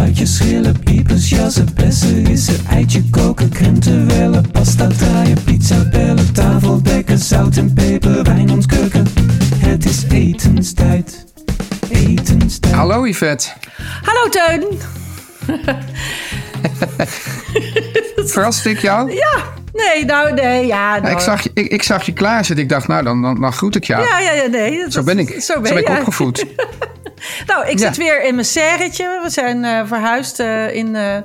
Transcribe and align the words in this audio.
spuitjes, 0.00 0.36
schillen, 0.36 0.80
piepers, 0.80 1.28
jassen, 1.28 1.68
bessen, 1.74 2.24
rissen, 2.24 2.54
eitje 2.70 3.02
koken, 3.10 3.48
krenten 3.48 4.06
wellen, 4.06 4.50
pasta 4.50 4.86
draaien, 4.86 5.42
pizza 5.44 5.88
bellen, 5.90 6.32
tafel 6.32 6.82
dekken, 6.82 7.18
zout 7.18 7.56
en 7.56 7.74
peper, 7.74 8.22
wijn 8.22 8.50
ontkurken. 8.50 9.06
Het 9.56 9.84
is 9.84 10.04
etenstijd, 10.10 11.24
etenstijd. 11.90 12.74
Hallo 12.74 13.06
Yvette. 13.06 13.48
Hallo 14.02 14.28
Teun. 14.28 14.78
Verrast 18.32 18.66
ik 18.66 18.78
jou? 18.80 19.12
Ja, 19.12 19.42
nee, 19.72 20.04
nou 20.04 20.32
nee, 20.32 20.66
ja. 20.66 20.98
Nou, 20.98 21.14
ik, 21.14 21.18
zag 21.20 21.42
je, 21.42 21.50
ik, 21.54 21.66
ik 21.66 21.82
zag 21.82 22.06
je 22.06 22.12
klaarzitten. 22.12 22.64
Ik 22.64 22.70
dacht, 22.70 22.88
nou, 22.88 23.04
dan, 23.04 23.22
dan, 23.22 23.40
dan 23.40 23.52
groet 23.52 23.76
ik 23.76 23.84
jou. 23.84 24.02
Ja, 24.02 24.18
ja, 24.18 24.32
ja, 24.32 24.46
nee. 24.46 24.78
dat- 24.78 24.92
Zo 24.92 25.02
ben 25.02 25.18
ik. 25.18 25.40
Zo 25.40 25.60
ben, 25.60 25.76
ik 25.76 25.88
jij. 25.88 25.98
opgevoed. 25.98 26.44
Nou, 27.46 27.66
ik 27.68 27.78
Ja. 27.78 27.86
zit 27.86 27.96
weer 27.96 28.24
in 28.24 28.34
mijn 28.34 28.46
serretje. 28.46 29.20
We 29.22 29.30
zijn 29.30 29.64
eh, 29.64 29.86
verhuisd 29.86 30.40
eh, 30.40 30.74
in... 30.74 30.96
eh, 30.96 31.16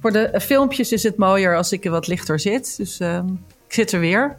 voor 0.00 0.12
de 0.12 0.40
filmpjes 0.42 0.92
is 0.92 1.02
het 1.02 1.16
mooier 1.16 1.56
als 1.56 1.72
ik 1.72 1.84
er 1.84 1.90
wat 1.90 2.06
lichter 2.06 2.40
zit. 2.40 2.76
Dus 2.76 2.98
ehm, 3.00 3.26
ik 3.66 3.74
zit 3.74 3.92
er 3.92 4.00
weer. 4.00 4.36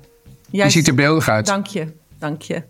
Jij 0.49 0.65
Je 0.65 0.71
ziet 0.71 0.87
er 0.87 0.95
beeldig 0.95 1.29
uit. 1.29 1.45
Dank 1.45 1.67
je, 1.67 1.87
dank 2.19 2.41
je. 2.41 2.63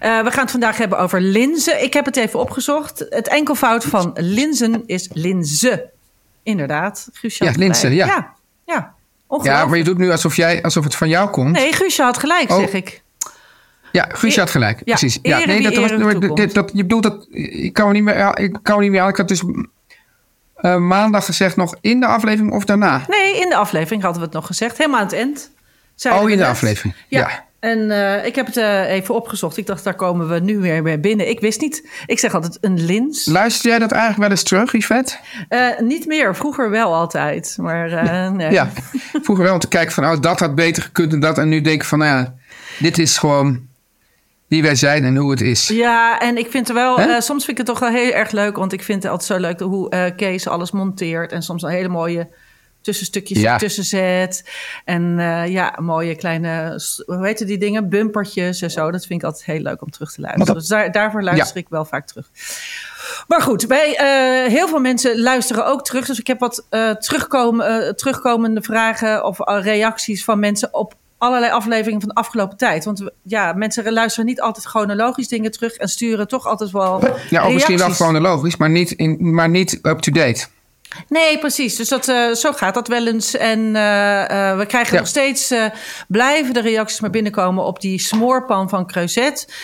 We 0.00 0.30
gaan 0.30 0.42
het 0.42 0.50
vandaag 0.50 0.76
hebben 0.76 0.98
over 0.98 1.20
linzen. 1.20 1.82
Ik 1.82 1.92
heb 1.92 2.04
het 2.04 2.16
even 2.16 2.40
opgezocht. 2.40 3.06
Het 3.08 3.28
enkelvoud 3.28 3.84
van 3.84 4.10
linzen 4.14 4.82
is 4.86 5.08
linze. 5.12 5.90
Inderdaad. 6.42 7.08
Guusje 7.12 7.44
Ja, 7.44 7.52
linzen, 7.56 7.92
ja. 7.94 8.06
Ja, 8.06 8.32
ja. 8.66 8.94
Ja, 9.42 9.66
maar 9.66 9.78
je 9.78 9.84
doet 9.84 9.98
nu 9.98 10.10
alsof, 10.10 10.36
jij, 10.36 10.62
alsof 10.62 10.84
het 10.84 10.94
van 10.94 11.08
jou 11.08 11.30
komt. 11.30 11.52
Nee, 11.52 11.72
Guusje 11.72 12.02
had 12.02 12.18
gelijk, 12.18 12.50
Oh. 12.50 12.58
zeg 12.58 12.72
ik. 12.72 13.02
Ja, 13.94 14.08
Guusje 14.12 14.40
had 14.40 14.50
gelijk. 14.50 14.78
Ja, 14.84 14.96
precies. 14.96 15.18
Ja, 15.22 15.44
nee, 15.44 15.62
dat 15.62 15.76
was, 15.76 15.90
dit, 16.34 16.54
dat, 16.54 16.70
je 16.74 16.82
bedoelt 16.82 17.02
dat. 17.02 17.26
Ik 17.30 17.72
kan 17.72 17.86
me 17.86 17.92
niet 17.92 18.02
meer, 18.02 18.38
ik 18.38 18.58
kan 18.62 18.76
me 18.76 18.82
niet 18.82 18.90
meer 18.90 19.00
aan. 19.00 19.08
Ik 19.08 19.16
had 19.16 19.28
dus 19.28 19.42
eh, 20.54 20.76
maandag 20.76 21.24
gezegd 21.24 21.56
nog 21.56 21.76
in 21.80 22.00
de 22.00 22.06
aflevering 22.06 22.52
of 22.52 22.64
daarna. 22.64 23.04
Nee, 23.08 23.40
in 23.40 23.48
de 23.48 23.56
aflevering 23.56 24.02
hadden 24.02 24.20
we 24.20 24.26
het 24.26 24.36
nog 24.36 24.46
gezegd. 24.46 24.78
Helemaal 24.78 24.98
aan 24.98 25.06
het 25.06 25.14
eind. 25.14 25.50
Oh, 26.08 26.22
in 26.22 26.36
de 26.36 26.42
net. 26.42 26.46
aflevering. 26.46 26.94
Ja. 27.08 27.18
Ja. 27.18 27.44
En 27.60 27.90
eh, 27.90 28.26
ik 28.26 28.34
heb 28.34 28.46
het 28.46 28.56
eh, 28.56 28.90
even 28.90 29.14
opgezocht. 29.14 29.56
Ik 29.56 29.66
dacht, 29.66 29.84
daar 29.84 29.94
komen 29.94 30.28
we 30.28 30.40
nu 30.40 30.58
weer 30.58 30.82
mee 30.82 30.98
binnen. 30.98 31.28
Ik 31.28 31.40
wist 31.40 31.60
niet. 31.60 31.88
Ik 32.06 32.18
zeg 32.18 32.34
altijd 32.34 32.58
een 32.60 32.84
lins. 32.84 33.26
Luister 33.26 33.70
jij 33.70 33.78
dat 33.78 33.90
eigenlijk 33.90 34.22
wel 34.22 34.30
eens 34.30 34.42
terug, 34.42 34.72
Yvette? 34.72 35.16
Niet 35.78 36.06
meer. 36.06 36.36
Vroeger 36.36 36.70
wel 36.70 36.94
altijd. 36.94 37.56
Maar 37.60 37.88
nee. 38.32 38.50
Ja. 38.50 38.70
Vroeger 39.22 39.44
wel 39.44 39.54
om 39.54 39.58
te 39.58 39.68
kijken 39.68 39.92
van, 39.92 40.04
oh, 40.04 40.20
dat 40.20 40.40
had 40.40 40.54
beter 40.54 40.82
gekund 40.82 41.12
en 41.12 41.20
dat. 41.20 41.38
En 41.38 41.48
nu 41.48 41.60
denk 41.60 41.80
ik 41.80 41.88
van, 41.88 41.98
nou 41.98 42.16
ja, 42.16 42.34
dit 42.78 42.98
is 42.98 43.18
gewoon 43.18 43.72
wie 44.48 44.62
wij 44.62 44.74
zijn 44.74 45.04
en 45.04 45.16
hoe 45.16 45.30
het 45.30 45.40
is. 45.40 45.68
Ja, 45.68 46.20
en 46.20 46.36
ik 46.38 46.50
vind 46.50 46.68
er 46.68 46.74
wel, 46.74 46.98
eh, 46.98 47.20
soms 47.20 47.44
vind 47.44 47.58
ik 47.58 47.66
het 47.66 47.66
toch 47.66 47.78
wel 47.78 47.88
heel 48.02 48.12
erg 48.12 48.30
leuk, 48.30 48.56
want 48.56 48.72
ik 48.72 48.82
vind 48.82 49.02
het 49.02 49.12
altijd 49.12 49.30
zo 49.30 49.46
leuk 49.46 49.60
hoe 49.60 49.90
eh, 49.90 50.16
Kees 50.16 50.48
alles 50.48 50.70
monteert 50.70 51.32
en 51.32 51.42
soms 51.42 51.62
een 51.62 51.70
hele 51.70 51.88
mooie 51.88 52.28
tussenstukjes 52.80 53.40
Ja. 53.40 53.56
tussen 53.56 53.84
zet. 53.84 54.50
En 54.84 55.18
eh, 55.18 55.46
ja, 55.48 55.78
mooie 55.80 56.14
kleine, 56.16 56.80
hoe 57.06 57.26
heet 57.26 57.46
die 57.46 57.58
dingen, 57.58 57.88
bumpertjes 57.88 58.60
en 58.62 58.70
zo. 58.70 58.90
Dat 58.90 59.06
vind 59.06 59.20
ik 59.22 59.26
altijd 59.26 59.44
heel 59.44 59.60
leuk 59.60 59.82
om 59.82 59.90
terug 59.90 60.12
te 60.12 60.20
luisteren. 60.20 60.54
Dus 60.54 60.66
daar, 60.68 60.92
daarvoor 60.92 61.22
luister 61.22 61.56
Ja. 61.56 61.60
ik 61.62 61.68
wel 61.68 61.84
vaak 61.84 62.06
terug. 62.06 62.30
Maar 63.28 63.42
goed, 63.42 63.62
wij, 63.66 63.94
heel 64.50 64.68
veel 64.68 64.78
mensen 64.80 65.20
luisteren 65.20 65.66
ook 65.66 65.84
terug. 65.84 66.06
Dus 66.06 66.18
ik 66.18 66.26
heb 66.26 66.40
wat 66.40 66.66
terugkomen, 66.98 67.96
terugkomende 67.96 68.62
vragen 68.62 69.24
of 69.24 69.38
reacties 69.44 70.24
van 70.24 70.38
mensen 70.38 70.74
op 70.74 70.94
allerlei 71.24 71.52
afleveringen 71.52 72.00
van 72.00 72.08
de 72.08 72.14
afgelopen 72.14 72.56
tijd. 72.56 72.84
Want 72.84 73.02
ja, 73.22 73.52
mensen 73.52 73.92
luisteren 73.92 74.26
niet 74.26 74.40
altijd 74.40 74.66
chronologisch 74.66 75.28
dingen 75.28 75.50
terug 75.50 75.74
en 75.74 75.88
sturen 75.88 76.28
toch 76.28 76.46
altijd 76.46 76.70
wel. 76.70 77.04
Ja, 77.30 77.46
of 77.46 77.52
misschien 77.52 77.78
wel 77.78 77.90
chronologisch, 77.90 78.56
maar 78.56 78.70
niet, 78.70 78.90
in, 78.90 79.34
maar 79.34 79.48
niet 79.48 79.78
up-to-date. 79.82 80.46
Nee, 81.08 81.38
precies. 81.38 81.76
Dus 81.76 81.88
dat, 81.88 82.08
eh, 82.08 82.32
zo 82.32 82.52
gaat 82.52 82.74
dat 82.74 82.88
wel 82.88 83.06
eens. 83.06 83.36
En 83.36 83.76
eh, 83.76 84.50
eh, 84.50 84.58
we 84.58 84.66
krijgen 84.66 84.92
Ja. 84.92 84.98
nog 84.98 85.08
steeds 85.08 85.54
blijven 86.08 86.54
de 86.54 86.60
reacties 86.60 87.00
maar 87.00 87.10
binnenkomen 87.10 87.64
op 87.64 87.80
die 87.80 87.98
smoorpan 87.98 88.68
van 88.68 88.86
Creuset. 88.86 89.54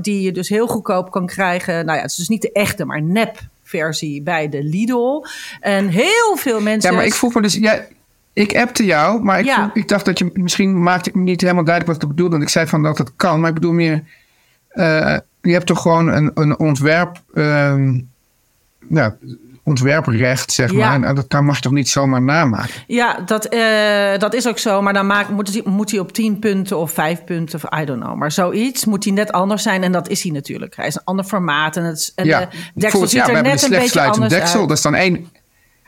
die 0.00 0.22
je 0.22 0.32
dus 0.32 0.48
heel 0.48 0.66
goedkoop 0.66 1.10
kan 1.10 1.26
krijgen. 1.26 1.84
Nou 1.84 1.96
ja, 1.96 2.02
het 2.02 2.10
is 2.10 2.16
dus 2.16 2.28
niet 2.28 2.42
de 2.42 2.52
echte, 2.52 2.84
maar 2.84 3.02
nep 3.02 3.38
versie 3.62 4.22
bij 4.22 4.48
de 4.48 4.62
Lidl. 4.62 5.24
En 5.60 5.88
heel 5.88 6.36
veel 6.36 6.60
mensen. 6.60 6.90
Ja, 6.90 6.96
maar 6.96 7.06
ik 7.06 7.14
vroeg 7.14 7.34
me 7.34 7.42
dus... 7.42 7.54
Jij, 7.54 7.88
ik 8.36 8.56
appte 8.56 8.84
jou, 8.84 9.22
maar 9.22 9.38
ik, 9.38 9.44
Ja. 9.44 9.70
ik 9.74 9.88
dacht 9.88 10.04
dat 10.04 10.18
je... 10.18 10.30
Misschien 10.32 10.82
maakte 10.82 11.08
ik 11.08 11.14
me 11.14 11.22
niet 11.22 11.40
helemaal 11.40 11.64
duidelijk 11.64 11.94
wat 11.94 12.02
ik 12.02 12.08
bedoelde. 12.08 12.32
Want 12.32 12.42
ik 12.42 12.48
zei 12.54 12.66
van 12.66 12.82
dat 12.82 12.98
het 12.98 13.12
kan, 13.16 13.40
maar 13.40 13.48
ik 13.48 13.54
bedoel 13.54 13.72
meer... 13.72 14.02
eh, 14.68 15.16
je 15.40 15.52
hebt 15.52 15.66
toch 15.66 15.82
gewoon 15.82 16.08
een, 16.08 16.30
een 16.34 16.58
ontwerp... 16.58 17.22
nou, 18.88 19.12
ontwerprecht, 19.64 20.52
zeg 20.52 20.72
Ja. 20.72 20.76
maar. 20.98 21.08
En 21.08 21.14
dat 21.14 21.26
kan, 21.26 21.44
mag 21.44 21.56
je 21.56 21.62
toch 21.62 21.72
niet 21.72 21.88
zomaar 21.88 22.22
namaken? 22.22 22.70
Ja, 22.86 23.20
dat, 23.26 23.44
eh, 23.44 24.18
dat 24.18 24.34
is 24.34 24.48
ook 24.48 24.58
zo. 24.58 24.82
Maar 24.82 24.92
dan 24.92 25.06
maakt, 25.06 25.28
moet, 25.28 25.52
hij, 25.52 25.62
moet 25.64 25.90
hij 25.90 26.00
op 26.00 26.12
10 26.12 26.38
punten 26.38 26.78
of 26.78 26.90
5 26.92 27.24
punten 27.24 27.60
of 27.64 27.80
I 27.80 27.84
don't 27.84 28.02
know. 28.02 28.16
Maar 28.16 28.32
zoiets 28.32 28.84
moet 28.84 29.04
hij 29.04 29.12
net 29.12 29.32
anders 29.32 29.62
zijn. 29.62 29.82
En 29.82 29.92
dat 29.92 30.08
is 30.08 30.22
hij 30.22 30.32
natuurlijk. 30.32 30.76
Hij 30.76 30.86
is 30.86 30.94
een 30.94 31.04
ander 31.04 31.24
formaat. 31.24 31.76
En, 31.76 31.84
het, 31.84 31.98
is- 31.98 32.12
en 32.14 32.24
ja, 32.26 32.40
de 32.40 32.46
deksel 32.46 32.70
Bijvoorbeeld, 32.74 33.10
ziet 33.10 33.26
ja, 33.26 33.28
er 33.32 33.42
net 33.42 33.62
een 33.62 33.70
beetje 33.70 33.88
sluitend 33.88 34.16
anders 34.22 34.40
deksel. 34.40 34.58
uit. 34.60 34.68
Dat 34.68 34.76
is 34.76 34.82
dan 34.82 34.94
één... 34.94 35.28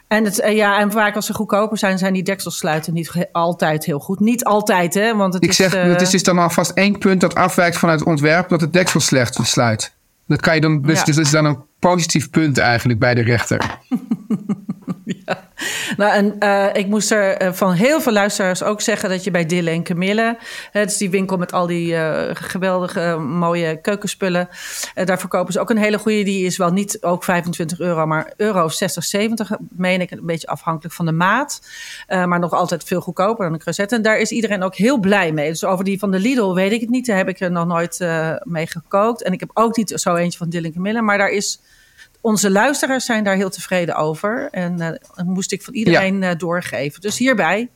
En, 0.09 0.25
het, 0.25 0.41
eh, 0.41 0.57
ja, 0.57 0.81
en 0.81 0.93
vaak 0.93 1.15
als 1.15 1.27
ze 1.27 1.35
goedkoper 1.35 1.79
zijn, 1.79 1.99
zijn 1.99 2.13
die 2.13 2.23
dekselsluiten 2.23 2.93
niet 2.93 3.29
altijd 3.33 3.85
heel 3.85 3.99
goed. 3.99 4.21
Niet 4.21 4.45
altijd, 4.45 4.95
hè? 4.95 5.17
Want 5.17 5.35
het 5.35 5.43
Ik 5.43 5.49
is, 5.49 5.57
zeg, 5.57 5.75
eh, 5.75 5.83
het 5.83 6.01
is 6.01 6.11
dus 6.11 6.23
dan 6.23 6.39
alvast 6.39 6.71
één 6.71 6.99
punt 6.99 7.21
dat 7.21 7.35
afwijkt 7.35 7.77
vanuit 7.77 7.99
het 7.99 8.09
ontwerp... 8.09 8.49
dat 8.49 8.61
het 8.61 8.73
deksel 8.73 9.01
slecht 9.01 9.39
sluit. 9.43 9.95
Dat 10.27 10.41
kan 10.41 10.55
je 10.55 10.61
dan... 10.61 10.83
Dus, 10.83 10.99
Ja. 10.99 11.05
dus 11.05 11.17
dat 11.17 11.25
is 11.25 11.31
dan 11.31 11.45
een 11.45 11.59
positief 11.79 12.31
punt 12.31 12.59
eigenlijk 12.59 12.99
bij 12.99 13.15
de 13.15 13.23
rechter. 13.23 13.61
Nou, 15.97 16.13
en 16.13 16.39
eh, 16.39 16.67
ik 16.73 16.87
moest 16.87 17.11
er 17.11 17.37
eh, 17.37 17.53
van 17.53 17.73
heel 17.73 18.01
veel 18.01 18.13
luisteraars 18.13 18.63
ook 18.63 18.81
zeggen 18.81 19.09
dat 19.09 19.25
je 19.25 19.31
bij 19.31 19.47
Dille 19.47 19.71
en 19.71 19.83
Camille, 19.83 20.39
het 20.73 20.91
is 20.91 20.97
die 20.97 21.11
winkel 21.11 21.37
met 21.37 21.53
al 21.53 21.67
die 21.67 21.97
eh, 21.97 22.35
geweldige 22.35 23.17
mooie 23.17 23.81
keukenspullen, 23.81 24.49
daar 24.95 25.19
verkopen 25.19 25.53
ze 25.53 25.61
ook 25.61 25.71
een 25.71 25.79
hele 25.79 25.99
goede. 25.99 26.23
Die 26.23 26.47
is 26.47 26.57
wel 26.57 26.71
niet 26.71 27.03
ook 27.03 27.25
25 27.25 27.81
euro, 27.81 28.07
maar 28.07 28.33
euro 28.37 28.69
60, 28.69 29.05
70, 29.05 29.51
meen 29.77 30.01
ik, 30.01 30.11
een 30.11 30.27
beetje 30.27 30.47
afhankelijk 30.47 30.95
van 30.95 31.07
de 31.07 31.13
maat. 31.13 31.61
Maar 32.09 32.39
nog 32.39 32.53
altijd 32.53 32.85
veel 32.85 33.01
goedkoper 33.01 33.45
dan 33.45 33.53
een 33.53 33.59
crozet. 33.61 33.93
En 33.93 34.03
daar 34.03 34.19
is 34.19 34.31
iedereen 34.31 34.63
ook 34.63 34.75
heel 34.75 34.99
blij 34.99 35.33
mee. 35.33 35.49
Dus 35.49 35.65
over 35.65 35.85
die 35.85 35.99
van 35.99 36.11
de 36.11 36.19
Lidl 36.19 36.53
weet 36.53 36.73
ik 36.73 36.81
het 36.81 36.91
niet. 36.91 37.07
Daar 37.07 37.17
heb 37.17 37.29
ik 37.29 37.41
er 37.41 37.51
nog 37.51 37.67
nooit 37.67 38.07
mee 38.43 38.67
gekookt. 38.67 39.23
En 39.23 39.33
ik 39.33 39.41
heb 39.41 39.51
ook 39.55 39.77
niet 39.77 39.93
zo 39.95 40.15
eentje 40.15 40.39
van 40.39 40.49
Dille 40.49 40.67
en 40.67 40.73
Camille, 40.73 41.03
maar 41.03 41.19
daar 41.19 41.31
is 41.31 41.61
onze 42.21 42.51
luisteraars 42.51 43.05
zijn 43.05 43.25
daar 43.25 43.37
heel 43.37 43.51
tevreden 43.51 43.97
over. 43.97 44.49
En 44.51 44.81
eh, 44.81 44.89
dat 45.15 45.25
moest 45.27 45.53
ik 45.53 45.63
van 45.63 45.75
iedereen 45.75 46.23
eh, 46.23 46.31
doorgeven. 46.37 47.01
Dus 47.01 47.19
hierbij, 47.19 47.69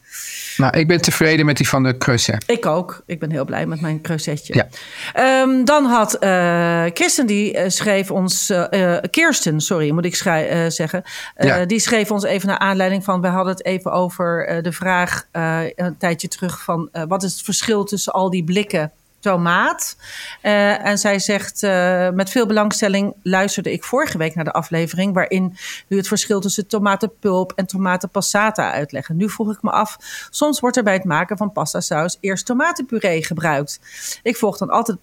Nou, 0.57 0.79
ik 0.79 0.87
ben 0.89 1.01
tevreden 1.01 1.47
met 1.47 1.57
die 1.57 1.69
van 1.69 1.83
de 1.83 1.99
Creuset. 1.99 2.45
ik 2.47 2.67
ook. 2.67 3.03
Ik 3.07 3.19
ben 3.19 3.31
heel 3.31 3.45
blij 3.45 3.67
met 3.67 3.81
mijn 3.81 4.01
creuzetje. 4.01 4.55
Ja. 4.55 4.69
Ehm, 5.13 5.65
dan 5.65 5.85
had 5.85 6.15
eh 6.15 6.85
Kirsten, 6.93 7.27
die 7.27 7.55
eh, 7.57 7.69
schreef 7.69 8.11
ons... 8.11 8.51
eh, 8.51 8.95
eh, 8.97 9.03
Kirsten, 9.11 9.61
sorry, 9.61 9.91
moet 9.91 10.05
ik 10.05 10.15
schrij- 10.15 10.49
eh, 10.49 10.71
zeggen. 10.71 11.03
Eh, 11.35 11.47
Ja. 11.47 11.65
Die 11.65 11.79
schreef 11.81 12.11
ons 12.11 12.25
even 12.25 12.49
naar 12.49 12.59
aanleiding 12.59 13.05
van... 13.05 13.21
We 13.21 13.27
hadden 13.27 13.53
het 13.53 13.65
even 13.65 13.93
over 13.93 14.47
eh, 14.47 14.63
de 14.63 14.73
vraag 14.73 15.27
eh, 15.31 15.61
een 15.77 15.97
tijdje 15.97 16.29
terug 16.29 16.63
van... 16.63 16.89
eh, 16.93 17.03
wat 17.09 17.23
is 17.23 17.33
het 17.33 17.43
verschil 17.43 17.85
tussen 17.85 18.13
al 18.13 18.31
die 18.31 18.45
blikken 18.45 18.93
tomaat. 19.23 19.97
Eh, 20.41 20.87
en 20.87 20.99
zij 20.99 21.19
zegt, 21.19 21.63
eh, 21.63 22.09
met 22.11 22.31
veel 22.31 22.47
belangstelling 22.47 23.15
luisterde 23.23 23.73
ik 23.73 23.85
vorige 23.85 24.19
week 24.19 24.35
naar 24.35 24.45
de 24.45 24.53
aflevering... 24.53 25.15
waarin 25.15 25.57
u 25.89 25.97
het 25.97 26.09
verschil 26.09 26.41
tussen 26.41 26.67
tomatenpulp 26.67 27.53
en 27.57 27.67
tomatenpassata 27.67 28.73
uitleggen. 28.73 29.17
Nu 29.17 29.31
vroeg 29.31 29.53
ik 29.53 29.63
me 29.63 29.71
af, 29.71 29.97
soms 30.31 30.61
wordt 30.61 30.77
er 30.77 30.83
bij 30.83 30.93
het 30.95 31.05
maken 31.05 31.37
van 31.37 31.53
pasta 31.53 31.81
saus 31.81 32.19
eerst 32.21 32.47
tomatenpuree 32.47 33.25
gebruikt. 33.25 33.81
Ik 34.23 34.37
volg 34.37 34.59
dan 34.59 34.71
altijd 34.71 34.99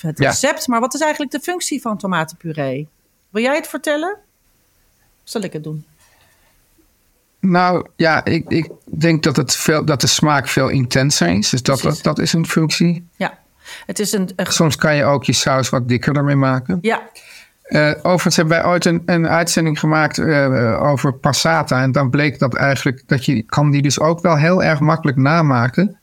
het 0.00 0.18
Ja. 0.18 0.28
recept, 0.28 0.66
maar 0.66 0.80
wat 0.80 0.94
is 0.94 1.00
eigenlijk 1.00 1.32
de 1.32 1.40
functie 1.40 1.80
van 1.80 1.98
tomatenpuree? 1.98 2.88
Wil 3.30 3.42
jij 3.42 3.54
het 3.56 3.66
vertellen? 3.68 4.16
Zal 5.24 5.42
ik 5.42 5.52
het 5.52 5.64
doen? 5.64 5.84
Nou 7.40 7.86
ja, 7.96 8.24
ik, 8.24 8.48
ik 8.48 8.70
denk 8.84 9.22
dat, 9.22 9.36
het 9.36 9.56
veel, 9.56 9.84
dat 9.84 10.00
de 10.00 10.06
smaak 10.06 10.48
veel 10.48 10.68
intenser 10.68 11.28
is. 11.28 11.48
Dus 11.50 11.62
dat, 11.62 11.98
dat 12.02 12.18
is 12.18 12.32
een 12.32 12.46
functie. 12.46 13.08
Ja, 13.16 13.38
het 13.86 13.98
is 13.98 14.12
een... 14.12 14.30
een- 14.36 14.46
Soms 14.52 14.76
kan 14.76 14.96
je 14.96 15.04
ook 15.04 15.24
je 15.24 15.32
saus 15.32 15.68
wat 15.68 15.88
dikker 15.88 16.16
ermee 16.16 16.36
maken. 16.36 16.78
ja, 16.80 17.00
Eh, 17.62 17.90
overigens 18.02 18.36
hebben 18.36 18.56
wij 18.56 18.66
ooit 18.66 18.84
een, 18.84 19.02
een 19.06 19.28
uitzending 19.28 19.78
gemaakt 19.78 20.18
eh, 20.18 20.82
over 20.82 21.12
passata. 21.12 21.82
En 21.82 21.92
dan 21.92 22.10
bleek 22.10 22.38
dat 22.38 22.54
eigenlijk 22.54 23.02
dat 23.06 23.24
je 23.24 23.42
kan 23.42 23.70
die 23.70 23.82
dus 23.82 24.00
ook 24.00 24.20
wel 24.20 24.36
heel 24.36 24.62
erg 24.62 24.80
makkelijk 24.80 25.16
namaken. 25.16 25.96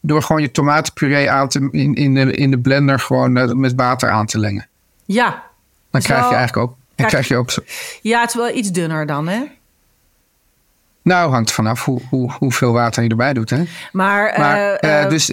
Door 0.00 0.22
gewoon 0.22 0.42
je 0.42 0.50
tomatenpuree 0.50 1.30
aan 1.30 1.48
te, 1.48 1.68
in, 1.70 1.94
in, 1.94 2.14
de, 2.14 2.32
in 2.32 2.50
de 2.50 2.58
blender 2.58 2.98
gewoon 3.00 3.36
eh, 3.36 3.52
met 3.52 3.72
water 3.76 4.10
aan 4.10 4.26
te 4.26 4.38
lengen. 4.38 4.66
ja. 5.04 5.42
Dan 5.90 6.00
krijg 6.00 6.28
je 6.28 6.34
eigenlijk 6.34 6.70
ook. 6.70 6.76
Dan 6.94 7.06
krijg 7.06 7.28
je 7.28 7.36
ook 7.36 7.50
zo, 7.50 7.62
Ja, 8.02 8.20
het 8.20 8.28
is 8.28 8.34
wel 8.36 8.50
iets 8.54 8.70
dunner 8.70 9.06
dan, 9.06 9.28
hè? 9.28 9.40
Nou, 11.02 11.30
hangt 11.30 11.52
vanaf 11.52 11.84
hoe, 11.84 12.00
hoe, 12.10 12.32
hoeveel 12.38 12.72
water 12.72 13.02
je 13.02 13.08
erbij 13.08 13.32
doet. 13.32 13.50
Hè? 13.50 13.62
Maar, 13.92 14.34
Maar 14.38 14.56
eh, 14.56 14.98
eh, 14.98 15.02
eh, 15.02 15.10
dus 15.10 15.26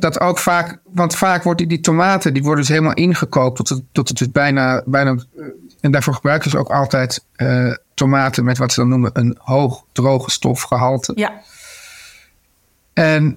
dat 0.00 0.20
ook 0.20 0.38
vaak, 0.38 0.78
want 0.92 1.16
vaak 1.16 1.42
worden 1.42 1.68
die 1.68 1.80
tomaten, 1.80 2.34
die 2.34 2.42
worden 2.42 2.60
dus 2.60 2.72
helemaal 2.72 2.94
ingekookt 2.94 3.56
tot 3.56 3.68
het, 3.68 3.82
tot 3.92 4.08
het 4.08 4.18
dus 4.18 4.30
bijna, 4.30 4.82
bijna, 4.86 5.16
en 5.80 5.90
daarvoor 5.90 6.14
gebruiken 6.14 6.50
ze 6.50 6.58
ook 6.58 6.70
altijd 6.70 7.24
tomaten 7.94 8.44
met 8.44 8.58
wat 8.58 8.72
ze 8.72 8.80
dan 8.80 8.88
noemen 8.88 9.10
een 9.12 9.36
hoog 9.38 9.84
droge 9.92 10.30
stofgehalte. 10.30 11.12
ja, 11.14 11.32
En 12.92 13.36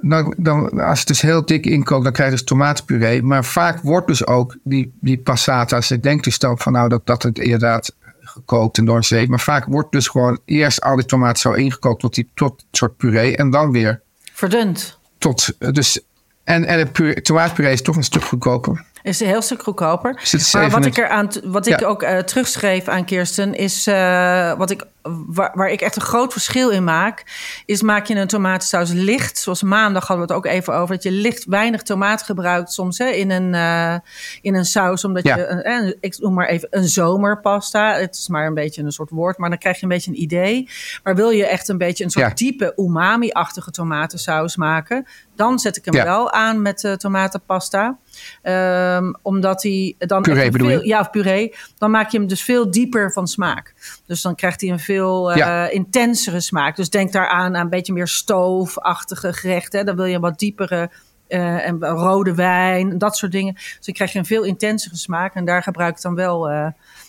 dan, 0.00 0.34
dan, 0.36 0.80
als 0.80 0.98
het 0.98 1.08
dus 1.08 1.20
heel 1.20 1.44
dik 1.44 1.66
inkookt, 1.66 2.04
dan 2.04 2.12
krijg 2.12 2.30
je 2.30 2.36
dus 2.36 2.44
tomatenpuree. 2.44 3.22
Maar 3.22 3.44
vaak 3.44 3.80
wordt 3.82 4.06
dus 4.06 4.26
ook 4.26 4.56
die, 4.62 4.92
die 5.00 5.18
passata's, 5.18 5.90
ik 5.90 6.02
denk 6.02 6.24
dus 6.24 6.38
dan 6.38 6.58
van 6.58 6.72
nou 6.72 6.88
dat, 6.88 7.06
dat 7.06 7.22
het 7.22 7.38
inderdaad 7.38 7.94
gekookt 8.30 8.78
en 8.78 8.84
door 8.84 8.96
een 8.96 9.04
zeep. 9.04 9.28
Maar 9.28 9.40
vaak 9.40 9.64
wordt 9.64 9.92
dus 9.92 10.08
gewoon 10.08 10.40
eerst 10.44 10.80
al 10.80 10.96
die 10.96 11.04
tomaten 11.04 11.40
zo 11.40 11.52
ingekookt 11.52 12.00
tot, 12.00 12.14
die, 12.14 12.30
tot 12.34 12.60
een 12.60 12.66
soort 12.70 12.96
puree. 12.96 13.36
En 13.36 13.50
dan 13.50 13.72
weer 13.72 14.02
verdund. 14.32 14.98
tot, 15.18 15.56
eh, 15.58 15.70
dus, 15.72 16.00
en, 16.44 16.64
en 16.64 16.78
het 16.78 16.92
puree, 16.92 17.22
tomaatpuree 17.22 17.72
is 17.72 17.82
toch 17.82 17.96
een 17.96 18.02
stuk 18.02 18.24
goedkoper. 18.24 18.84
Is 19.02 19.20
een 19.20 19.26
heel 19.26 19.42
stuk 19.42 19.62
goedkoper. 19.62 20.22
Maar 20.52 20.70
wat 20.70 20.84
ik, 20.84 20.98
er 20.98 21.08
aan, 21.08 21.28
wat 21.44 21.66
ik 21.66 21.80
Ja. 21.80 21.86
ook 21.86 22.02
eh, 22.02 22.18
terugschreef 22.18 22.88
aan 22.88 23.04
Kirsten 23.04 23.54
is 23.54 23.86
eh, 23.86 24.52
wat 24.56 24.70
ik, 24.70 24.84
waar, 25.26 25.50
waar 25.54 25.70
ik 25.70 25.80
echt 25.80 25.96
een 25.96 26.02
groot 26.02 26.32
verschil 26.32 26.70
in 26.70 26.84
maak, 26.84 27.24
is 27.66 27.82
maak 27.82 28.06
je 28.06 28.14
een 28.14 28.26
tomatensaus 28.26 28.90
licht. 28.92 29.38
Zoals 29.38 29.62
maandag 29.62 30.06
hadden 30.06 30.26
we 30.26 30.32
het 30.32 30.44
ook 30.44 30.52
even 30.52 30.74
over 30.74 30.94
dat 30.94 31.02
je 31.02 31.10
licht 31.10 31.44
weinig 31.44 31.82
tomaat 31.82 32.22
gebruikt 32.22 32.72
soms 32.72 32.98
hè, 32.98 33.06
in, 33.08 33.30
een, 33.30 33.54
eh, 33.54 33.94
in 34.42 34.54
een 34.54 34.64
saus, 34.64 35.04
omdat 35.04 35.24
Ja. 35.24 35.36
je 35.36 35.96
ik 36.00 36.18
noem 36.18 36.34
maar 36.34 36.46
even 36.48 36.68
een 36.70 36.88
zomerpasta. 36.88 37.94
Het 37.94 38.14
is 38.16 38.28
maar 38.28 38.46
een 38.46 38.54
beetje 38.54 38.82
een 38.82 38.92
soort 38.92 39.10
woord, 39.10 39.38
maar 39.38 39.48
dan 39.48 39.58
krijg 39.58 39.76
je 39.76 39.82
een 39.82 39.88
beetje 39.88 40.10
een 40.10 40.22
idee. 40.22 40.68
Maar 41.02 41.14
wil 41.14 41.30
je 41.30 41.46
echt 41.46 41.68
een 41.68 41.78
beetje 41.78 42.04
een 42.04 42.10
soort 42.10 42.28
Ja. 42.28 42.34
diepe 42.34 42.72
umami-achtige 42.76 43.70
tomatensaus 43.70 44.56
maken, 44.56 45.06
dan 45.40 45.58
zet 45.58 45.76
ik 45.76 45.84
hem 45.84 45.94
Ja. 45.94 46.04
wel 46.04 46.32
aan 46.32 46.62
met 46.62 46.84
eh, 46.84 46.92
tomatenpasta. 46.92 47.98
Ehm, 48.42 49.12
omdat 49.22 49.62
hij 49.62 49.94
dan. 49.98 50.22
Puree 50.22 50.50
je? 50.52 50.86
Ja, 50.86 51.00
of 51.00 51.10
puree. 51.10 51.54
Dan 51.78 51.90
maak 51.90 52.10
je 52.10 52.18
hem 52.18 52.26
dus 52.26 52.42
veel 52.42 52.70
dieper 52.70 53.12
van 53.12 53.28
smaak. 53.28 53.74
Dus 54.06 54.22
dan 54.22 54.34
krijgt 54.34 54.60
hij 54.60 54.70
een 54.70 54.78
veel 54.78 55.30
eh, 55.30 55.36
Ja. 55.36 55.68
intensere 55.68 56.40
smaak. 56.40 56.76
Dus 56.76 56.90
denk 56.90 57.12
daaraan 57.12 57.56
aan 57.56 57.62
een 57.62 57.68
beetje 57.70 57.92
meer 57.92 58.08
stoofachtige 58.08 59.32
gerechten. 59.32 59.86
Dan 59.86 59.96
wil 59.96 60.04
je 60.04 60.14
een 60.14 60.20
wat 60.20 60.38
diepere. 60.38 60.90
eh, 61.28 61.66
en 61.66 61.80
rode 61.84 62.34
wijn, 62.34 62.98
dat 62.98 63.16
soort 63.16 63.32
dingen. 63.32 63.54
Dus 63.54 63.78
dan 63.80 63.94
krijg 63.94 64.12
je 64.12 64.18
een 64.18 64.24
veel 64.24 64.42
intensere 64.42 64.96
smaak. 64.96 65.34
En 65.34 65.44
daar 65.44 65.62
gebruik 65.62 65.96
ik 65.96 66.02
dan 66.02 66.14
wel 66.14 66.50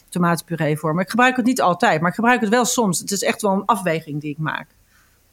tomatenpuree 0.09 0.77
voor. 0.77 0.93
Maar 0.93 1.03
ik 1.03 1.09
gebruik 1.09 1.35
het 1.35 1.45
niet 1.45 1.61
altijd, 1.61 1.99
maar 2.01 2.09
ik 2.09 2.15
gebruik 2.15 2.41
het 2.41 2.49
wel 2.49 2.65
soms. 2.65 2.99
Het 2.99 3.11
is 3.11 3.23
echt 3.23 3.41
wel 3.41 3.51
een 3.51 3.65
afweging 3.65 4.21
die 4.21 4.31
ik 4.31 4.37
maak. 4.37 4.67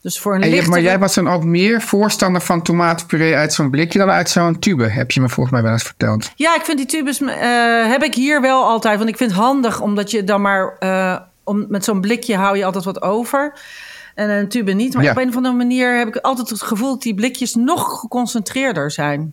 Dus 0.03 0.19
voor 0.21 0.35
een 0.35 0.41
je, 0.41 0.47
lichtere... 0.49 0.71
maar 0.71 0.81
jij 0.81 0.99
was 0.99 1.15
dan 1.15 1.29
ook 1.29 1.45
meer 1.45 1.81
voorstander 1.83 2.41
van 2.43 2.63
tomatenpuree 2.63 3.35
uit 3.37 3.53
zo'n 3.53 3.71
blikje 3.71 3.99
dan 3.99 4.11
uit 4.11 4.31
zo'n 4.31 4.59
tube, 4.59 4.89
heb 4.89 5.11
je 5.11 5.21
me 5.21 5.29
volgens 5.29 5.55
mij 5.55 5.63
wel 5.63 5.73
eens 5.73 5.83
verteld. 5.83 6.31
Ja, 6.37 6.55
ik 6.55 6.63
vind 6.65 6.79
die 6.79 6.87
tubes 6.87 7.21
eh, 7.21 7.91
heb 7.91 8.03
ik 8.03 8.15
hier 8.15 8.41
wel 8.41 8.65
altijd. 8.65 8.99
Want 8.99 9.09
ik 9.11 9.17
vind 9.17 9.31
het 9.31 9.41
handig 9.41 9.81
omdat 9.81 10.11
je 10.11 10.25
dan 10.25 10.41
maar 10.41 10.77
eh, 10.79 11.19
om, 11.45 11.67
met 11.69 11.85
zo'n 11.85 12.01
blikje 12.01 12.37
hou 12.37 12.57
je 12.57 12.65
altijd 12.65 12.85
wat 12.85 13.03
over. 13.03 13.59
En 14.15 14.31
een 14.31 14.49
tube 14.49 14.73
niet. 14.73 14.95
Maar 14.95 15.05
Ja. 15.05 15.11
op 15.11 15.17
een 15.17 15.29
of 15.29 15.37
andere 15.37 15.55
manier 15.55 15.99
heb 15.99 16.09
ik 16.09 16.17
altijd 16.17 16.51
het 16.51 16.63
gevoel 16.63 16.89
dat 16.91 17.03
die 17.03 17.15
blikjes 17.15 17.55
nog 17.55 18.01
geconcentreerder 18.01 18.91
zijn. 18.91 19.33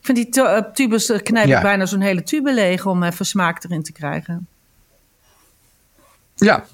Ik 0.00 0.06
vind 0.16 0.32
die 0.34 0.44
eh, 0.44 0.62
tubes 0.72 1.12
knijp 1.22 1.46
Ja. 1.46 1.56
ik 1.56 1.62
bijna 1.62 1.86
zo'n 1.86 2.00
hele 2.00 2.22
tube 2.22 2.52
leeg 2.52 2.86
om 2.86 3.02
even 3.02 3.26
smaak 3.26 3.64
erin 3.64 3.82
te 3.82 3.92
krijgen. 3.92 4.46
Ja. 6.34 6.64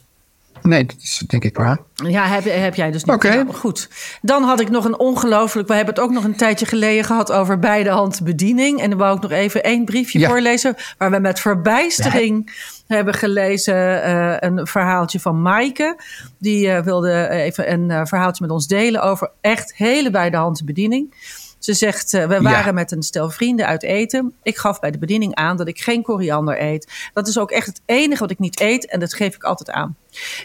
Nee, 0.62 0.84
dat 0.86 0.96
is 1.02 1.22
denk 1.26 1.44
ik 1.44 1.56
waar. 1.56 1.78
Ja, 1.94 2.26
heb, 2.26 2.44
heb 2.44 2.74
jij 2.74 2.90
dus 2.90 3.04
niet. 3.04 3.14
Oké. 3.14 3.28
Nou, 3.34 3.54
goed. 3.54 3.88
Dan 4.20 4.42
had 4.42 4.60
ik 4.60 4.70
nog 4.70 4.84
een 4.84 4.98
ongelooflijk... 4.98 5.68
We 5.68 5.74
hebben 5.74 5.94
het 5.94 6.02
ook 6.02 6.10
nog 6.10 6.24
een 6.24 6.36
tijdje 6.36 6.66
geleden 6.66 7.04
gehad 7.04 7.32
over 7.32 7.58
beide 7.58 7.90
hand 7.90 8.20
bediening. 8.24 8.80
En 8.80 8.90
dan 8.90 8.98
wou 8.98 9.16
ik 9.16 9.22
nog 9.22 9.30
even 9.30 9.62
één 9.62 9.84
briefje 9.84 10.18
Ja. 10.18 10.28
voorlezen... 10.28 10.74
waar 10.98 11.10
we 11.10 11.18
met 11.18 11.40
verbijstering 11.40 12.52
hebben 12.86 13.14
gelezen... 13.14 14.02
eh, 14.02 14.34
een 14.38 14.66
verhaaltje 14.66 15.20
van 15.20 15.42
Maaike. 15.42 15.96
Die 16.38 16.70
eh, 16.70 16.82
wilde 16.82 17.28
even 17.28 17.72
een 17.72 17.90
eh, 17.90 18.00
verhaaltje 18.04 18.42
met 18.44 18.52
ons 18.52 18.66
delen... 18.66 19.02
over 19.02 19.30
echt 19.40 19.74
hele 19.76 20.10
beide 20.10 20.36
hand 20.36 20.64
bediening. 20.64 21.14
Ze 21.62 21.74
zegt, 21.74 22.14
eh, 22.14 22.26
we 22.26 22.34
Ja. 22.34 22.40
waren 22.42 22.74
met 22.74 22.92
een 22.92 23.02
stel 23.02 23.30
vrienden 23.30 23.66
uit 23.66 23.82
eten. 23.82 24.34
Ik 24.42 24.56
gaf 24.58 24.80
bij 24.80 24.90
de 24.90 24.98
bediening 24.98 25.34
aan 25.34 25.56
dat 25.56 25.68
ik 25.68 25.80
geen 25.80 26.02
koriander 26.02 26.62
eet. 26.62 26.92
Dat 27.12 27.28
is 27.28 27.38
ook 27.38 27.50
echt 27.50 27.66
het 27.66 27.80
enige 27.86 28.20
wat 28.20 28.30
ik 28.30 28.38
niet 28.38 28.60
eet 28.60 28.86
en 28.86 29.00
dat 29.00 29.14
geef 29.14 29.34
ik 29.34 29.42
altijd 29.42 29.70
aan. 29.70 29.96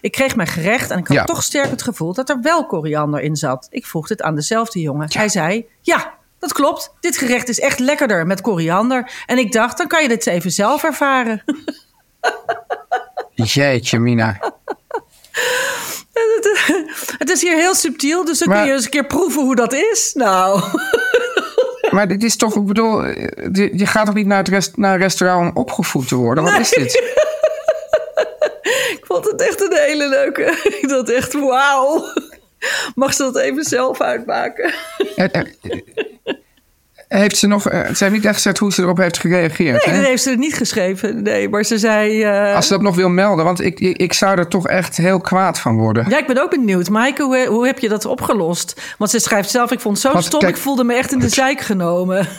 Ik 0.02 0.12
kreeg 0.12 0.36
mijn 0.36 0.48
gerecht 0.48 0.92
en 0.92 0.98
ik 1.00 1.08
had 1.08 1.18
Ja. 1.18 1.24
toch 1.24 1.44
sterk 1.44 1.70
het 1.70 1.82
gevoel 1.82 2.14
dat 2.14 2.30
er 2.30 2.42
wel 2.42 2.66
koriander 2.66 3.20
in 3.22 3.36
zat. 3.36 3.68
Ik 3.70 3.86
vroeg 3.86 4.08
dit 4.08 4.22
aan 4.22 4.36
dezelfde 4.36 4.80
jongen. 4.82 5.08
Hij 5.14 5.30
zei, 5.30 5.66
ja, 5.82 6.14
dat 6.40 6.54
klopt. 6.54 6.94
Dit 7.00 7.18
gerecht 7.18 7.50
is 7.50 7.60
echt 7.60 7.80
lekkerder 7.80 8.26
met 8.28 8.42
koriander. 8.42 9.12
En 9.26 9.38
ik 9.38 9.52
dacht, 9.52 9.78
dan 9.78 9.88
kan 9.88 10.02
je 10.02 10.08
dit 10.08 10.28
even 10.28 10.52
zelf 10.52 10.84
ervaren. 10.84 11.44
Jeetje, 13.34 14.00
Mina. 14.00 14.40
Het 17.18 17.30
is 17.30 17.42
hier 17.42 17.56
heel 17.56 17.76
subtiel, 17.76 18.26
dus 18.26 18.40
dan 18.40 18.48
Maar- 18.48 18.58
kun 18.58 18.68
je 18.68 18.74
eens 18.74 18.84
een 18.84 18.90
keer 18.90 19.06
proeven 19.06 19.42
hoe 19.44 19.56
dat 19.56 19.74
is. 19.74 20.12
Nou, 20.14 20.62
Maar 21.92 22.08
dit 22.08 22.24
is 22.24 22.36
toch, 22.36 22.56
ik 22.56 22.66
bedoel, 22.66 23.06
je 23.06 23.70
je 23.74 23.86
gaat 23.86 24.06
toch 24.06 24.16
niet 24.16 24.26
naar 24.26 24.38
het 24.38 24.48
rest, 24.48 24.78
naar 24.78 24.94
een 24.94 25.00
restaurant 25.00 25.50
om 25.50 25.58
opgevoed 25.62 26.08
te 26.08 26.16
worden? 26.16 26.44
Wat 26.44 26.60
is 26.60 26.70
dit? 26.70 26.94
ik 28.98 29.02
vond 29.02 29.26
het 29.32 29.42
echt 29.42 29.62
een 29.62 29.78
hele 29.78 30.08
leuke. 30.10 30.42
Ik 30.82 30.90
dacht 30.90 31.10
echt, 31.10 31.34
wauw. 31.34 32.04
Mag 32.96 33.14
ze 33.14 33.24
dat 33.24 33.38
even 33.38 33.64
zelf 33.64 34.02
uitmaken? 34.02 34.74
Heeft 37.08 37.38
ze 37.38 37.48
nog, 37.48 37.70
eh, 37.70 37.94
ze 37.94 38.04
heeft 38.04 38.16
niet 38.16 38.26
echt 38.26 38.36
gezegd 38.36 38.58
hoe 38.58 38.74
ze 38.74 38.82
erop 38.82 38.98
heeft 38.98 39.18
gereageerd. 39.18 39.86
Nee, 39.86 39.96
hè? 39.96 40.00
dat 40.02 40.10
heeft 40.10 40.24
ze 40.24 40.30
niet 40.32 40.54
geschreven. 40.54 41.22
Nee, 41.24 41.50
maar 41.50 41.64
ze 41.64 41.78
zei... 41.78 42.24
eh, 42.24 42.56
Als 42.56 42.68
ze 42.68 42.74
dat 42.74 42.82
nog 42.82 42.96
wil 42.96 43.10
melden, 43.10 43.46
want 43.46 43.62
ik, 43.62 43.80
ik, 43.80 44.14
zou 44.14 44.38
er 44.38 44.48
toch 44.48 44.68
echt 44.68 44.98
heel 44.98 45.20
kwaad 45.22 45.60
van 45.60 45.76
worden. 45.78 46.10
Ja, 46.10 46.18
ik 46.18 46.28
ben 46.28 46.42
ook 46.42 46.50
benieuwd. 46.50 46.90
Maaike, 46.90 47.24
hoe, 47.24 47.46
hoe 47.48 47.66
heb 47.66 47.80
je 47.80 47.90
dat 47.90 48.06
opgelost? 48.06 48.82
Want 48.98 49.12
ze 49.12 49.20
schrijft 49.20 49.50
zelf, 49.50 49.72
ik 49.72 49.80
vond 49.80 49.98
het 49.98 50.06
zo 50.06 50.12
Want 50.14 50.26
stom, 50.26 50.40
kijk- 50.40 50.56
ik 50.56 50.62
voelde 50.62 50.84
me 50.84 50.94
echt 50.94 51.12
in 51.12 51.20
de 51.20 51.30
zijk 51.30 51.62
genomen. 51.62 52.28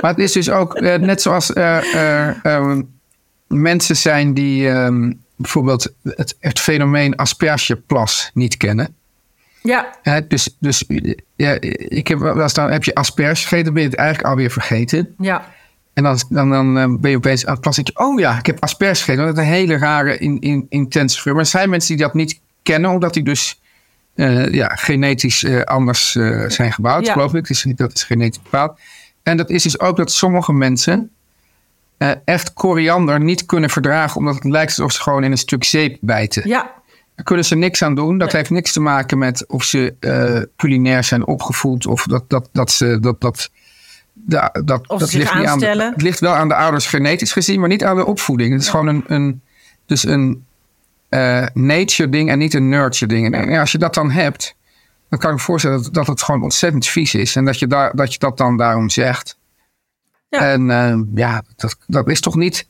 Maar 0.00 0.10
het 0.10 0.18
is 0.20 0.32
dus 0.32 0.50
ook 0.50 0.74
eh, 0.74 0.94
net 0.98 1.22
zoals 1.22 1.52
ehm, 1.52 2.82
mensen 3.46 3.96
zijn 3.96 4.34
die 4.34 4.68
ehm, 4.68 5.12
bijvoorbeeld 5.36 5.92
het, 6.02 6.36
het 6.40 6.58
fenomeen 6.60 7.16
aspergeplas 7.16 8.30
niet 8.34 8.56
kennen. 8.56 8.94
Ja, 9.62 10.20
dus 10.28 10.56
dus 10.60 10.84
ja, 11.36 11.56
ik 11.78 12.08
heb 12.08 12.18
wel 12.18 12.40
eens 12.40 12.54
dan 12.54 12.70
heb 12.70 12.84
je 12.84 12.94
asperge 12.94 13.42
gegeten, 13.42 13.64
dan 13.64 13.74
ben 13.74 13.82
je 13.82 13.88
het 13.88 13.98
eigenlijk 13.98 14.28
alweer 14.28 14.50
vergeten. 14.50 15.14
ja, 15.18 15.44
En 15.94 16.02
dan, 16.02 16.18
dan, 16.28 16.50
dan 16.50 16.78
eh, 16.78 16.94
ben 17.00 17.10
je 17.10 17.16
opeens 17.16 17.46
aan 17.46 17.52
het 17.52 17.60
plassen. 17.60 17.84
oh 17.94 18.18
ja, 18.20 18.38
ik 18.38 18.46
heb 18.46 18.62
asperge 18.62 18.94
gegeten. 19.02 19.24
Dat 19.26 19.36
is 19.36 19.42
een 19.42 19.48
hele 19.48 19.78
rare, 19.78 20.18
in, 20.18 20.40
in, 20.40 20.66
intense 20.68 21.20
geur. 21.20 21.32
Maar 21.32 21.42
er 21.42 21.48
zijn 21.48 21.70
mensen 21.70 21.96
die 21.96 22.04
dat 22.04 22.14
niet 22.14 22.40
kennen, 22.62 22.90
omdat 22.90 23.14
die 23.14 23.22
dus 23.22 23.60
eh, 24.14 24.52
ja, 24.52 24.68
genetisch 24.74 25.44
eh, 25.44 25.60
anders 25.60 26.12
zijn 26.46 26.72
gebouwd, 26.72 27.06
Ja. 27.06 27.12
geloof 27.12 27.34
ik. 27.34 27.46
Dus 27.46 27.66
dat 27.76 27.92
is 27.94 28.02
genetisch 28.04 28.42
bepaald. 28.42 28.78
En 29.22 29.36
dat 29.36 29.50
is 29.50 29.62
dus 29.62 29.80
ook 29.80 29.96
dat 29.96 30.12
sommige 30.12 30.52
mensen 30.52 31.10
echt 32.24 32.52
koriander 32.52 33.20
niet 33.20 33.46
kunnen 33.46 33.70
verdragen, 33.70 34.16
omdat 34.16 34.34
het 34.34 34.44
lijkt 34.44 34.70
alsof 34.70 34.92
ze 34.92 35.02
gewoon 35.02 35.24
in 35.24 35.30
een 35.30 35.38
stuk 35.38 35.64
zeep 35.64 35.96
bijten. 36.00 36.48
ja, 36.48 36.70
Daar 37.18 37.26
kunnen 37.26 37.44
ze 37.44 37.54
niks 37.54 37.82
aan 37.82 37.94
doen. 37.94 38.18
Dat 38.18 38.32
heeft 38.32 38.50
niks 38.50 38.72
te 38.72 38.80
maken 38.80 39.18
met 39.18 39.46
of 39.46 39.64
ze 39.64 39.94
eh, 40.00 40.42
culinair 40.56 41.04
zijn 41.04 41.26
opgevoed 41.26 41.86
of 41.86 42.02
dat, 42.02 42.24
dat, 42.28 42.48
dat 42.52 42.70
ze 42.70 43.00
dat. 43.00 43.20
dat 43.20 43.50
da- 44.12 44.54
dat, 44.64 44.88
Of 44.88 45.00
dat 45.00 45.08
zich 45.08 45.20
ligt 45.20 45.34
niet 45.34 45.46
aan 45.46 45.62
het 45.62 46.02
ligt 46.02 46.20
wel 46.20 46.34
aan 46.34 46.48
de 46.48 46.54
ouders 46.54 46.86
genetisch 46.86 47.32
gezien, 47.32 47.60
maar 47.60 47.68
niet 47.68 47.84
aan 47.84 47.96
de 47.96 48.04
opvoeding. 48.04 48.52
Het 48.52 48.62
is 48.62 48.68
gewoon 48.68 48.86
een, 48.86 49.04
een, 49.06 49.40
dus 49.86 50.04
een 50.04 50.44
eh, 51.08 51.46
nature 51.54 52.08
ding 52.08 52.30
en 52.30 52.38
niet 52.38 52.54
een 52.54 52.68
nurture 52.68 53.06
ding. 53.06 53.34
En 53.34 53.50
ja, 53.50 53.60
als 53.60 53.72
je 53.72 53.78
dat 53.78 53.94
dan 53.94 54.10
hebt, 54.10 54.54
dan 55.08 55.18
kan 55.18 55.30
ik 55.30 55.36
me 55.36 55.42
voorstellen 55.42 55.82
dat, 55.82 55.94
dat 55.94 56.06
het 56.06 56.22
gewoon 56.22 56.42
ontzettend 56.42 56.86
vies 56.86 57.14
is. 57.14 57.36
En 57.36 57.44
dat 57.44 57.58
je, 57.58 57.66
daar, 57.66 57.96
dat, 57.96 58.12
je 58.12 58.18
dat 58.18 58.36
dan 58.36 58.56
daarom 58.56 58.90
zegt. 58.90 59.38
Ja. 60.28 60.40
En 60.40 60.70
eh, 60.70 60.98
ja, 61.14 61.42
dat, 61.56 61.76
dat 61.86 62.08
is 62.08 62.20
toch 62.20 62.36
niet. 62.36 62.68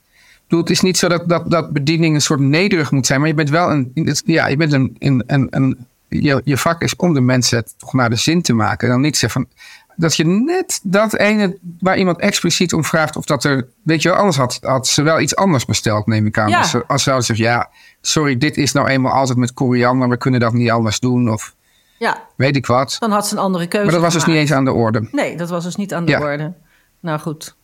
Bedoel, 0.49 0.61
het 0.61 0.71
is 0.71 0.81
niet 0.81 0.97
zo 0.99 1.09
dat, 1.09 1.29
dat, 1.29 1.51
dat 1.51 1.73
bediening 1.73 2.15
een 2.15 2.21
soort 2.21 2.41
nederig 2.41 2.91
moet 2.91 3.07
zijn. 3.07 3.19
Maar 3.21 3.29
je 3.29 3.35
bent 3.35 3.51
wel 3.51 3.71
een. 3.71 3.93
Ja, 4.25 4.47
je 4.47 4.57
bent 4.57 4.73
een. 4.73 4.97
een, 4.99 5.23
een, 5.27 5.47
een 5.51 5.87
je, 6.09 6.41
je 6.45 6.57
vak 6.57 6.83
is 6.83 6.97
om 6.97 7.15
de 7.15 7.21
mensen 7.21 7.65
toch 7.77 7.93
naar 7.93 8.11
de 8.11 8.17
zin 8.17 8.43
te 8.43 8.53
maken. 8.53 8.87
En 8.87 8.93
dan 8.93 9.03
niet 9.03 9.17
zeggen 9.17 9.41
van. 9.43 9.67
Dat 9.97 10.17
je 10.17 10.25
net 10.27 10.81
dat 10.83 11.15
ene 11.17 11.59
waar 11.81 11.99
iemand 11.99 12.19
expliciet 12.19 12.73
om 12.73 12.85
vraagt 12.85 13.17
of 13.17 13.25
dat 13.25 13.45
er. 13.45 13.67
Weet 13.83 14.03
je 14.03 14.09
wel, 14.09 14.19
anders 14.19 14.37
had, 14.37 14.59
had 14.61 14.87
ze 14.87 15.03
wel 15.03 15.21
iets 15.21 15.37
anders 15.37 15.65
besteld, 15.65 16.07
neem 16.07 16.27
ik 16.27 16.39
aan. 16.39 16.49
Ja. 16.49 16.59
Als 16.59 16.71
ze, 16.71 16.85
als 16.87 17.03
ze 17.03 17.11
gezegd, 17.11 17.39
ja, 17.39 17.69
sorry, 18.01 18.37
dit 18.39 18.57
is 18.57 18.73
nou 18.73 18.89
eenmaal 18.89 19.13
altijd 19.13 19.39
met 19.39 19.53
koriander. 19.53 20.09
We 20.09 20.17
kunnen 20.17 20.41
dat 20.41 20.53
niet 20.53 20.71
anders 20.71 21.01
doen. 21.01 21.31
Of 21.33 21.55
Ja, 21.99 22.23
weet 22.37 22.57
ik 22.57 22.67
wat. 22.67 22.97
dan 22.99 23.11
had 23.11 23.29
ze 23.29 23.35
een 23.35 23.41
andere 23.41 23.67
keuze 23.67 23.85
Maar 23.85 23.95
dat 23.95 24.03
was 24.03 24.13
dus 24.15 24.25
niet 24.25 24.37
eens 24.37 24.53
aan 24.53 24.65
de 24.65 24.73
orde. 24.73 25.09
Nee, 25.13 25.37
dat 25.37 25.49
was 25.49 25.65
dus 25.65 25.77
niet 25.77 25.95
aan 25.95 26.05
de 26.05 26.11
Ja. 26.11 26.21
orde. 26.21 26.53
Nou 27.01 27.19
goed. 27.21 27.57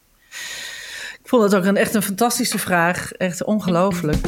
Ik 1.34 1.40
vond 1.40 1.52
het 1.52 1.60
ook 1.60 1.68
een, 1.68 1.76
echt 1.76 1.94
een 1.94 2.02
fantastische 2.02 2.58
vraag. 2.58 3.12
Echt 3.12 3.44
ongelooflijk. 3.44 4.26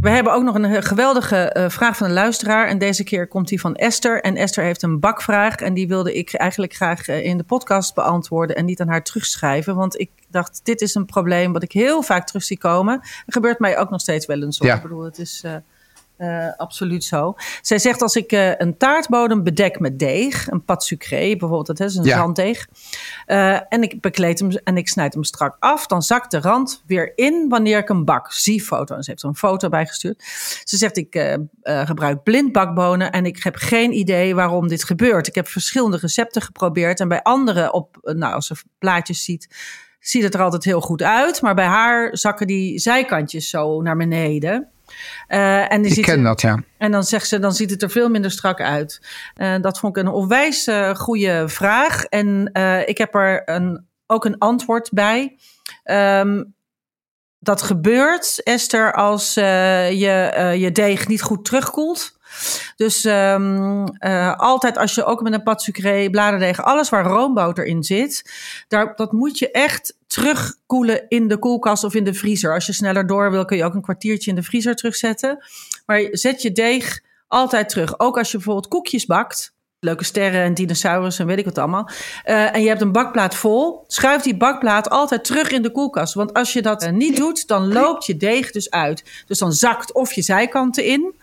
We 0.00 0.10
hebben 0.10 0.32
ook 0.32 0.42
nog 0.42 0.54
een 0.54 0.64
eh, 0.64 0.82
geweldige 0.82 1.36
eh, 1.36 1.68
vraag 1.68 1.96
van 1.96 2.06
een 2.06 2.12
luisteraar. 2.12 2.68
En 2.68 2.78
deze 2.78 3.04
keer 3.04 3.28
komt 3.28 3.48
die 3.48 3.60
van 3.60 3.74
Esther. 3.74 4.20
En 4.20 4.36
Esther 4.36 4.64
heeft 4.64 4.82
een 4.82 5.00
bakvraag. 5.00 5.56
En 5.56 5.74
die 5.74 5.88
wilde 5.88 6.14
ik 6.14 6.34
eigenlijk 6.34 6.74
graag 6.74 7.08
eh, 7.08 7.24
in 7.24 7.36
de 7.36 7.44
podcast 7.44 7.94
beantwoorden. 7.94 8.56
En 8.56 8.64
niet 8.64 8.80
aan 8.80 8.88
haar 8.88 9.02
terugschrijven. 9.02 9.76
Want 9.76 9.98
ik 9.98 10.10
dacht, 10.30 10.60
dit 10.62 10.80
is 10.80 10.94
een 10.94 11.06
probleem 11.06 11.52
wat 11.52 11.62
ik 11.62 11.72
heel 11.72 12.02
vaak 12.02 12.26
terug 12.26 12.42
zie 12.42 12.58
komen. 12.58 12.94
Er 13.00 13.32
gebeurt 13.32 13.58
mij 13.58 13.78
ook 13.78 13.90
nog 13.90 14.00
steeds 14.00 14.26
wel 14.26 14.42
eens. 14.42 14.58
Ja. 14.58 14.74
Ik 14.74 14.82
bedoel, 14.82 15.04
het 15.04 15.18
is... 15.18 15.44
eh, 16.20 16.48
absoluut 16.56 17.04
zo. 17.04 17.34
Zij 17.62 17.78
zegt 17.78 18.02
als 18.02 18.16
ik 18.16 18.32
eh, 18.32 18.52
een 18.56 18.76
taartbodem 18.76 19.42
bedek 19.42 19.78
met 19.78 19.98
deeg, 19.98 20.50
een 20.50 20.62
pâte 20.62 20.84
sucré 20.84 21.18
bijvoorbeeld, 21.18 21.66
dat 21.66 21.80
is 21.80 21.94
een 21.96 22.04
Ja. 22.04 22.16
zanddeeg, 22.16 22.66
eh, 23.26 23.72
en 23.72 23.82
ik 23.82 24.00
bekleed 24.00 24.38
hem 24.38 24.50
en 24.64 24.76
ik 24.76 24.88
snijd 24.88 25.14
hem 25.14 25.24
strak 25.24 25.56
af, 25.58 25.86
dan 25.86 26.02
zakt 26.02 26.30
de 26.30 26.40
rand 26.40 26.82
weer 26.86 27.12
in 27.16 27.46
wanneer 27.48 27.78
ik 27.78 27.88
hem 27.88 28.04
bak. 28.04 28.32
Zie 28.32 28.62
foto. 28.62 28.94
En 28.94 29.02
ze 29.02 29.10
heeft 29.10 29.22
er 29.22 29.28
een 29.28 29.36
foto 29.36 29.68
bij 29.68 29.86
gestuurd. 29.86 30.22
Ze 30.64 30.76
zegt 30.76 30.96
ik 30.96 31.38
gebruik 31.62 32.22
blindbakbonen 32.22 33.12
en 33.12 33.26
ik 33.26 33.42
heb 33.42 33.56
geen 33.56 33.92
idee 33.92 34.34
waarom 34.34 34.68
dit 34.68 34.84
gebeurt. 34.84 35.26
Ik 35.26 35.34
heb 35.34 35.48
verschillende 35.48 35.96
recepten 35.96 36.42
geprobeerd 36.42 37.00
en 37.00 37.08
bij 37.08 37.22
anderen 37.22 37.72
op, 37.72 37.96
nou 38.02 38.34
als 38.34 38.46
ze 38.46 38.54
plaatjes 38.78 39.24
ziet, 39.24 39.48
ziet 40.00 40.22
het 40.22 40.34
er 40.34 40.42
altijd 40.42 40.64
heel 40.64 40.80
goed 40.80 41.02
uit, 41.02 41.40
maar 41.40 41.54
bij 41.54 41.66
haar 41.66 42.16
zakken 42.16 42.46
die 42.46 42.78
zijkantjes 42.78 43.50
zo 43.50 43.82
naar 43.82 43.96
beneden. 43.96 44.68
Eh, 45.26 45.72
en 45.72 45.82
die 45.82 45.90
Ik 45.90 45.96
ziet 45.96 46.04
ken 46.04 46.22
dat, 46.22 46.40
ja. 46.40 46.62
en 46.78 46.90
dan 46.90 47.04
zegt 47.04 47.28
ze, 47.28 47.38
dan 47.38 47.52
ziet 47.52 47.70
het 47.70 47.82
er 47.82 47.90
veel 47.90 48.08
minder 48.08 48.30
strak 48.30 48.60
uit. 48.60 49.00
Eh, 49.34 49.54
dat 49.60 49.78
vond 49.78 49.96
ik 49.96 50.02
een 50.02 50.12
onwijs 50.12 50.66
eh, 50.66 50.94
goede 50.94 51.48
vraag. 51.48 52.04
En 52.04 52.50
ik 52.86 52.98
heb 52.98 53.14
er 53.14 53.42
een, 53.44 53.86
ook 54.06 54.24
een 54.24 54.38
antwoord 54.38 54.90
bij. 54.92 55.36
Ehm, 55.82 56.44
dat 57.38 57.62
gebeurt, 57.62 58.42
Esther, 58.42 58.92
als 58.92 59.34
je 59.34 60.54
je 60.58 60.72
deeg 60.72 61.08
niet 61.08 61.22
goed 61.22 61.44
terugkoelt. 61.44 62.18
Dus 62.76 63.04
ehm, 63.04 63.86
eh, 63.98 64.36
altijd 64.36 64.78
als 64.78 64.94
je 64.94 65.04
ook 65.04 65.22
met 65.22 65.32
een 65.32 65.40
pâte 65.40 65.62
sucré, 65.62 66.10
bladerdeeg, 66.10 66.62
alles 66.62 66.88
waar 66.88 67.06
roomboter 67.06 67.64
in 67.64 67.82
zit, 67.82 68.32
daar, 68.68 68.92
dat 68.96 69.12
moet 69.12 69.38
je 69.38 69.50
echt 69.50 69.96
terugkoelen 70.06 71.08
in 71.08 71.28
de 71.28 71.38
koelkast 71.38 71.84
of 71.84 71.94
in 71.94 72.04
de 72.04 72.14
vriezer. 72.14 72.54
Als 72.54 72.66
je 72.66 72.72
sneller 72.72 73.06
door 73.06 73.30
wil, 73.30 73.44
kun 73.44 73.56
je 73.56 73.64
ook 73.64 73.74
een 73.74 73.82
kwartiertje 73.82 74.30
in 74.30 74.36
de 74.36 74.42
vriezer 74.42 74.76
terugzetten. 74.76 75.44
Maar 75.86 76.08
zet 76.10 76.42
je 76.42 76.52
deeg 76.52 77.00
altijd 77.28 77.68
terug. 77.68 77.98
Ook 77.98 78.18
als 78.18 78.30
je 78.30 78.36
bijvoorbeeld 78.36 78.68
koekjes 78.68 79.06
bakt. 79.06 79.52
Leuke 79.80 80.04
sterren 80.04 80.42
en 80.42 80.54
dinosaurus 80.54 81.18
en 81.18 81.26
weet 81.26 81.38
ik 81.38 81.44
wat 81.44 81.58
allemaal. 81.58 81.88
Eh, 82.24 82.54
en 82.54 82.62
je 82.62 82.68
hebt 82.68 82.80
een 82.80 82.92
bakplaat 82.92 83.34
vol. 83.34 83.84
Schuif 83.86 84.22
die 84.22 84.36
bakplaat 84.36 84.90
altijd 84.90 85.24
terug 85.24 85.50
in 85.50 85.62
de 85.62 85.72
koelkast. 85.72 86.14
Want 86.14 86.34
als 86.34 86.52
je 86.52 86.62
dat 86.62 86.82
eh, 86.82 86.92
niet 86.92 87.16
doet, 87.16 87.46
dan 87.46 87.72
loopt 87.72 88.06
je 88.06 88.16
deeg 88.16 88.50
dus 88.50 88.70
uit. 88.70 89.24
Dus 89.26 89.38
dan 89.38 89.52
zakt 89.52 89.92
of 89.92 90.12
je 90.12 90.22
zijkanten 90.22 90.84
in. 90.84 91.14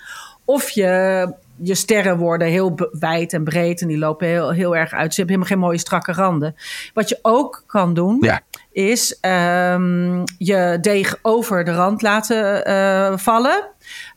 Of 0.48 0.70
je, 0.70 1.34
je 1.56 1.76
sterren 1.76 2.18
worden 2.18 2.48
heel 2.48 2.90
wijd 2.92 3.34
en 3.34 3.44
breed. 3.44 3.82
En 3.82 3.88
die 3.88 3.98
lopen 3.98 4.28
heel, 4.28 4.52
heel 4.52 4.76
erg 4.76 4.92
uit. 4.92 5.14
Ze 5.14 5.20
hebben 5.20 5.36
helemaal 5.36 5.58
geen 5.58 5.68
mooie 5.68 5.78
strakke 5.78 6.12
randen. 6.12 6.56
Wat 6.94 7.10
je 7.10 7.20
ook 7.22 7.64
kan 7.66 7.94
doen, 7.94 8.18
Ja. 8.22 8.42
is 8.72 9.18
ehm, 9.20 10.24
je 10.38 10.78
deeg 10.82 11.20
over 11.22 11.64
de 11.64 11.74
rand 11.74 12.02
laten 12.02 12.66
eh, 12.66 13.18
vallen. 13.18 13.68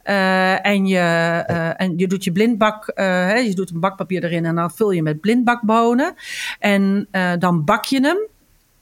Eh, 0.02 0.66
en, 0.66 0.86
je, 0.86 0.98
eh, 1.46 1.80
en 1.80 1.98
je 1.98 2.06
doet 2.06 2.24
je 2.24 2.32
blindbak, 2.32 2.90
hè, 2.94 3.34
je 3.34 3.54
doet 3.54 3.70
een 3.70 3.80
bakpapier 3.80 4.24
erin 4.24 4.44
en 4.44 4.54
dan 4.54 4.70
vul 4.70 4.90
je 4.90 5.02
met 5.02 5.20
blindbakbonen. 5.20 6.14
En 6.58 7.08
dan 7.38 7.64
bak 7.64 7.84
je 7.84 8.00
hem 8.00 8.18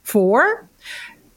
voor. 0.03 0.67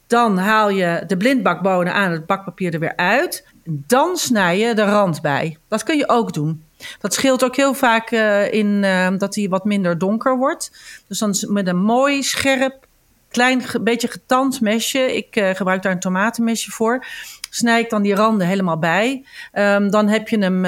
Dan 0.06 0.38
haal 0.38 0.70
je 0.70 1.02
de 1.06 1.16
blindbakbonen 1.16 1.94
aan 1.94 2.10
het 2.10 2.26
bakpapier 2.26 2.74
er 2.74 2.80
weer 2.80 2.96
uit. 2.96 3.46
Dan 3.64 4.16
snij 4.16 4.58
je 4.58 4.74
de 4.74 4.84
rand 4.84 5.20
bij. 5.20 5.58
Dat 5.68 5.82
kun 5.82 5.96
je 5.96 6.08
ook 6.08 6.32
doen. 6.32 6.64
Dat 6.98 7.14
scheelt 7.14 7.44
ook 7.44 7.56
heel 7.56 7.74
vaak 7.74 8.10
eh, 8.10 8.52
in 8.52 8.84
eh, 8.84 9.08
dat 9.18 9.34
hij 9.34 9.48
wat 9.48 9.64
minder 9.64 9.98
donker 9.98 10.36
wordt. 10.36 10.70
Dus 11.08 11.18
dan 11.18 11.34
met 11.48 11.66
een 11.66 11.82
mooi 11.82 12.22
scherp, 12.22 12.86
klein, 13.28 13.62
beetje 13.80 14.08
getand 14.08 14.60
mesje. 14.60 15.16
Ik 15.16 15.36
eh, 15.36 15.54
gebruik 15.54 15.82
daar 15.82 15.92
een 15.92 16.00
tomatenmesje 16.00 16.70
voor. 16.70 17.04
Snij 17.50 17.80
ik 17.80 17.90
dan 17.90 18.02
die 18.02 18.14
randen 18.14 18.46
helemaal 18.46 18.78
bij. 18.78 19.24
Ehm, 19.52 19.90
dan, 19.90 20.08
heb 20.08 20.28
je 20.28 20.38
hem, 20.38 20.62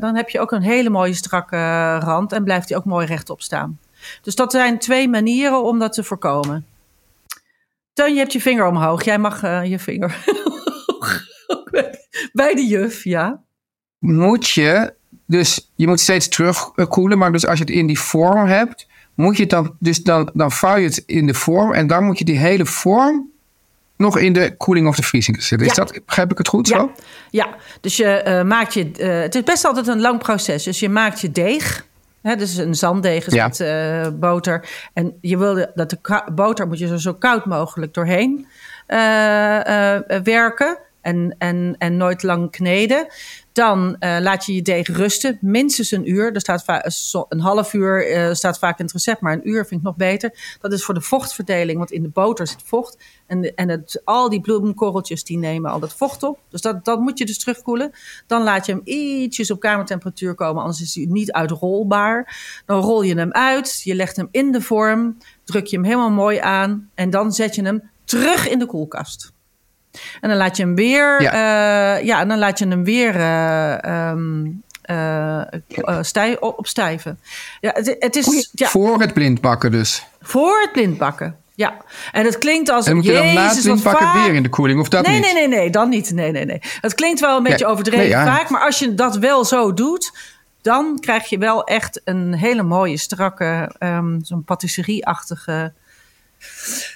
dan 0.00 0.16
heb 0.16 0.28
je 0.28 0.40
ook 0.40 0.52
een 0.52 0.62
hele 0.62 0.90
mooie 0.90 1.14
strakke 1.14 1.96
rand. 1.98 2.32
En 2.32 2.44
blijft 2.44 2.68
hij 2.68 2.78
ook 2.78 2.84
mooi 2.84 3.06
rechtop 3.06 3.42
staan. 3.42 3.78
Dus 4.22 4.34
dat 4.34 4.52
zijn 4.52 4.78
twee 4.78 5.08
manieren 5.08 5.62
om 5.62 5.78
dat 5.78 5.92
te 5.92 6.04
voorkomen. 6.04 6.66
Teun, 7.92 8.12
je 8.12 8.18
hebt 8.18 8.32
je 8.32 8.40
vinger 8.40 8.66
omhoog. 8.66 9.04
Jij 9.04 9.18
mag 9.18 9.40
je 9.66 9.78
vinger. 9.78 10.16
Ook 10.86 11.20
bij- 12.32 12.54
de 12.54 12.66
juf, 12.66 13.04
ja. 13.04 13.40
Moet 13.98 14.48
je, 14.48 14.94
dus 15.26 15.70
je 15.74 15.86
moet 15.86 16.00
steeds 16.00 16.28
terugkoelen, 16.28 17.18
maar 17.18 17.32
dus 17.32 17.46
als 17.46 17.58
je 17.58 17.64
het 17.64 17.74
in 17.74 17.86
die 17.86 17.98
vorm 17.98 18.46
hebt, 18.46 18.86
moet 19.14 19.36
je 19.36 19.42
het 19.42 19.50
dan, 19.50 19.76
dus 19.78 20.02
dan, 20.02 20.30
dan 20.34 20.52
vouw 20.52 20.76
je 20.76 20.84
het 20.86 21.02
in 21.06 21.26
de 21.26 21.34
vorm 21.34 21.72
en 21.72 21.86
dan 21.86 22.04
moet 22.04 22.18
je 22.18 22.24
die 22.24 22.38
hele 22.38 22.66
vorm 22.66 23.30
nog 23.96 24.18
in 24.18 24.32
de 24.32 24.56
koeling 24.56 24.86
of 24.88 24.96
de 24.96 25.02
vriezing 25.02 25.42
zetten. 25.42 25.68
Is 25.68 25.74
Ja. 25.76 25.84
dat, 25.84 26.00
begrijp 26.06 26.30
ik 26.30 26.38
het 26.38 26.48
goed 26.48 26.68
Ja, 26.68 26.78
zo? 26.78 26.92
ja. 27.30 27.48
dus 27.80 27.96
je 27.96 28.04
eh, 28.04 28.44
maakt 28.44 28.74
je. 28.74 28.90
eh, 28.92 29.20
het 29.20 29.34
is 29.34 29.42
best 29.42 29.64
altijd 29.64 29.86
een 29.86 30.00
lang 30.00 30.18
proces. 30.18 30.62
Dus 30.62 30.80
je 30.80 30.88
maakt 30.88 31.20
je 31.20 31.30
deeg. 31.32 31.86
Hè, 32.22 32.36
dus 32.36 32.56
een 32.56 32.74
zanddeeg 32.74 33.26
is 33.26 33.32
Ja. 33.32 33.46
met 33.46 33.60
eh, 33.60 34.08
boter. 34.20 34.68
En 34.92 35.18
je 35.20 35.38
wilde 35.38 35.70
dat 35.74 35.90
de 35.90 36.22
boter 36.34 36.66
moet 36.68 36.78
je 36.78 36.88
er 36.88 37.00
zo 37.00 37.14
koud 37.14 37.46
mogelijk 37.46 37.94
doorheen 37.94 38.46
werken. 40.24 40.78
En, 41.08 41.34
en, 41.38 41.74
en 41.78 41.96
nooit 41.96 42.22
lang 42.22 42.50
kneden. 42.50 43.06
Dan 43.52 43.96
eh, 43.98 44.16
laat 44.20 44.46
je 44.46 44.54
je 44.54 44.62
deeg 44.62 44.88
rusten, 44.88 45.38
minstens 45.40 45.90
een 45.90 46.10
uur. 46.10 46.32
Er 46.32 46.40
staat 46.40 46.64
een 47.28 47.40
half 47.40 47.72
uur 47.72 48.06
eh, 48.06 48.34
staat 48.34 48.58
vaak 48.58 48.78
in 48.78 48.84
het 48.84 48.94
recept, 48.94 49.20
maar 49.20 49.32
een 49.32 49.48
uur 49.48 49.66
vind 49.66 49.80
ik 49.80 49.86
nog 49.86 49.96
beter. 49.96 50.56
Dat 50.60 50.72
is 50.72 50.84
voor 50.84 50.94
de 50.94 51.00
vochtverdeling, 51.00 51.78
want 51.78 51.90
in 51.90 52.02
de 52.02 52.08
boter 52.08 52.46
zit 52.46 52.62
vocht. 52.64 52.98
En, 53.26 53.54
en 53.54 53.68
het, 53.68 54.02
al 54.04 54.28
die 54.28 54.40
bloemkorreltjes 54.40 55.24
die 55.24 55.38
nemen 55.38 55.70
al 55.70 55.80
dat 55.80 55.94
vocht 55.94 56.22
op. 56.22 56.38
Dus 56.48 56.60
dat, 56.60 56.84
dat 56.84 57.00
moet 57.00 57.18
je 57.18 57.26
dus 57.26 57.38
terugkoelen. 57.38 57.90
Dan 58.26 58.42
laat 58.42 58.66
je 58.66 58.72
hem 58.72 58.80
ietsjes 58.84 59.50
op 59.50 59.60
kamertemperatuur 59.60 60.34
komen, 60.34 60.62
anders 60.62 60.80
is 60.80 60.94
hij 60.94 61.06
niet 61.08 61.32
uitrolbaar. 61.32 62.36
Dan 62.66 62.80
rol 62.80 63.02
je 63.02 63.14
hem 63.14 63.32
uit, 63.32 63.80
je 63.82 63.94
legt 63.94 64.16
hem 64.16 64.28
in 64.30 64.52
de 64.52 64.60
vorm, 64.60 65.16
druk 65.44 65.66
je 65.66 65.76
hem 65.76 65.84
helemaal 65.84 66.10
mooi 66.10 66.38
aan. 66.38 66.90
En 66.94 67.10
dan 67.10 67.32
zet 67.32 67.54
je 67.54 67.62
hem 67.62 67.90
terug 68.04 68.48
in 68.48 68.58
de 68.58 68.66
koelkast. 68.66 69.36
En 70.20 70.28
dan 70.28 70.38
laat 70.38 70.56
je 70.56 70.62
hem 70.62 70.74
weer, 70.74 71.22
Ja. 71.22 71.34
ja, 71.34 71.96
ja 71.96 72.20
en 72.20 72.28
dan 72.28 72.38
laat 72.38 72.58
je 72.58 72.68
hem 72.68 72.84
weer 72.84 73.16
eh, 73.16 73.84
eh, 74.82 75.40
eh, 75.68 75.98
stij, 76.00 76.40
op, 76.40 76.58
opstijven. 76.58 77.18
Ja, 77.60 77.70
het, 77.74 77.96
het 77.98 78.16
is 78.16 78.48
ja, 78.52 78.68
Voor 78.68 79.00
het 79.00 79.14
blindbakken 79.14 79.70
dus. 79.70 80.06
voor 80.20 80.60
het 80.60 80.72
blindbakken. 80.72 81.36
Ja, 81.54 81.76
en 82.12 82.24
het 82.24 82.38
klinkt 82.38 82.70
als 82.70 82.86
En 82.86 82.94
moet 82.94 83.04
je 83.04 83.12
dan 83.12 83.34
na 83.34 83.48
het 83.48 83.62
blindbakken 83.62 84.12
weer 84.12 84.34
in 84.34 84.42
de 84.42 84.48
koeling 84.48 84.80
of 84.80 84.88
dat 84.88 85.06
nee, 85.06 85.14
niet? 85.14 85.22
nee, 85.22 85.32
nee, 85.32 85.58
nee, 85.58 85.70
dan 85.70 85.88
niet. 85.88 86.10
Nee, 86.12 86.32
nee, 86.32 86.44
nee. 86.44 86.60
Het 86.80 86.94
klinkt 86.94 87.20
wel 87.20 87.36
een 87.36 87.42
beetje 87.42 87.64
Ja, 87.64 87.70
overdreven 87.70 88.00
nee, 88.00 88.08
ja. 88.08 88.36
vaak, 88.36 88.48
maar 88.48 88.64
als 88.64 88.78
je 88.78 88.94
dat 88.94 89.16
wel 89.16 89.44
zo 89.44 89.74
doet, 89.74 90.12
dan 90.62 90.98
krijg 91.00 91.28
je 91.28 91.38
wel 91.38 91.64
echt 91.64 92.00
een 92.04 92.34
hele 92.34 92.62
mooie, 92.62 92.96
strakke, 92.96 93.74
ehm, 93.78 94.18
zo'n 94.22 94.44
patisserie-achtige 94.44 95.72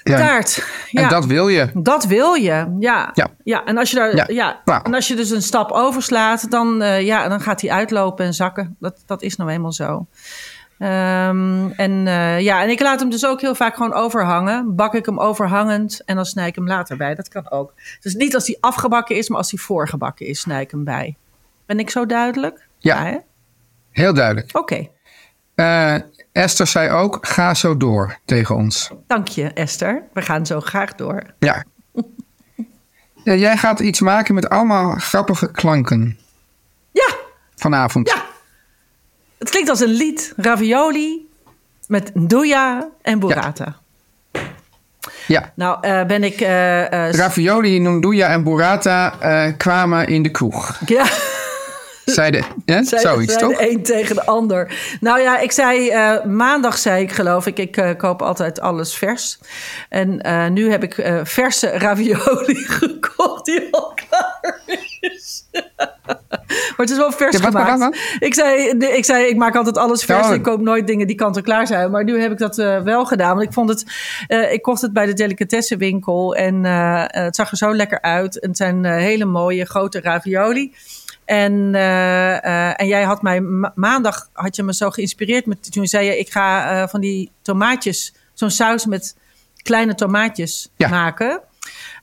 Ja. 0.03 0.17
Taart. 0.17 0.63
Ja. 0.89 1.01
En 1.03 1.09
dat 1.09 1.25
wil 1.25 1.47
je. 1.47 1.69
Dat 1.73 2.05
wil 2.05 2.33
je, 2.33 2.75
ja. 2.79 3.11
Ja. 3.43 3.63
en, 3.65 3.77
als 3.77 3.89
je 3.89 3.95
daar, 3.95 4.15
Ja. 4.15 4.25
ja. 4.27 4.61
Nou. 4.65 4.81
en 4.83 4.93
als 4.93 5.07
je 5.07 5.15
dus 5.15 5.29
een 5.29 5.41
stap 5.41 5.71
overslaat, 5.71 6.51
dan, 6.51 6.81
eh, 6.81 7.01
ja, 7.01 7.27
dan 7.27 7.41
gaat 7.41 7.61
hij 7.61 7.71
uitlopen 7.71 8.25
en 8.25 8.33
zakken. 8.33 8.75
Dat, 8.79 9.03
dat 9.05 9.21
is 9.21 9.35
nou 9.35 9.49
eenmaal 9.49 9.71
zo. 9.71 10.05
Ehm, 10.79 11.69
en, 11.75 12.07
eh, 12.07 12.39
ja, 12.39 12.61
en 12.63 12.69
ik 12.69 12.79
laat 12.81 12.99
hem 12.99 13.09
dus 13.09 13.25
ook 13.25 13.41
heel 13.41 13.55
vaak 13.55 13.75
gewoon 13.75 13.93
overhangen. 13.93 14.75
Bak 14.75 14.93
ik 14.93 15.05
hem 15.05 15.19
overhangend 15.19 16.01
en 16.05 16.15
dan 16.15 16.25
snij 16.25 16.47
ik 16.47 16.55
hem 16.55 16.67
later 16.67 16.97
bij. 16.97 17.15
Dat 17.15 17.27
kan 17.29 17.51
ook. 17.51 17.73
Dus 18.01 18.13
niet 18.13 18.35
als 18.35 18.47
hij 18.47 18.57
afgebakken 18.59 19.15
is, 19.15 19.29
maar 19.29 19.37
als 19.37 19.51
hij 19.51 19.59
voorgebakken 19.59 20.25
is, 20.25 20.39
snij 20.39 20.61
ik 20.61 20.71
hem 20.71 20.83
bij. 20.83 21.15
Ben 21.65 21.79
ik 21.79 21.89
zo 21.89 22.05
duidelijk? 22.05 22.67
Ja. 22.77 23.03
hè? 23.05 23.17
Heel 23.91 24.13
duidelijk. 24.13 24.49
Oké, 24.57 24.87
Eh, 25.55 25.95
Esther 26.33 26.67
zei 26.67 26.89
ook, 26.89 27.17
ga 27.21 27.53
zo 27.53 27.77
door 27.77 28.17
tegen 28.25 28.55
ons. 28.55 28.91
dank 29.07 29.27
je 29.27 29.47
Esther. 29.53 30.03
We 30.13 30.21
gaan 30.21 30.45
zo 30.45 30.59
graag 30.59 30.95
door. 30.95 31.23
Ja. 31.39 31.63
Ja, 33.23 33.33
jij 33.33 33.57
gaat 33.57 33.79
iets 33.79 33.99
maken 33.99 34.33
met 34.35 34.49
allemaal 34.49 34.95
grappige 34.97 35.51
klanken 35.51 36.19
Ja, 36.91 37.15
vanavond. 37.55 38.07
Ja. 38.09 38.25
Het 39.37 39.49
klinkt 39.49 39.69
als 39.69 39.79
een 39.79 39.89
lied. 39.93 40.33
Ravioli 40.37 41.29
met 41.87 42.15
nduja 42.15 42.89
en 43.01 43.19
burrata. 43.19 43.75
Ja. 45.27 45.51
Nou, 45.55 45.77
eh, 45.81 46.05
ben 46.05 46.23
ik... 46.23 46.41
eh, 46.41 47.07
eh, 47.07 47.13
Ravioli, 47.13 47.79
nunduja 47.79 48.27
en 48.27 48.43
burrata 48.43 49.09
kwamen 49.57 50.07
in 50.07 50.23
de 50.23 50.29
kroeg. 50.31 50.79
ja, 50.85 51.05
Zeiden, 52.05 52.45
zei, 52.65 52.85
zoiets 53.07 53.37
toch? 53.37 53.57
de 53.57 53.69
een 53.71 53.83
tegen 53.83 54.15
de 54.15 54.25
ander. 54.25 54.73
Nou 54.99 55.19
ja, 55.19 55.39
ik 55.39 55.51
zei... 55.51 55.89
eh, 55.89 56.23
maandag 56.23 56.77
zei 56.77 57.03
ik 57.03 57.11
geloof 57.11 57.47
ik... 57.47 57.57
Ik 57.59 57.77
eh, 57.77 57.89
koop 57.97 58.21
altijd 58.21 58.59
alles 58.59 58.95
vers. 58.95 59.39
En 59.89 60.21
eh, 60.21 60.47
nu 60.47 60.71
heb 60.71 60.83
ik 60.83 61.05
verse 61.23 61.67
ravioli 61.67 62.55
gekocht 62.79 63.45
die 63.45 63.67
al 63.71 63.93
klaar 64.07 64.59
is. 64.99 65.43
maar 66.47 66.77
het 66.77 66.89
is 66.89 66.97
wel 66.97 67.11
vers 67.11 67.37
Ja, 67.37 67.43
wat- 67.43 67.53
wat 67.53 67.61
gemaakt. 67.67 67.97
Ik 68.19 68.33
zei, 68.33 68.77
de- 68.77 68.97
ik 68.97 69.05
zei, 69.05 69.25
ik 69.25 69.35
maak 69.37 69.55
altijd 69.55 69.77
alles 69.77 70.03
vers. 70.05 70.27
Oh. 70.27 70.33
Ik 70.33 70.41
koop 70.43 70.61
nooit 70.61 70.87
dingen 70.87 71.07
die 71.07 71.15
kant 71.15 71.37
en 71.37 71.43
klaar 71.43 71.67
zijn. 71.67 71.91
Maar 71.91 72.03
nu 72.03 72.21
heb 72.21 72.31
ik 72.31 72.37
dat 72.37 72.55
wel 72.83 73.05
gedaan. 73.05 73.35
Want 73.35 73.47
ik 73.47 73.53
vond 73.53 73.69
het, 73.69 73.85
ik 74.51 74.61
kocht 74.61 74.81
het 74.81 74.93
bij 74.93 75.05
de 75.05 75.13
delicatessenwinkel. 75.13 76.35
En 76.35 76.63
het 77.23 77.35
zag 77.35 77.51
er 77.51 77.57
zo 77.57 77.75
lekker 77.75 78.01
uit. 78.01 78.39
En 78.39 78.47
het 78.47 78.57
zijn 78.57 78.85
hele 78.85 79.25
mooie 79.25 79.65
grote 79.65 80.01
ravioli. 80.01 80.73
En, 81.25 81.75
eh, 81.75 82.43
eh, 82.43 82.73
en 82.81 82.87
jij 82.87 83.03
had 83.03 83.21
mij 83.21 83.41
ma- 83.41 83.71
maandag 83.75 84.29
had 84.33 84.55
je 84.55 84.63
me 84.63 84.73
zo 84.73 84.89
geïnspireerd. 84.89 85.45
Met, 85.45 85.71
toen 85.71 85.85
zei 85.87 86.05
je, 86.05 86.19
ik 86.19 86.31
ga 86.31 86.69
eh, 86.81 86.87
van 86.87 87.01
die 87.01 87.31
tomaatjes, 87.41 88.13
zo'n 88.33 88.49
saus 88.51 88.85
met 88.85 89.15
kleine 89.63 89.95
tomaatjes 89.95 90.69
Ja. 90.75 90.87
maken. 90.89 91.41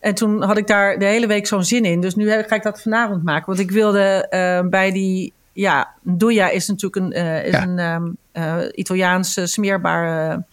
En 0.00 0.14
toen 0.14 0.42
had 0.42 0.56
ik 0.56 0.66
daar 0.66 0.98
de 0.98 1.04
hele 1.04 1.26
week 1.26 1.46
zo'n 1.46 1.64
zin 1.64 1.84
in. 1.84 2.00
Dus 2.00 2.14
nu 2.14 2.30
ga 2.30 2.54
ik 2.54 2.62
dat 2.62 2.82
vanavond 2.82 3.24
maken. 3.24 3.46
Want 3.46 3.58
ik 3.58 3.70
wilde 3.70 4.26
bij 4.70 4.92
die... 4.92 5.32
Ja, 5.52 5.88
Nduja 6.02 6.48
is 6.50 6.68
natuurlijk 6.68 6.96
een, 6.96 7.12
is 7.44 7.52
Ja. 7.52 7.62
een 7.62 7.78
ehm, 7.78 8.08
eh, 8.32 8.66
Italiaanse 8.74 9.46
smeerbare 9.46 10.44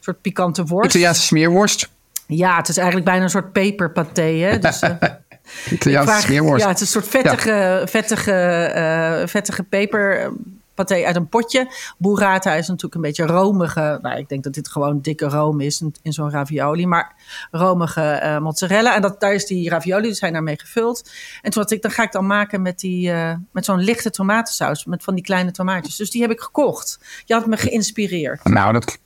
soort 0.00 0.20
pikante 0.20 0.64
worst. 0.64 0.88
Italiaanse 0.88 1.22
smeerworst. 1.22 1.90
Ja, 2.26 2.56
het 2.56 2.68
is 2.68 2.76
eigenlijk 2.76 3.06
bijna 3.06 3.22
een 3.22 3.30
soort 3.30 3.52
peperpaté. 3.52 4.22
Hè? 4.22 4.58
Dus, 4.58 4.80
Italiaanse 5.70 6.08
vraag- 6.10 6.22
smeerworst. 6.22 6.62
Ja, 6.64 6.68
het 6.70 6.80
is 6.80 6.94
een 6.94 7.02
soort 7.02 7.08
vettige, 7.08 7.82
vettige, 7.86 8.32
eh, 8.32 9.26
vettige 9.26 9.62
peperpaté 9.62 11.04
uit 11.04 11.16
een 11.16 11.28
potje. 11.28 11.68
Burrata 11.98 12.52
is 12.54 12.66
natuurlijk 12.68 12.94
een 12.94 13.00
beetje 13.00 13.26
romige. 13.26 13.98
Nou, 14.02 14.18
ik 14.18 14.28
denk 14.28 14.44
dat 14.44 14.54
dit 14.54 14.68
gewoon 14.68 15.00
dikke 15.00 15.28
room 15.28 15.60
is 15.60 15.80
in, 15.80 15.94
in 16.02 16.12
zo'n 16.12 16.30
ravioli. 16.30 16.86
Maar 16.86 17.14
romige 17.50 18.02
eh, 18.02 18.38
mozzarella. 18.38 18.94
En 18.94 19.02
dat, 19.02 19.20
daar 19.20 19.34
is 19.34 19.44
die 19.46 19.68
ravioli, 19.70 20.08
dus 20.08 20.18
zijn 20.18 20.32
daarmee 20.32 20.58
gevuld. 20.58 21.10
En 21.42 21.50
toen 21.50 21.62
had 21.62 21.70
ik, 21.70 21.82
dan 21.82 21.90
ga 21.90 22.02
ik 22.02 22.12
dan 22.12 22.26
maken 22.26 22.62
met, 22.62 22.78
die, 22.80 23.10
eh, 23.12 23.32
met 23.52 23.64
zo'n 23.64 23.80
lichte 23.80 24.10
tomatensaus. 24.10 24.84
Met 24.84 25.02
van 25.04 25.14
die 25.14 25.24
kleine 25.24 25.50
tomaatjes. 25.50 25.96
Dus 25.96 26.10
die 26.10 26.22
heb 26.22 26.30
ik 26.30 26.40
gekocht. 26.40 26.98
Je 27.24 27.34
had 27.34 27.46
me 27.46 27.56
geïnspireerd. 27.56 28.44
Nou, 28.44 28.72
dat 28.72 28.98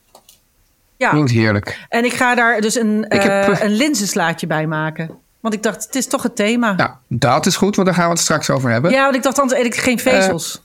Ja. 0.97 1.11
klinkt 1.11 1.31
heerlijk. 1.31 1.87
En 1.89 2.05
ik 2.05 2.13
ga 2.13 2.35
daar 2.35 2.61
dus 2.61 2.75
een, 2.75 3.05
Ik 3.09 3.23
heb- 3.23 3.49
eh, 3.49 3.61
een 3.63 3.73
linzenslaatje 3.73 4.47
bij 4.47 4.67
maken. 4.67 5.11
Want 5.41 5.55
ik 5.55 5.63
dacht, 5.63 5.85
het 5.85 5.95
is 5.95 6.07
toch 6.07 6.23
het 6.23 6.37
thema. 6.37 6.73
Nou, 6.73 6.91
dat 7.07 7.47
is 7.47 7.57
goed, 7.57 7.77
want 7.77 7.89
daar 7.89 7.97
gaan 7.97 8.07
we 8.07 8.13
het 8.13 8.21
straks 8.21 8.51
over 8.51 8.71
hebben. 8.71 8.91
Ja, 8.91 9.03
want 9.03 9.15
ik 9.15 9.23
dacht, 9.23 9.39
anders 9.39 9.61
eet 9.61 9.67
ik 9.67 9.77
geen 9.77 9.99
vezels. 9.99 10.63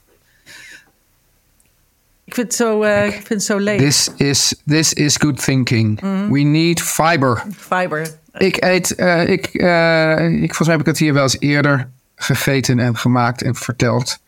ik 2.24 2.34
vind 2.34 2.46
het 2.46 2.56
zo, 2.56 2.82
eh, 2.82 3.06
ik 3.06 3.12
vind 3.12 3.28
het 3.28 3.42
zo 3.42 3.58
leeg. 3.58 3.80
This 3.80 4.10
is, 4.16 4.54
this 4.66 4.92
is 4.92 5.16
good 5.16 5.44
thinking. 5.44 6.00
Mhm. 6.00 6.30
We 6.30 6.40
need 6.40 6.82
fiber. 6.82 7.42
Fiber. 7.56 8.08
Ik 8.32 8.64
eet, 8.64 8.94
eh, 8.94 9.28
ik, 9.28 9.46
eh, 9.46 10.26
ik, 10.32 10.54
volgens 10.54 10.58
mij 10.58 10.70
heb 10.70 10.80
ik 10.80 10.86
het 10.86 10.98
hier 10.98 11.12
wel 11.12 11.22
eens 11.22 11.36
eerder 11.38 11.88
gegeten 12.14 12.78
en 12.78 12.96
gemaakt 12.96 13.42
en 13.42 13.54
verteld. 13.54 14.18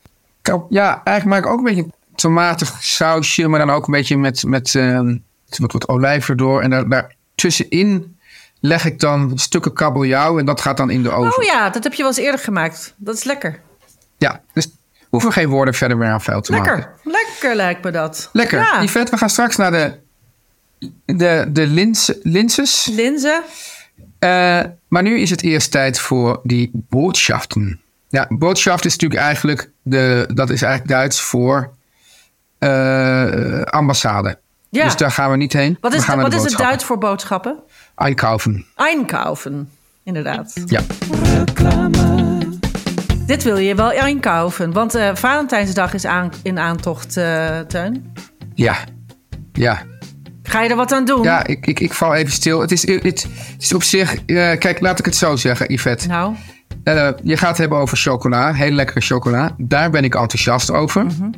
Ja, 0.68 1.02
eigenlijk 1.04 1.24
maak 1.24 1.44
ik 1.44 1.52
ook 1.52 1.58
een 1.58 1.74
beetje 1.74 1.90
tomatig 2.14 2.76
sausje, 2.80 3.48
maar 3.48 3.58
dan 3.58 3.70
ook 3.70 3.86
een 3.86 3.92
beetje 3.92 4.16
met, 4.16 4.44
met 4.44 4.74
eh, 4.74 5.00
wat, 5.58 5.72
wat 5.72 5.88
olijf 5.88 6.28
erdoor. 6.28 6.62
En 6.62 6.70
daar, 6.70 6.88
daar 6.88 7.14
tussenin 7.34 8.17
leg 8.60 8.84
ik 8.84 9.00
dan 9.00 9.38
stukken 9.38 9.72
kabeljauw 9.72 10.38
en 10.38 10.44
dat 10.44 10.60
gaat 10.60 10.76
dan 10.76 10.90
in 10.90 11.02
de 11.02 11.10
oven. 11.10 11.38
Oh 11.38 11.44
ja, 11.44 11.70
dat 11.70 11.84
heb 11.84 11.92
je 11.92 11.98
wel 11.98 12.10
eens 12.10 12.20
eerder 12.20 12.40
gemaakt. 12.40 12.94
Dat 12.96 13.14
is 13.14 13.24
lekker. 13.24 13.60
Ja, 14.18 14.40
dus 14.52 14.68
hoeven 15.08 15.32
geen 15.32 15.48
woorden 15.48 15.74
verder 15.74 15.96
meer 15.96 16.08
aan 16.08 16.22
vuil 16.22 16.40
te 16.40 16.52
maken. 16.52 16.76
Lekker. 16.76 16.94
Lekker 17.04 17.54
lijkt 17.56 17.84
me 17.84 17.90
dat. 17.90 18.30
Lekker. 18.32 18.58
Ja. 18.58 18.82
Yvette, 18.82 19.10
we 19.10 19.16
gaan 19.16 19.30
straks 19.30 19.56
naar 19.56 19.70
de, 19.70 19.98
de, 21.04 21.46
de 21.48 21.66
lins, 21.66 22.12
linses. 22.22 22.86
Linzen. 22.86 23.42
Eh, 24.18 24.60
maar 24.88 25.02
nu 25.02 25.20
is 25.20 25.30
het 25.30 25.42
eerst 25.42 25.70
tijd 25.70 26.00
voor 26.00 26.40
die 26.42 26.70
boodschaften. 26.72 27.80
Ja, 28.08 28.26
boodschap 28.28 28.84
is 28.84 28.92
natuurlijk 28.92 29.20
eigenlijk, 29.20 29.70
de, 29.82 30.28
dat 30.34 30.50
is 30.50 30.62
eigenlijk 30.62 30.92
Duits 30.92 31.20
voor 31.20 31.70
eh, 32.58 33.62
ambassade. 33.62 34.38
Ja. 34.70 34.84
Dus 34.84 34.96
daar 34.96 35.10
gaan 35.10 35.30
we 35.30 35.36
niet 35.36 35.52
heen. 35.52 35.78
Wat 35.80 35.92
we 35.92 35.98
is, 35.98 36.06
wat 36.06 36.16
is 36.16 36.22
het 36.22 36.30
boodschappen. 36.32 36.66
Duits 36.66 36.84
voor 36.84 36.98
boodschappen? 36.98 37.58
Einkaufen. 37.98 38.64
Einkaufen. 38.76 39.70
Inderdaad. 40.04 40.52
Ja. 40.66 40.80
Dit 43.26 43.42
wil 43.42 43.56
je 43.56 43.74
wel 43.74 43.92
einkaufen. 43.92 44.72
Want 44.72 44.94
eh, 44.94 45.10
Valentijnsdag 45.14 45.94
is 45.94 46.04
aan, 46.06 46.32
in 46.42 46.58
aantocht, 46.58 47.16
eh 47.16 47.58
Teun. 47.58 48.12
Ja. 48.54 48.76
Ja. 49.52 49.82
Ga 50.42 50.62
je 50.62 50.68
er 50.68 50.76
wat 50.76 50.92
aan 50.92 51.04
doen? 51.04 51.22
Ja, 51.22 51.46
ik, 51.46 51.66
ik, 51.66 51.80
ik 51.80 51.92
val 51.92 52.14
even 52.14 52.32
stil. 52.32 52.60
Het 52.60 52.72
is, 52.72 52.86
het, 52.86 53.26
is 53.58 53.74
op 53.74 53.82
zich... 53.82 54.14
eh, 54.14 54.58
kijk, 54.58 54.80
laat 54.80 54.98
ik 54.98 55.04
het 55.04 55.16
zo 55.16 55.36
zeggen, 55.36 55.72
Yvette. 55.72 56.08
Nou, 56.08 56.34
Eh, 56.84 57.08
je 57.22 57.36
gaat 57.36 57.48
het 57.48 57.58
hebben 57.58 57.78
over 57.78 57.96
chocola. 57.96 58.52
Heel 58.54 58.70
lekkere 58.70 59.00
chocola. 59.00 59.54
Daar 59.58 59.90
ben 59.90 60.04
ik 60.04 60.14
enthousiast 60.14 60.70
over. 60.70 61.04
Mhm. 61.04 61.30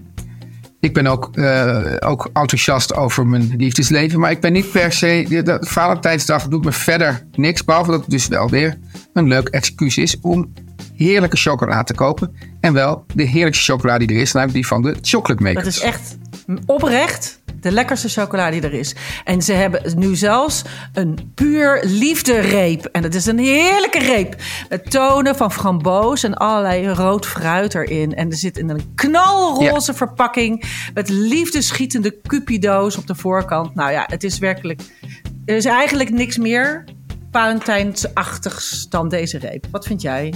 Ik 0.81 0.95
ben 0.95 1.07
ook, 1.07 1.31
eh, 1.37 1.93
ook 1.99 2.31
enthousiast 2.33 2.95
over 2.95 3.27
mijn 3.27 3.55
liefdesleven. 3.57 4.21
Maar 4.21 4.31
ik 4.31 4.41
ben 4.41 4.53
niet 4.53 4.71
per 4.73 4.93
se... 4.93 5.27
De, 5.29 5.57
Valentijnsdag 5.61 6.49
doet 6.49 6.65
me 6.65 6.73
verder 6.73 7.27
niks. 7.33 7.65
Behalve 7.65 7.91
dat 7.91 8.01
het 8.01 8.11
dus 8.11 8.29
wel 8.29 8.49
weer 8.49 8.79
een 9.13 9.29
leuk 9.29 9.49
excuus 9.49 9.97
is... 9.97 10.21
om 10.21 10.53
heerlijke 10.97 11.37
chocola 11.37 11.83
te 11.83 11.95
kopen. 11.95 12.37
En 12.61 12.73
wel 12.73 13.05
de 13.15 13.23
heerlijkste 13.23 13.73
chocola 13.73 13.99
die 13.99 14.09
er 14.09 14.21
is. 14.21 14.33
Namelijk 14.33 14.59
die 14.59 14.67
van 14.67 14.83
de 14.83 14.97
chocolate 15.01 15.43
makers. 15.43 15.65
dat 15.65 15.75
is 15.75 15.81
echt 15.81 16.19
oprecht 16.67 17.40
de 17.61 17.73
lekkerste 17.73 18.09
chocola 18.09 18.51
die 18.51 18.63
er 18.63 18.73
is. 18.73 18.95
En 19.25 19.43
ze 19.43 19.53
hebben 19.53 19.93
nu 19.97 20.17
zelfs 20.17 20.65
een 20.93 21.33
puur 21.35 21.81
liefdereep. 21.85 22.85
En 22.85 23.03
dat 23.03 23.15
is 23.15 23.27
een 23.27 23.39
heerlijke 23.39 23.99
reep. 23.99 24.37
Met 24.69 24.91
tonen 24.91 25.37
van 25.37 25.53
framboos 25.53 26.23
en 26.23 26.35
allerlei 26.35 26.89
rood 26.89 27.27
fruit 27.27 27.75
erin. 27.75 28.15
En 28.15 28.31
er 28.31 28.37
zit 28.37 28.59
in 28.59 28.69
een 28.69 28.93
knalroze 28.95 29.95
verpakking... 29.95 30.65
met 30.95 31.09
liefdeschietende 31.09 32.21
cupido's 32.21 32.97
op 32.97 33.07
de 33.07 33.15
voorkant. 33.15 33.75
Nou 33.75 33.91
ja, 33.91 34.05
het 34.07 34.25
is 34.25 34.39
werkelijk... 34.39 34.81
Er 35.45 35.57
is 35.57 35.65
eigenlijk 35.65 36.11
niks 36.11 36.37
meer 36.37 36.85
Valentijnsachtigs 37.31 38.89
dan 38.89 39.09
deze 39.09 39.39
reep. 39.39 39.67
Wat 39.71 39.87
vind 39.87 40.03
jij? 40.03 40.35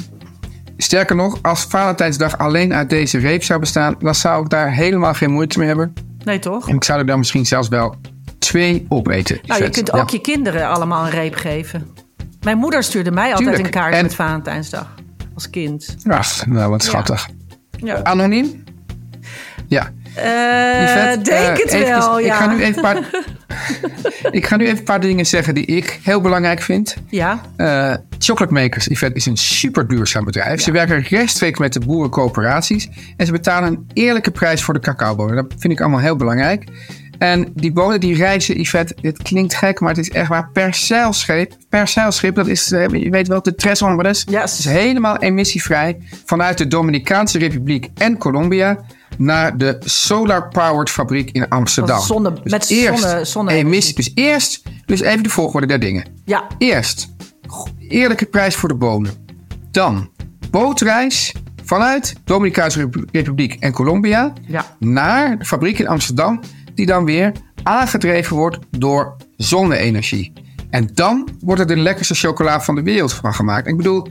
Sterker 0.76 1.16
nog, 1.16 1.38
als 1.42 1.64
Valentijnsdag 1.64 2.38
alleen 2.38 2.74
uit 2.74 2.90
deze 2.90 3.18
reep 3.18 3.42
zou 3.42 3.60
bestaan... 3.60 3.96
dan 3.98 4.14
zou 4.14 4.42
ik 4.42 4.50
daar 4.50 4.72
helemaal 4.72 5.14
geen 5.14 5.30
moeite 5.30 5.58
mee 5.58 5.68
hebben. 5.68 5.92
Nee, 6.24 6.38
toch? 6.38 6.68
En 6.68 6.74
ik 6.74 6.84
zou 6.84 6.98
er 6.98 7.06
dan 7.06 7.18
misschien 7.18 7.46
zelfs 7.46 7.68
wel 7.68 7.94
twee 8.38 8.86
opeten. 8.88 9.38
Nou, 9.42 9.62
je 9.62 9.70
kunt 9.70 9.90
Ja. 9.92 10.00
ook 10.00 10.10
je 10.10 10.20
kinderen 10.20 10.68
allemaal 10.68 11.04
een 11.04 11.10
reep 11.10 11.34
geven. 11.34 11.88
Mijn 12.40 12.58
moeder 12.58 12.82
stuurde 12.82 13.10
mij 13.10 13.30
altijd 13.34 13.48
Tuurlijk. 13.48 13.64
een 13.64 13.70
kaart 13.80 13.94
En- 13.94 14.02
met 14.02 14.14
Valentijnsdag. 14.14 14.94
Als 15.34 15.50
kind. 15.50 15.96
Ach, 16.08 16.46
nou 16.46 16.70
wat 16.70 16.82
schattig. 16.82 17.28
Ja. 17.76 18.02
Anoniem? 18.02 18.64
Ja. 19.68 19.90
Yvette, 20.16 21.20
denk 21.22 21.58
eh, 21.58 21.78
het 21.78 21.88
wel, 21.88 22.18
ja. 22.18 22.26
Ik 22.26 22.32
ga, 22.32 22.52
nu 22.52 22.62
even 22.62 22.76
een 22.76 22.82
paar, 22.82 23.10
ik 24.30 24.46
ga 24.46 24.56
nu 24.56 24.64
even 24.64 24.78
een 24.78 24.84
paar 24.84 25.00
dingen 25.00 25.26
zeggen 25.26 25.54
die 25.54 25.66
ik 25.66 25.98
heel 26.02 26.20
belangrijk 26.20 26.62
vind. 26.62 26.96
Ja, 27.08 27.40
Eh 27.56 27.94
Chocolate 28.24 28.52
Makers 28.52 28.86
Yvette 28.86 29.16
is 29.16 29.26
een 29.26 29.36
super 29.36 29.88
duurzaam 29.88 30.24
bedrijf. 30.24 30.60
Ze 30.60 30.72
werken 30.72 31.02
rechtstreeks 31.02 31.58
met 31.58 31.72
de 31.72 31.80
boerencoöperaties. 31.80 32.88
En 33.16 33.26
ze 33.26 33.32
betalen 33.32 33.68
een 33.68 33.86
eerlijke 33.92 34.30
prijs 34.30 34.62
voor 34.62 34.74
de 34.74 34.80
cacaobonen. 34.80 35.36
Dat 35.36 35.54
vind 35.58 35.72
ik 35.72 35.80
allemaal 35.80 36.00
heel 36.00 36.16
belangrijk. 36.16 36.64
En 37.18 37.52
die 37.54 37.72
bonen 37.72 38.00
die 38.00 38.16
reizen, 38.16 38.60
Yvette, 38.60 38.96
het 39.00 39.22
klinkt 39.22 39.54
gek, 39.54 39.80
maar 39.80 39.88
het 39.88 39.98
is 39.98 40.10
echt 40.10 40.28
waar 40.28 40.50
per 40.52 40.74
zeilschip. 40.74 41.52
Per 41.68 41.88
zeilschip, 41.88 42.34
dat 42.34 42.46
is, 42.46 42.68
je 42.68 43.08
weet 43.10 43.28
wel, 43.28 43.42
de 43.42 43.54
Tres 43.54 43.80
Hombres. 43.80 44.24
Ja. 44.28 44.40
Het 44.40 44.58
is 44.58 44.64
helemaal 44.64 45.18
emissievrij 45.18 45.98
vanuit 46.24 46.58
de 46.58 46.66
Dominicaanse 46.66 47.38
Republiek 47.38 47.88
en 47.94 48.18
Colombia 48.18 48.78
naar 49.18 49.56
de 49.56 49.76
Solar 49.84 50.48
Powered 50.48 50.90
fabriek 50.90 51.30
in 51.30 51.48
Amsterdam. 51.48 52.00
Zonne- 52.00 52.32
dus 52.42 52.52
met 52.52 52.70
eerst 52.70 53.02
zonne- 53.02 53.24
zonne- 53.24 53.52
emissie. 53.52 53.94
Dus 53.94 54.10
eerst, 54.14 54.62
dus 54.86 55.00
even 55.00 55.22
de 55.22 55.28
volgorde 55.28 55.66
der 55.66 55.80
dingen. 55.80 56.06
Ja, 56.24 56.46
Eerst 56.58 57.12
eerlijke 57.88 58.26
prijs 58.26 58.54
voor 58.54 58.68
de 58.68 58.74
bonen. 58.74 59.12
Dan 59.70 60.10
bootreis 60.50 61.32
vanuit 61.64 62.14
Dominicaanse 62.24 62.78
Repu- 62.78 63.04
Republiek 63.12 63.54
en 63.60 63.72
Colombia 63.72 64.32
Ja. 64.46 64.76
naar 64.78 65.38
de 65.38 65.44
fabriek 65.44 65.78
in 65.78 65.88
Amsterdam, 65.88 66.40
die 66.74 66.86
dan 66.86 67.04
weer 67.04 67.32
aangedreven 67.62 68.36
wordt 68.36 68.58
door 68.70 69.16
zonne-energie. 69.36 70.32
En 70.70 70.90
dan 70.94 71.28
wordt 71.40 71.60
er 71.60 71.66
de 71.66 71.76
lekkerste 71.76 72.14
chocola 72.14 72.60
van 72.60 72.74
de 72.74 72.82
wereld 72.82 73.12
van 73.12 73.34
gemaakt. 73.34 73.66
Ik 73.66 73.76
bedoel, 73.76 74.06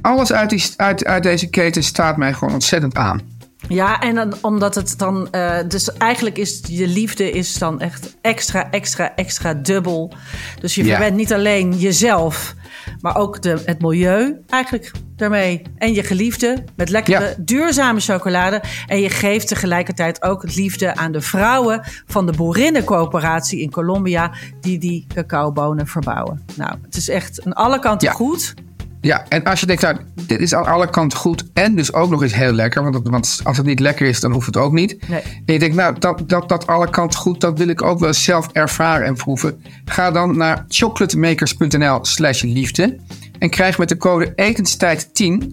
alles 0.00 0.32
uit, 0.32 0.50
die, 0.50 0.64
uit, 0.76 1.04
uit 1.04 1.22
deze 1.22 1.50
keten 1.50 1.82
staat 1.82 2.16
mij 2.16 2.32
gewoon 2.32 2.54
ontzettend 2.54 2.94
aan. 2.96 3.20
Ja, 3.68 4.00
en 4.00 4.14
dan, 4.14 4.34
omdat 4.40 4.74
het 4.74 4.94
dan... 4.98 5.28
eh, 5.30 5.56
dus 5.68 5.92
eigenlijk 5.92 6.38
is 6.38 6.60
je 6.66 6.86
liefde 6.86 7.30
is 7.30 7.54
dan 7.58 7.80
echt 7.80 8.16
extra, 8.20 8.70
extra, 8.70 9.14
extra 9.16 9.54
dubbel. 9.54 10.12
Dus 10.60 10.74
je 10.74 10.84
Ja. 10.84 10.90
verwendt 10.90 11.16
niet 11.16 11.32
alleen 11.32 11.72
jezelf... 11.78 12.54
maar 13.00 13.16
ook 13.16 13.42
de, 13.42 13.62
het 13.64 13.80
milieu 13.82 14.36
eigenlijk 14.48 14.90
daarmee. 15.16 15.62
En 15.78 15.94
je 15.94 16.02
geliefde 16.02 16.64
met 16.76 16.88
lekkere, 16.88 17.24
Ja. 17.24 17.34
duurzame 17.38 18.00
chocolade. 18.00 18.62
En 18.86 19.00
je 19.00 19.10
geeft 19.10 19.48
tegelijkertijd 19.48 20.22
ook 20.22 20.42
het 20.42 20.56
liefde 20.56 20.96
aan 20.96 21.12
de 21.12 21.20
vrouwen... 21.20 21.80
van 22.06 22.26
de 22.26 22.32
boerinnencoöperatie 22.32 23.60
in 23.60 23.70
Colombia... 23.70 24.32
die 24.60 24.78
die 24.78 25.06
cacaobonen 25.14 25.86
verbouwen. 25.86 26.42
Nou, 26.56 26.74
het 26.82 26.96
is 26.96 27.08
echt 27.08 27.44
aan 27.44 27.52
alle 27.52 27.78
kanten 27.78 28.08
Ja. 28.08 28.14
goed. 28.14 28.54
Ja, 29.02 29.24
en 29.28 29.44
als 29.44 29.60
je 29.60 29.66
denkt, 29.66 29.82
nou, 29.82 29.96
dit 30.26 30.40
is 30.40 30.54
aan 30.54 30.66
alle 30.66 30.90
kanten 30.90 31.18
goed 31.18 31.44
en 31.52 31.74
dus 31.74 31.92
ook 31.92 32.10
nog 32.10 32.22
eens 32.22 32.34
heel 32.34 32.52
lekker. 32.52 32.82
Want, 32.82 33.08
want 33.08 33.40
als 33.44 33.56
het 33.56 33.66
niet 33.66 33.80
lekker 33.80 34.06
is, 34.06 34.20
dan 34.20 34.32
hoeft 34.32 34.46
het 34.46 34.56
ook 34.56 34.72
niet. 34.72 35.08
Nee. 35.08 35.22
En 35.22 35.52
je 35.52 35.58
denkt, 35.58 35.76
nou, 35.76 35.98
dat, 35.98 36.22
dat, 36.26 36.48
dat 36.48 36.66
alle 36.66 36.90
kanten 36.90 37.18
goed, 37.18 37.40
dat 37.40 37.58
wil 37.58 37.68
ik 37.68 37.82
ook 37.82 37.98
wel 37.98 38.12
zelf 38.12 38.48
ervaren 38.52 39.06
en 39.06 39.14
proeven. 39.14 39.62
Ga 39.84 40.10
dan 40.10 40.36
naar 40.36 40.64
chocolatemakers.nl 40.68 41.98
slash 42.04 42.42
liefde. 42.42 42.98
En 43.38 43.50
krijg 43.50 43.78
met 43.78 43.88
de 43.88 43.96
code 43.96 44.32
etenstijd10 44.36 45.48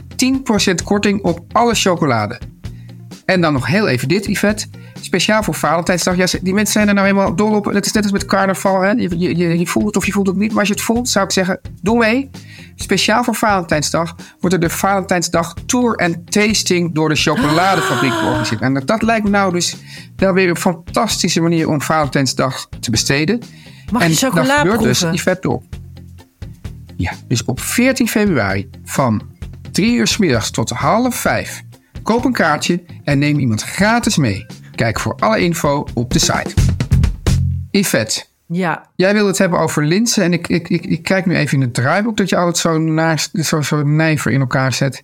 10% 0.72 0.84
korting 0.84 1.24
op 1.24 1.40
alle 1.52 1.76
chocolade. 1.76 2.40
En 3.26 3.42
dan 3.42 3.54
nog 3.54 3.68
heel 3.68 3.88
even 3.88 4.08
dit, 4.08 4.26
Yvette. 4.26 4.68
Speciaal 5.02 5.44
voor 5.44 5.54
Valentijnsdag. 5.54 6.16
Ja, 6.16 6.26
die 6.42 6.54
mensen 6.54 6.74
zijn 6.74 6.88
er 6.88 6.94
nou 6.94 7.08
helemaal 7.08 7.36
dol 7.36 7.56
op. 7.56 7.66
Het 7.66 7.86
is 7.86 7.92
net 7.92 8.04
als 8.04 8.12
met 8.12 8.26
carnaval. 8.26 8.82
Hè? 8.82 8.90
Je, 8.90 9.20
je, 9.20 9.60
je, 9.60 9.68
voelt 9.68 9.86
het 9.86 9.96
of 9.96 10.06
je 10.06 10.12
voelt 10.12 10.28
het 10.28 10.36
niet. 10.36 10.50
Maar 10.50 10.60
als 10.60 10.68
je 10.68 10.74
het 10.74 10.84
voelt, 10.84 11.10
zou 11.10 11.26
ik 11.26 11.32
zeggen, 11.32 11.60
doe 11.82 11.98
mee. 11.98 12.30
Speciaal 12.76 13.24
voor 13.24 13.36
Valentijnsdag 13.36 14.16
wordt 14.40 14.56
er 14.56 14.62
de 14.62 14.70
Valentijnsdag 14.70 15.54
Tour 15.66 15.96
en 15.96 16.26
Tasting 16.26 16.96
door 16.96 17.10
de 17.10 17.16
chocoladefabriek 17.16 18.14
georganiseerd. 18.14 18.62
En 18.62 18.74
dat 18.86 19.02
lijkt 19.02 19.24
me 19.24 19.30
nou 19.30 19.54
dus 19.54 19.76
wel 20.16 20.34
weer 20.34 20.50
een 20.50 20.58
fantastische 20.58 21.42
manier 21.42 21.70
om 21.70 21.82
Valentijnsdag 21.82 22.68
te 22.80 22.92
besteden. 22.92 23.42
Mag 23.92 24.02
en 24.02 24.10
je 24.10 24.16
chocola 24.16 24.44
dat 24.44 24.58
gebeurt 24.58 24.80
dus, 24.80 25.00
proeven? 25.00 25.18
Yvette, 25.18 25.48
door. 25.48 25.62
Ja, 26.98 27.12
dus 27.28 27.46
op 27.46 27.60
14 27.60 28.08
februari 28.08 28.70
van 28.84 29.22
3 29.72 29.96
uur 29.96 30.08
's 30.08 30.18
middags 30.18 30.52
tot 30.52 30.70
half 30.70 31.16
5. 31.16 31.62
Koop 32.04 32.26
een 32.26 32.34
kaartje 32.34 32.84
en 33.04 33.20
neem 33.20 33.40
iemand 33.40 33.64
gratis 33.64 34.18
mee. 34.18 34.46
Kijk 34.80 35.00
voor 35.00 35.16
alle 35.20 35.40
info 35.40 35.86
op 35.94 36.14
de 36.14 36.20
site. 36.20 36.54
Yvette, 37.72 38.24
Ja, 38.46 38.90
jij 38.96 39.14
wilde 39.14 39.28
het 39.28 39.38
hebben 39.38 39.60
over 39.60 39.86
linzen. 39.86 40.24
En 40.24 40.34
ik, 40.34 40.48
ik, 40.48 40.70
ik, 40.70 40.86
ik 40.86 41.04
kijk 41.04 41.26
nu 41.26 41.36
even 41.36 41.58
in 41.58 41.62
het 41.62 41.74
draaiboek 41.74 42.18
dat 42.18 42.30
je 42.30 42.36
altijd 42.36 42.58
zo, 42.58 42.78
naast, 42.78 43.30
zo, 43.46 43.62
zo 43.62 43.84
nijver 43.84 44.32
in 44.32 44.40
elkaar 44.40 44.74
zet. 44.74 45.04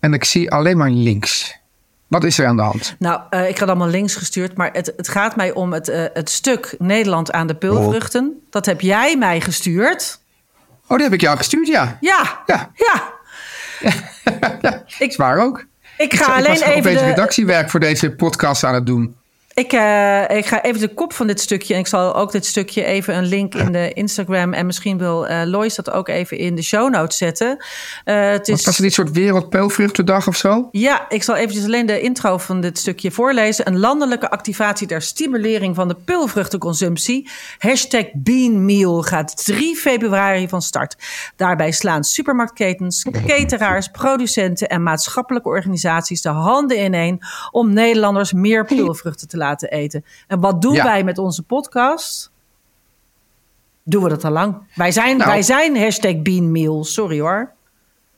En 0.00 0.12
ik 0.12 0.24
zie 0.24 0.50
alleen 0.50 0.76
maar 0.76 0.90
links. 0.90 1.58
Wat 2.06 2.24
is 2.24 2.38
er 2.38 2.46
aan 2.46 2.56
de 2.56 2.62
hand? 2.62 2.96
Nou, 2.98 3.20
eh, 3.30 3.48
ik 3.48 3.58
had 3.58 3.68
allemaal 3.68 3.88
links 3.88 4.14
gestuurd, 4.14 4.56
maar 4.56 4.70
het, 4.72 4.92
het 4.96 5.08
gaat 5.08 5.36
mij 5.36 5.52
om 5.52 5.72
het, 5.72 5.88
eh, 5.88 6.04
het 6.12 6.30
stuk 6.30 6.74
Nederland 6.78 7.32
aan 7.32 7.46
de 7.46 7.54
pulvruchten. 7.54 8.40
Dat 8.50 8.66
heb 8.66 8.80
jij 8.80 9.16
mij 9.16 9.40
gestuurd. 9.40 10.20
Oh, 10.86 10.96
die 10.96 11.04
heb 11.04 11.14
ik 11.14 11.20
jou 11.20 11.36
gestuurd, 11.36 11.66
ja. 11.66 11.98
Ja, 12.00 12.42
Ja, 12.46 12.70
ja. 12.74 13.12
ik 15.06 15.14
waar 15.16 15.38
ook. 15.38 15.66
Ik 15.98 16.14
ga 16.14 16.24
ik 16.24 16.30
alleen 16.30 16.58
was 16.58 16.60
even 16.60 16.78
opeens 16.78 17.00
de, 17.00 17.06
redactiewerk 17.06 17.70
voor 17.70 17.80
deze 17.80 18.10
podcast 18.10 18.64
aan 18.64 18.74
het 18.74 18.86
doen. 18.86 19.16
Ik, 19.58 19.72
eh, 19.72 20.36
ik 20.36 20.46
ga 20.46 20.62
even 20.62 20.80
de 20.80 20.94
kop 20.94 21.12
van 21.12 21.26
dit 21.26 21.40
stukje. 21.40 21.74
En 21.74 21.80
ik 21.80 21.86
zal 21.86 22.14
ook 22.14 22.32
dit 22.32 22.46
stukje 22.46 22.84
even 22.84 23.16
een 23.16 23.24
link 23.24 23.54
in 23.54 23.72
de 23.72 23.92
Instagram. 23.92 24.52
En 24.52 24.66
misschien 24.66 24.98
wil 24.98 25.26
eh 25.26 25.42
Lois 25.44 25.74
dat 25.74 25.90
ook 25.90 26.08
even 26.08 26.38
in 26.38 26.54
de 26.54 26.62
show 26.62 26.90
notes 26.90 27.16
zetten. 27.16 27.64
Eh, 28.04 28.30
het 28.30 28.48
is, 28.48 28.64
was 28.64 28.76
dit 28.76 28.92
soort 28.92 29.10
wereldpeulvruchtendag 29.10 30.26
of 30.28 30.36
zo? 30.36 30.68
Ja, 30.70 31.08
ik 31.08 31.22
zal 31.22 31.34
eventjes 31.34 31.64
alleen 31.64 31.86
de 31.86 32.00
intro 32.00 32.38
van 32.38 32.60
dit 32.60 32.78
stukje 32.78 33.10
voorlezen. 33.10 33.68
Een 33.68 33.78
landelijke 33.78 34.30
activatie 34.30 34.86
ter 34.86 35.02
stimulering 35.02 35.74
van 35.74 35.88
de 35.88 35.96
pulvruchtenconsumptie. 36.04 37.30
Hashtag 37.58 38.04
Beanmeal 38.14 39.02
gaat 39.02 39.44
3 39.44 39.76
februari 39.76 40.48
van 40.48 40.62
start. 40.62 40.96
Daarbij 41.36 41.70
slaan 41.70 42.04
supermarktketens, 42.04 43.06
cateraars, 43.26 43.88
producenten 43.88 44.68
en 44.68 44.82
maatschappelijke 44.82 45.48
organisaties 45.48 46.22
de 46.22 46.28
handen 46.28 46.84
ineen 46.84 47.20
om 47.50 47.72
Nederlanders 47.72 48.32
meer 48.32 48.64
pulvruchten 48.64 49.28
te 49.28 49.36
laten 49.36 49.46
eten. 49.56 50.04
En 50.26 50.40
wat 50.40 50.62
doen 50.62 50.74
Ja. 50.74 50.84
wij 50.84 51.04
met 51.04 51.18
onze 51.18 51.42
podcast? 51.42 52.30
Doen 53.82 54.02
we 54.02 54.08
dat 54.08 54.24
al 54.24 54.30
lang? 54.30 54.56
Wij 54.74 54.92
zijn, 54.92 55.16
Nou. 55.16 55.30
wij 55.30 55.42
zijn 55.42 55.76
hashtag 55.78 56.22
Beanmeal. 56.22 56.84
Sorry 56.84 57.20
hoor. 57.20 57.50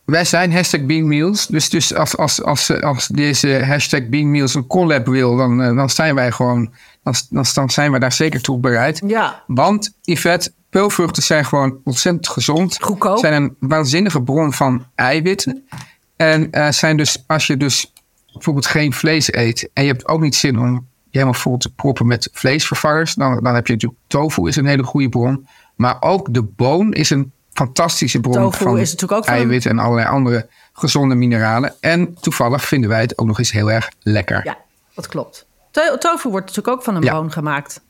Wij 0.04 0.24
zijn 0.24 0.52
hashtag 0.52 0.84
Beanmeals. 0.86 1.46
Dus, 1.46 1.68
dus 1.68 1.94
als, 1.94 2.16
als, 2.16 2.42
als, 2.42 2.80
als 2.82 3.06
deze 3.06 3.64
hashtag 3.64 4.08
Beanmeals 4.08 4.54
een 4.54 4.66
collab 4.66 5.06
wil, 5.06 5.36
dan, 5.36 5.62
eh, 5.62 5.76
dan 5.76 5.90
zijn 5.90 6.14
wij 6.14 6.32
gewoon. 6.32 6.72
Dan, 7.02 7.14
dan, 7.30 7.44
dan 7.54 7.70
zijn 7.70 7.90
wij 7.90 8.00
daar 8.00 8.12
zeker 8.12 8.42
toe 8.42 8.58
bereid. 8.58 9.02
Ja. 9.06 9.42
Want, 9.46 9.92
Yvette, 10.02 10.52
peulvruchten 10.70 11.22
zijn 11.22 11.44
gewoon 11.44 11.80
ontzettend 11.84 12.28
gezond. 12.28 12.76
Goedkoop. 12.80 13.18
Zijn 13.18 13.42
een 13.42 13.56
waanzinnige 13.58 14.22
bron 14.22 14.52
van 14.52 14.86
eiwitten. 14.94 15.68
En 16.16 16.50
eh, 16.50 16.70
zijn 16.70 16.96
dus, 16.96 17.24
als 17.26 17.46
je 17.46 17.56
dus 17.56 17.92
bijvoorbeeld 18.32 18.66
geen 18.66 18.92
vlees 18.92 19.32
eet. 19.32 19.70
en 19.72 19.82
je 19.84 19.90
hebt 19.90 20.08
ook 20.08 20.20
niet 20.20 20.34
zin 20.34 20.58
om 20.58 20.86
je 21.10 21.18
helemaal 21.18 21.40
vol 21.40 21.56
te 21.56 21.72
proppen 21.74 22.06
met 22.06 22.28
vleesvervangers. 22.32 23.14
dan, 23.14 23.40
dan 23.42 23.54
heb 23.54 23.66
je 23.66 23.72
natuurlijk 23.72 24.00
tofu, 24.06 24.48
is 24.48 24.56
een 24.56 24.66
hele 24.66 24.82
goede 24.82 25.08
bron. 25.08 25.46
Maar 25.76 25.96
ook 26.00 26.34
de 26.34 26.42
boon 26.42 26.92
is 26.92 27.10
een 27.10 27.32
fantastische 27.52 28.20
bron 28.20 28.34
Tofu 28.34 28.62
van 28.64 28.78
is 28.78 28.90
natuurlijk 28.90 29.20
ook 29.20 29.24
van- 29.26 29.34
eiwit 29.34 29.66
en 29.66 29.78
allerlei 29.78 30.08
andere 30.08 30.48
gezonde 30.72 31.14
mineralen. 31.14 31.74
En 31.80 32.14
toevallig 32.20 32.64
vinden 32.64 32.90
wij 32.90 33.00
het 33.00 33.18
ook 33.18 33.26
nog 33.26 33.38
eens 33.38 33.50
heel 33.52 33.70
erg 33.70 33.90
lekker. 34.02 34.40
Ja, 34.44 34.58
dat 34.94 35.06
klopt. 35.08 35.46
To- 35.70 35.98
tofu 35.98 36.28
wordt 36.28 36.46
natuurlijk 36.46 36.76
ook 36.76 36.82
van 36.84 36.94
een 36.96 37.02
Ja. 37.02 37.12
boon 37.12 37.32
gemaakt. 37.32 37.80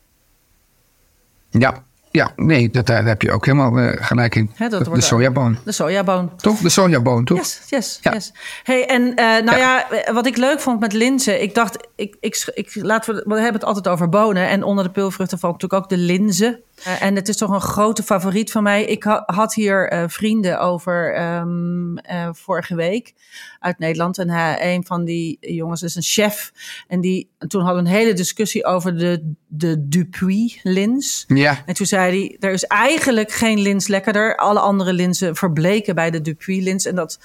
Ja, 1.49 1.83
ja 2.11 2.31
nee, 2.35 2.69
dat, 2.69 2.85
daar 2.85 3.05
heb 3.05 3.21
je 3.21 3.31
ook 3.31 3.45
helemaal 3.45 3.77
eh, 3.77 4.05
gelijk 4.05 4.35
in. 4.35 4.51
Dat 4.57 4.85
de, 4.85 5.01
sojaboon. 5.01 5.57
De 5.65 5.71
sojaboon. 5.71 6.35
Toch? 6.35 6.59
De 6.59 6.69
sojaboon, 6.69 7.25
toch? 7.25 7.37
Yes, 7.37 7.61
yes, 7.67 7.99
Ja. 8.01 8.13
yes. 8.13 8.33
Hey, 8.63 8.87
en 8.87 9.15
eh, 9.15 9.25
nou 9.25 9.57
Ja. 9.57 9.85
ja. 9.91 10.13
wat 10.13 10.25
ik 10.25 10.37
leuk 10.37 10.59
vond 10.59 10.79
met 10.79 10.93
linzen, 10.93 11.41
ik 11.41 11.55
dacht, 11.55 11.87
ik, 11.95 12.15
ik, 12.19 12.51
ik, 12.53 12.75
laten 12.75 13.15
we, 13.15 13.23
we 13.25 13.33
hebben 13.33 13.53
het 13.53 13.63
altijd 13.63 13.87
over 13.87 14.09
bonen 14.09 14.47
en 14.47 14.63
onder 14.63 14.83
de 14.83 14.89
peulvruchten 14.89 15.39
valt 15.39 15.53
natuurlijk 15.53 15.83
ook 15.83 15.89
de 15.89 15.97
linzen. 15.97 16.59
Eh, 16.83 17.01
en 17.01 17.15
het 17.15 17.27
is 17.27 17.37
toch 17.37 17.49
een 17.49 17.61
grote 17.61 18.03
favoriet 18.03 18.51
van 18.51 18.63
mij. 18.63 18.83
Ik 18.85 19.03
ha- 19.03 19.23
had 19.25 19.53
hier 19.53 19.89
eh, 19.89 20.03
vrienden 20.07 20.59
over 20.59 21.13
ehm, 21.13 21.97
eh, 21.97 22.29
vorige 22.31 22.75
week 22.75 23.13
uit 23.59 23.79
Nederland. 23.79 24.17
En 24.17 24.29
hij, 24.29 24.73
een 24.73 24.85
van 24.85 25.05
die 25.05 25.37
jongens 25.39 25.81
is 25.81 25.95
een 25.95 26.01
chef. 26.01 26.51
En 26.87 27.01
die, 27.01 27.29
en 27.37 27.47
toen 27.47 27.61
hadden 27.63 27.83
we 27.83 27.89
een 27.89 27.95
hele 27.95 28.13
discussie 28.13 28.65
over 28.65 28.97
de, 28.97 29.33
de 29.47 29.87
Dupuis-lins. 29.87 31.25
Ja. 31.27 31.63
En 31.65 31.73
toen 31.73 31.85
zei 31.85 32.17
hij, 32.19 32.37
er 32.39 32.53
is 32.53 32.63
eigenlijk 32.63 33.31
geen 33.31 33.59
lins 33.59 33.87
lekkerder. 33.87 34.35
Alle 34.35 34.59
andere 34.59 34.93
linzen 34.93 35.35
verbleken 35.35 35.95
bij 35.95 36.11
de 36.11 36.21
Dupuis-lins. 36.21 36.85
En 36.85 36.95
dat 36.95 37.19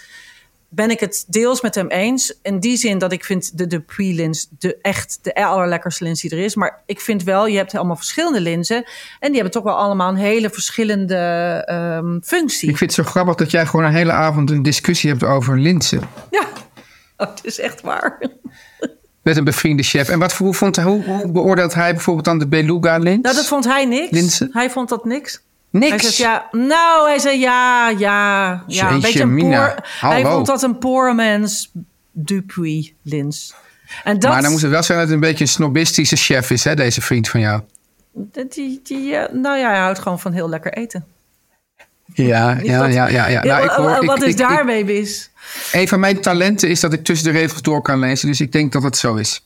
ben 0.68 0.90
ik 0.90 1.00
het 1.00 1.24
deels 1.28 1.60
met 1.60 1.74
hem 1.74 1.88
eens. 1.88 2.38
In 2.42 2.60
die 2.60 2.76
zin 2.76 2.98
dat 2.98 3.12
ik 3.12 3.24
vind 3.24 3.58
de 3.58 3.66
Dupuis-lins 3.66 4.48
de, 4.58 4.78
echt 4.82 5.18
de 5.22 5.34
allerlekkerste 5.34 6.04
lins 6.04 6.20
die 6.20 6.30
er 6.30 6.38
is. 6.38 6.54
Maar 6.54 6.82
ik 6.86 7.00
vind 7.00 7.22
wel, 7.22 7.46
je 7.46 7.56
hebt 7.56 7.74
allemaal 7.74 7.96
verschillende 7.96 8.40
linzen. 8.40 8.76
En 9.20 9.26
die 9.26 9.34
hebben 9.34 9.50
toch 9.52 9.62
wel 9.62 9.76
allemaal 9.76 10.08
een 10.08 10.16
hele 10.16 10.50
verschillende 10.50 11.16
ehm, 11.66 12.18
functie. 12.22 12.68
Ik 12.68 12.76
vind 12.76 12.96
het 12.96 13.04
zo 13.04 13.10
grappig 13.12 13.34
dat 13.34 13.50
jij 13.50 13.66
gewoon 13.66 13.84
een 13.86 13.92
hele 13.92 14.12
avond 14.12 14.50
een 14.50 14.62
discussie 14.62 15.10
hebt 15.10 15.24
over 15.24 15.58
linzen. 15.58 16.00
Ja, 16.30 16.42
oh, 17.16 17.28
het 17.28 17.40
is 17.44 17.58
echt 17.58 17.80
waar. 17.80 18.18
Met 19.22 19.36
een 19.36 19.44
bevriende 19.44 19.82
chef. 19.82 20.08
En 20.08 20.18
wat 20.18 20.32
hoe, 20.32 20.54
vond, 20.54 20.76
hij- 20.76 20.84
hoe, 20.84 21.04
hoe 21.04 21.32
beoordeelt 21.32 21.74
hij 21.74 21.92
bijvoorbeeld 21.92 22.24
dan 22.26 22.38
de 22.38 22.46
beluga-lins? 22.48 23.22
Nou, 23.22 23.34
dat 23.34 23.46
vond 23.46 23.64
hij 23.64 23.84
niks. 23.84 24.10
Linzen? 24.10 24.48
Hij 24.52 24.70
vond 24.70 24.88
dat 24.88 25.04
niks. 25.04 25.40
Niks. 25.78 25.90
Hij 25.90 25.98
zegt 26.00 26.16
ja, 26.16 26.48
nou, 26.52 27.08
hij 27.08 27.18
zei 27.18 27.38
ja, 27.38 27.88
ja, 27.88 28.64
ja. 28.66 28.90
Een 28.90 29.00
beetje 29.00 29.22
een 29.22 29.38
poor, 29.38 29.74
hij 30.00 30.24
vond 30.24 30.46
dat 30.46 30.62
een 30.62 30.78
poor 30.78 31.14
man's 31.14 31.70
Dupuis 32.12 32.92
lins. 33.02 33.54
En 34.04 34.18
dat, 34.18 34.30
Maar 34.30 34.42
dan 34.42 34.50
moet 34.50 34.60
het 34.60 34.70
wel 34.70 34.82
zijn 34.82 34.98
dat 34.98 35.06
het 35.06 35.16
een 35.16 35.22
beetje 35.22 35.44
een 35.44 35.50
snobistische 35.50 36.16
chef 36.16 36.50
is, 36.50 36.64
hè, 36.64 36.74
deze 36.74 37.00
vriend 37.00 37.28
van 37.28 37.40
jou. 37.40 37.60
die, 38.48 38.80
die, 38.82 39.16
eh, 39.16 39.32
nou 39.34 39.58
ja, 39.58 39.68
hij 39.70 39.78
houdt 39.78 39.98
gewoon 39.98 40.20
van 40.20 40.32
heel 40.32 40.48
lekker 40.48 40.72
eten. 40.72 41.04
Ja, 42.14 42.58
ja, 42.62 42.86
ja, 42.86 43.08
ja. 43.08 43.28
ja. 43.28 43.42
Nou, 43.42 43.64
ik 43.64 43.70
hoor- 43.70 44.04
wat 44.04 44.22
is 44.22 44.36
daarmee 44.36 44.84
mis? 44.84 45.30
Een 45.72 45.88
van 45.88 46.00
mijn 46.00 46.20
talenten 46.20 46.68
is 46.68 46.80
dat 46.80 46.92
ik 46.92 47.04
tussen 47.04 47.32
de 47.32 47.38
regels 47.38 47.62
door 47.62 47.82
kan 47.82 47.98
lezen. 47.98 48.28
Dus 48.28 48.40
ik 48.40 48.52
denk 48.52 48.72
dat 48.72 48.82
het 48.82 48.96
zo 48.96 49.14
is. 49.14 49.44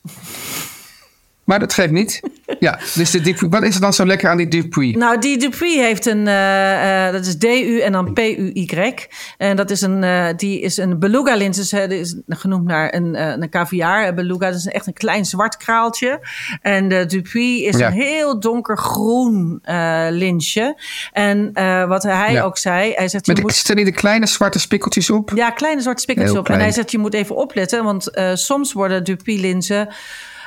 Maar 1.51 1.59
dat 1.59 1.73
geeft 1.73 1.91
niet. 1.91 2.19
Ja, 2.59 2.79
dus 2.93 3.11
de 3.11 3.35
wat 3.49 3.63
is 3.63 3.75
er 3.75 3.81
dan 3.81 3.93
zo 3.93 4.05
lekker 4.05 4.29
aan 4.29 4.37
die 4.37 4.47
Dupuis? 4.47 4.95
Nou, 4.95 5.19
die 5.19 5.37
Dupuis 5.37 5.75
heeft 5.75 6.05
een, 6.05 6.27
eh, 6.27 7.07
eh, 7.07 7.13
dat 7.13 7.25
is 7.25 7.37
D-U 7.37 7.79
en 7.79 7.91
dan 7.91 8.13
P-U-Y. 8.13 8.93
En 9.37 9.55
dat 9.55 9.69
is 9.69 9.81
een, 9.81 10.03
eh, 10.03 10.27
die 10.35 10.61
is 10.61 10.77
een 10.77 10.99
beluga 10.99 11.35
lins, 11.35 11.57
dus, 11.57 11.69
die 11.69 11.99
is 11.99 12.15
genoemd 12.27 12.67
naar 12.67 12.93
een, 12.93 13.15
eh, 13.15 13.27
een 13.27 13.49
caviar. 13.49 14.13
Beluga, 14.13 14.45
dat 14.45 14.55
is 14.55 14.65
echt 14.65 14.87
een 14.87 14.93
klein 14.93 15.25
zwart 15.25 15.57
kraaltje. 15.57 16.19
En 16.61 16.87
de 16.87 17.05
Dupuis 17.05 17.61
is 17.61 17.77
Ja. 17.77 17.87
een 17.87 17.93
heel 17.93 18.39
donkergroen 18.39 19.61
linsje. 20.09 20.75
En 21.11 21.51
wat 21.87 22.03
hij 22.03 22.33
Ja. 22.33 22.43
ook 22.43 22.57
zei, 22.57 22.93
hij 22.95 23.07
zegt... 23.07 23.25
je 23.25 23.31
Met 23.33 23.41
moet- 23.41 23.53
zitten 23.53 23.75
die 23.75 23.85
de 23.85 23.91
kleine 23.91 24.25
zwarte 24.25 24.59
spikkeltjes 24.59 25.09
op? 25.09 25.31
Ja, 25.35 25.49
kleine 25.49 25.81
zwarte 25.81 26.01
spikkeltjes 26.01 26.35
Heel 26.37 26.45
op. 26.45 26.55
En 26.55 26.59
hij 26.59 26.71
zegt, 26.71 26.91
je 26.91 26.97
moet 26.97 27.13
even 27.13 27.35
opletten, 27.35 27.83
want 27.83 28.09
soms 28.33 28.73
worden 28.73 29.03
Dupuis-linzen... 29.03 29.87
eh, 29.87 29.93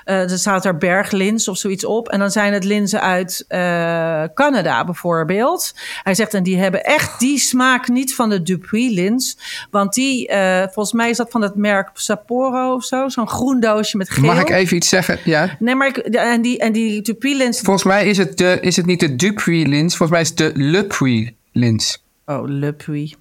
er 0.05 0.39
staat 0.39 0.65
er 0.65 0.77
berglins 0.77 1.49
of 1.49 1.57
zoiets 1.57 1.85
op. 1.85 2.09
En 2.09 2.19
dan 2.19 2.31
zijn 2.31 2.53
het 2.53 2.65
linzen 2.65 3.01
uit 3.01 3.45
eh, 3.49 4.23
Canada 4.35 4.85
bijvoorbeeld. 4.85 5.75
Hij 6.03 6.15
zegt, 6.15 6.35
en 6.35 6.43
die 6.43 6.59
hebben 6.59 6.85
echt 6.85 7.21
die 7.21 7.39
smaak 7.39 7.89
niet 7.89 8.15
van 8.15 8.29
de 8.29 8.43
Dupuis-lins. 8.43 9.39
Want 9.71 9.95
die, 9.95 10.29
eh, 10.29 10.63
volgens 10.63 10.93
mij 10.93 11.11
is 11.11 11.17
dat 11.17 11.31
van 11.31 11.43
het 11.43 11.55
merk 11.55 11.91
Sapporo 11.95 12.75
of 12.75 12.85
zo. 12.85 13.09
Zo'n 13.09 13.29
groen 13.29 13.61
doosje 13.61 13.97
met 13.97 14.11
geel. 14.11 14.25
Mag 14.25 14.41
ik 14.41 14.51
even 14.51 14.77
iets 14.77 14.89
zeggen? 14.89 15.19
Ja. 15.25 15.57
Nee, 15.59 15.75
maar 15.75 15.89
ik, 15.89 15.97
en 15.97 16.43
die, 16.43 16.59
en 16.59 16.73
die 16.73 17.03
Dupuis-lins... 17.03 17.61
Volgens 17.61 17.85
mij 17.85 18.07
is 18.07 18.19
het, 18.19 18.39
de, 18.39 18.59
is 18.61 18.77
het 18.77 18.87
niet 18.87 19.01
de 19.01 19.17
Dupuis-lins. 19.17 19.97
Volgens 19.97 20.11
mij 20.11 20.21
is 20.21 20.29
het 20.29 20.39
de 20.39 20.53
Le 20.55 20.85
Puy-lins. 20.85 22.03
Oh, 22.27 22.49
Le 22.49 22.73
Puy. 22.73 23.15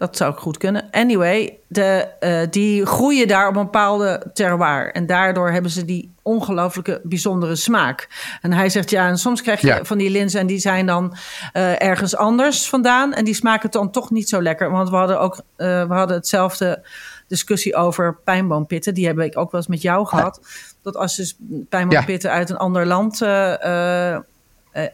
Dat 0.00 0.16
zou 0.16 0.32
ook 0.32 0.40
goed 0.40 0.58
kunnen. 0.58 0.88
Anyway, 0.90 1.58
de, 1.68 2.08
eh, 2.20 2.40
die 2.50 2.86
groeien 2.86 3.28
daar 3.28 3.48
op 3.48 3.56
een 3.56 3.62
bepaalde 3.62 4.30
terroir. 4.34 4.92
En 4.92 5.06
daardoor 5.06 5.50
hebben 5.50 5.70
ze 5.70 5.84
die 5.84 6.10
ongelooflijke 6.30 7.00
bijzondere 7.04 7.56
smaak. 7.56 8.08
En 8.40 8.52
hij 8.52 8.68
zegt 8.68 8.90
ja, 8.90 9.08
en 9.08 9.18
soms 9.18 9.42
krijg 9.42 9.60
je 9.60 9.66
Ja. 9.66 9.84
van 9.84 9.98
die 9.98 10.10
linzen... 10.10 10.40
en 10.40 10.46
die 10.46 10.58
zijn 10.58 10.86
dan 10.86 11.16
eh, 11.52 11.82
ergens 11.82 12.16
anders 12.16 12.68
vandaan. 12.68 13.12
En 13.14 13.24
die 13.24 13.34
smaken 13.34 13.70
dan 13.70 13.90
toch 13.90 14.10
niet 14.10 14.28
zo 14.28 14.42
lekker. 14.42 14.70
Want 14.70 14.90
we 14.90 14.96
hadden 14.96 15.20
ook 15.20 15.36
eh, 15.56 15.66
we 15.88 15.94
hadden 15.94 16.16
hetzelfde 16.16 16.86
discussie 17.28 17.74
over 17.74 18.16
pijnboompitten. 18.24 18.94
Die 18.94 19.06
heb 19.06 19.18
ik 19.18 19.38
ook 19.38 19.50
wel 19.50 19.60
eens 19.60 19.68
met 19.70 19.82
jou 19.82 20.06
gehad. 20.06 20.40
Dat 20.82 20.96
als 20.96 21.16
je 21.16 21.34
pijnboompitten 21.68 22.30
uit 22.30 22.50
een 22.50 22.56
ander 22.56 22.86
land... 22.86 23.22
eh, 23.22 24.16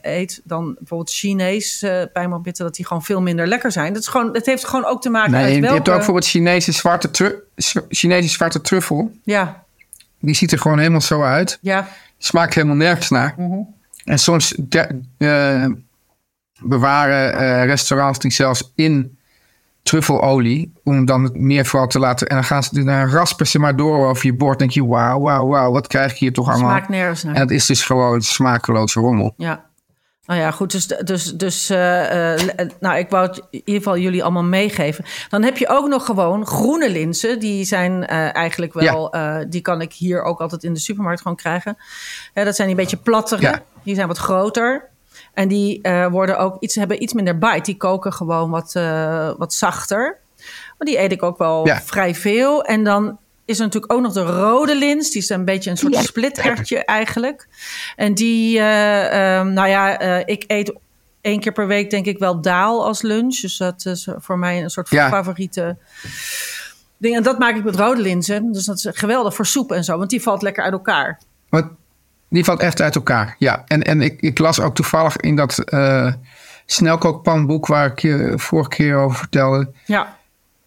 eet 0.03 0.41
dan 0.45 0.75
bijvoorbeeld 0.79 1.11
Chinees 1.11 1.83
eh 1.83 2.03
pijnboompitten, 2.13 2.65
dat 2.65 2.75
die 2.75 2.87
gewoon 2.87 3.03
veel 3.03 3.21
minder 3.23 3.47
lekker 3.47 3.73
zijn. 3.73 3.93
Dat 3.93 4.03
is 4.03 4.09
gewoon, 4.09 4.35
het 4.35 4.47
heeft 4.47 4.65
gewoon 4.65 4.85
ook 4.85 5.03
te 5.03 5.11
maken 5.11 5.31
Nee, 5.31 5.55
je 5.55 5.61
welke... 5.61 5.75
hebt 5.75 5.89
ook 5.89 5.95
bijvoorbeeld 5.95 6.27
Chinese 6.27 6.73
zwarte, 6.73 7.11
tru- 7.11 7.41
Chinese 7.89 8.29
zwarte 8.29 8.61
truffel. 8.61 9.11
Ja, 9.25 9.65
Die 10.27 10.35
ziet 10.35 10.53
er 10.53 10.59
gewoon 10.59 10.79
helemaal 10.79 11.01
zo 11.01 11.23
uit. 11.23 11.59
ja, 11.61 11.89
Smaakt 12.19 12.55
helemaal 12.55 12.77
nergens 12.77 13.11
naar. 13.11 13.35
Mhm. 13.37 13.59
En 14.05 14.19
soms 14.19 14.55
de- 14.59 15.01
eh, 15.19 15.67
bewaren 16.61 17.33
eh, 17.39 17.65
restaurants 17.65 18.19
die 18.19 18.31
zelfs 18.31 18.73
in 18.75 19.19
truffelolie. 19.83 20.73
Om 20.85 21.05
dan 21.05 21.23
het 21.25 21.37
meer 21.37 21.67
vooral 21.67 21.89
te 21.89 21.99
laten. 21.99 22.27
En 22.27 22.35
dan 22.35 22.45
gaan 22.45 22.63
ze 22.63 22.85
dan 22.85 23.09
raspen 23.11 23.47
ze 23.47 23.59
maar 23.59 23.77
door 23.77 24.07
over 24.09 24.27
je 24.27 24.35
bord. 24.35 24.59
denk 24.59 24.71
je, 24.71 24.87
wauw, 24.87 25.21
wauw, 25.21 25.47
wauw. 25.47 25.73
Wat 25.73 25.87
krijg 25.87 26.13
je 26.13 26.19
hier 26.19 26.33
toch 26.33 26.49
allemaal? 26.49 26.71
smaakt 26.71 26.89
nergens 26.89 27.23
naar. 27.25 27.35
En 27.35 27.41
het 27.41 27.51
is 27.51 27.67
dus 27.67 27.83
gewoon 27.85 28.23
smakeloze 28.23 29.01
rommel. 29.01 29.35
Ja. 29.37 29.65
Nou 30.27 30.41
ja, 30.41 30.51
goed. 30.51 30.71
Dus, 30.71 30.87
dus, 30.87 31.25
dus 31.35 31.71
eh, 31.71 32.33
eh, 32.35 32.69
nou, 32.81 32.99
ik 32.99 33.11
wou 33.11 33.27
het 33.27 33.37
in 33.37 33.47
ieder 33.65 33.75
geval 33.75 33.99
jullie 33.99 34.23
allemaal 34.23 34.43
meegeven. 34.43 35.05
Dan 35.29 35.43
heb 35.43 35.57
je 35.57 35.69
ook 35.69 35.89
nog 35.89 36.05
gewoon 36.07 36.47
groene 36.47 36.91
linzen. 36.91 37.39
Die 37.39 37.65
zijn 37.65 38.07
eh, 38.07 38.35
eigenlijk 38.35 38.73
wel, 38.73 39.13
eh, 39.13 39.37
die 39.49 39.61
kan 39.61 39.81
ik 39.81 39.93
hier 39.93 40.23
ook 40.23 40.41
altijd 40.41 40.65
in 40.65 40.75
de 40.75 40.81
supermarkt 40.81 41.21
gewoon 41.21 41.37
krijgen. 41.37 41.77
Dat 42.35 42.57
zijn 42.57 42.69
die 42.69 42.77
een 42.77 42.83
beetje 42.83 42.97
plattere. 42.97 43.43
Ja. 43.43 43.63
Die 43.83 43.95
zijn 43.95 44.09
wat 44.09 44.19
groter. 44.19 44.89
En 45.35 45.49
die 45.49 45.83
eh, 45.83 46.07
worden 46.07 46.39
ook 46.39 46.57
iets, 46.61 46.75
hebben 46.75 47.03
iets 47.03 47.13
minder 47.13 47.39
bite. 47.39 47.61
Die 47.63 47.77
koken 47.77 48.13
gewoon 48.13 48.51
wat, 48.51 48.75
eh, 48.75 49.31
wat 49.39 49.55
zachter. 49.55 50.19
Maar 50.79 50.87
die 50.87 50.99
eet 51.01 51.13
ik 51.13 51.23
ook 51.23 51.39
wel 51.39 51.67
Ja. 51.67 51.81
vrij 51.81 52.15
veel. 52.15 52.65
En 52.65 52.85
dan 52.85 53.19
is 53.47 53.59
er 53.59 53.65
natuurlijk 53.65 53.93
ook 53.93 54.01
nog 54.01 54.13
de 54.13 54.23
rode 54.23 54.77
lins. 54.77 55.11
Die 55.11 55.23
is 55.23 55.29
een 55.29 55.45
beetje 55.45 55.71
een 55.71 55.77
soort 55.77 55.95
splittertje 55.97 56.85
eigenlijk. 56.85 57.49
En 57.97 58.15
die, 58.15 58.59
eh, 58.59 59.37
ehm, 59.39 59.53
nou 59.53 59.69
ja, 59.69 59.99
eh, 59.99 60.23
ik 60.25 60.45
eet 60.47 60.73
één 61.21 61.41
keer 61.41 61.53
per 61.53 61.67
week 61.67 61.91
denk 61.91 62.07
ik 62.07 62.19
wel 62.19 62.41
daal 62.41 62.85
als 62.85 63.03
lunch. 63.03 63.41
Dus 63.41 63.57
dat 63.57 63.87
is 63.87 64.09
voor 64.19 64.39
mij 64.39 64.63
een 64.63 64.71
soort 64.71 64.89
Ja. 64.91 65.09
favoriete 65.09 65.77
ding. 66.99 67.17
En 67.17 67.23
dat 67.23 67.39
maak 67.39 67.57
ik 67.57 67.65
met 67.65 67.77
rode 67.77 68.01
linzen. 68.01 68.53
Dus 68.53 68.65
dat 68.65 68.77
is 68.77 68.87
geweldig 68.93 69.35
voor 69.35 69.47
soep 69.47 69.73
en 69.73 69.85
zo. 69.85 69.99
Want 69.99 70.11
die 70.11 70.23
valt 70.23 70.43
lekker 70.43 70.63
uit 70.65 70.73
elkaar. 70.73 71.21
Want 71.49 71.67
die 72.29 72.45
valt 72.45 72.61
echt 72.61 72.81
uit 72.81 72.95
elkaar. 72.95 73.37
Ja, 73.39 73.63
en, 73.67 73.83
en 73.83 74.01
ik, 74.01 74.21
ik 74.21 74.39
las 74.39 74.61
ook 74.61 74.75
toevallig 74.75 75.17
in 75.17 75.37
dat 75.37 75.59
eh 75.59 76.13
snelkookpanboek 76.67 77.67
waar 77.67 77.87
ik 77.91 77.99
je 77.99 78.33
vorige 78.37 78.69
keer 78.69 78.97
over 78.97 79.19
vertelde. 79.19 79.71
Ja, 79.85 80.17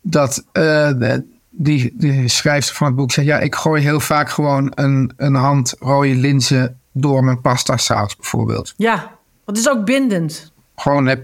Dat 0.01 0.43
de- 0.51 1.25
die, 1.61 1.93
die 1.93 2.27
schrijfster 2.27 2.75
van 2.75 2.87
het 2.87 2.95
boek 2.95 3.11
zei: 3.11 3.25
Ja, 3.25 3.39
ik 3.39 3.55
gooi 3.55 3.81
heel 3.81 3.99
vaak 3.99 4.29
gewoon 4.29 4.71
een, 4.75 5.13
een 5.17 5.35
hand 5.35 5.75
rode 5.79 6.15
linzen 6.15 6.79
door 6.91 7.23
mijn 7.23 7.41
pasta 7.41 7.77
saus, 7.77 8.15
bijvoorbeeld. 8.15 8.73
ja. 8.77 9.17
Want 9.45 9.57
het 9.57 9.67
is 9.67 9.73
ook 9.73 9.85
bindend. 9.85 10.51
Gewoon, 10.75 11.05
heb, 11.05 11.23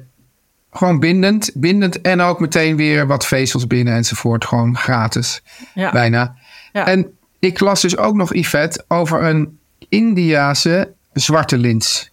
gewoon 0.71 0.99
bindend, 0.99 1.51
bindend 1.53 2.01
en 2.01 2.21
ook 2.21 2.39
meteen 2.39 2.75
weer 2.75 3.07
wat 3.07 3.25
vezels 3.25 3.67
binnen 3.67 3.93
enzovoort. 3.93 4.45
Gewoon 4.45 4.77
gratis, 4.77 5.41
Ja. 5.73 5.91
bijna. 5.91 6.35
Ja. 6.73 6.87
En 6.87 7.17
ik 7.39 7.59
las 7.59 7.81
dus 7.81 7.97
ook 7.97 8.15
nog, 8.15 8.33
Yvette, 8.33 8.83
over 8.87 9.23
een 9.23 9.59
Indiase 9.89 10.93
zwarte 11.13 11.57
lins. 11.57 12.11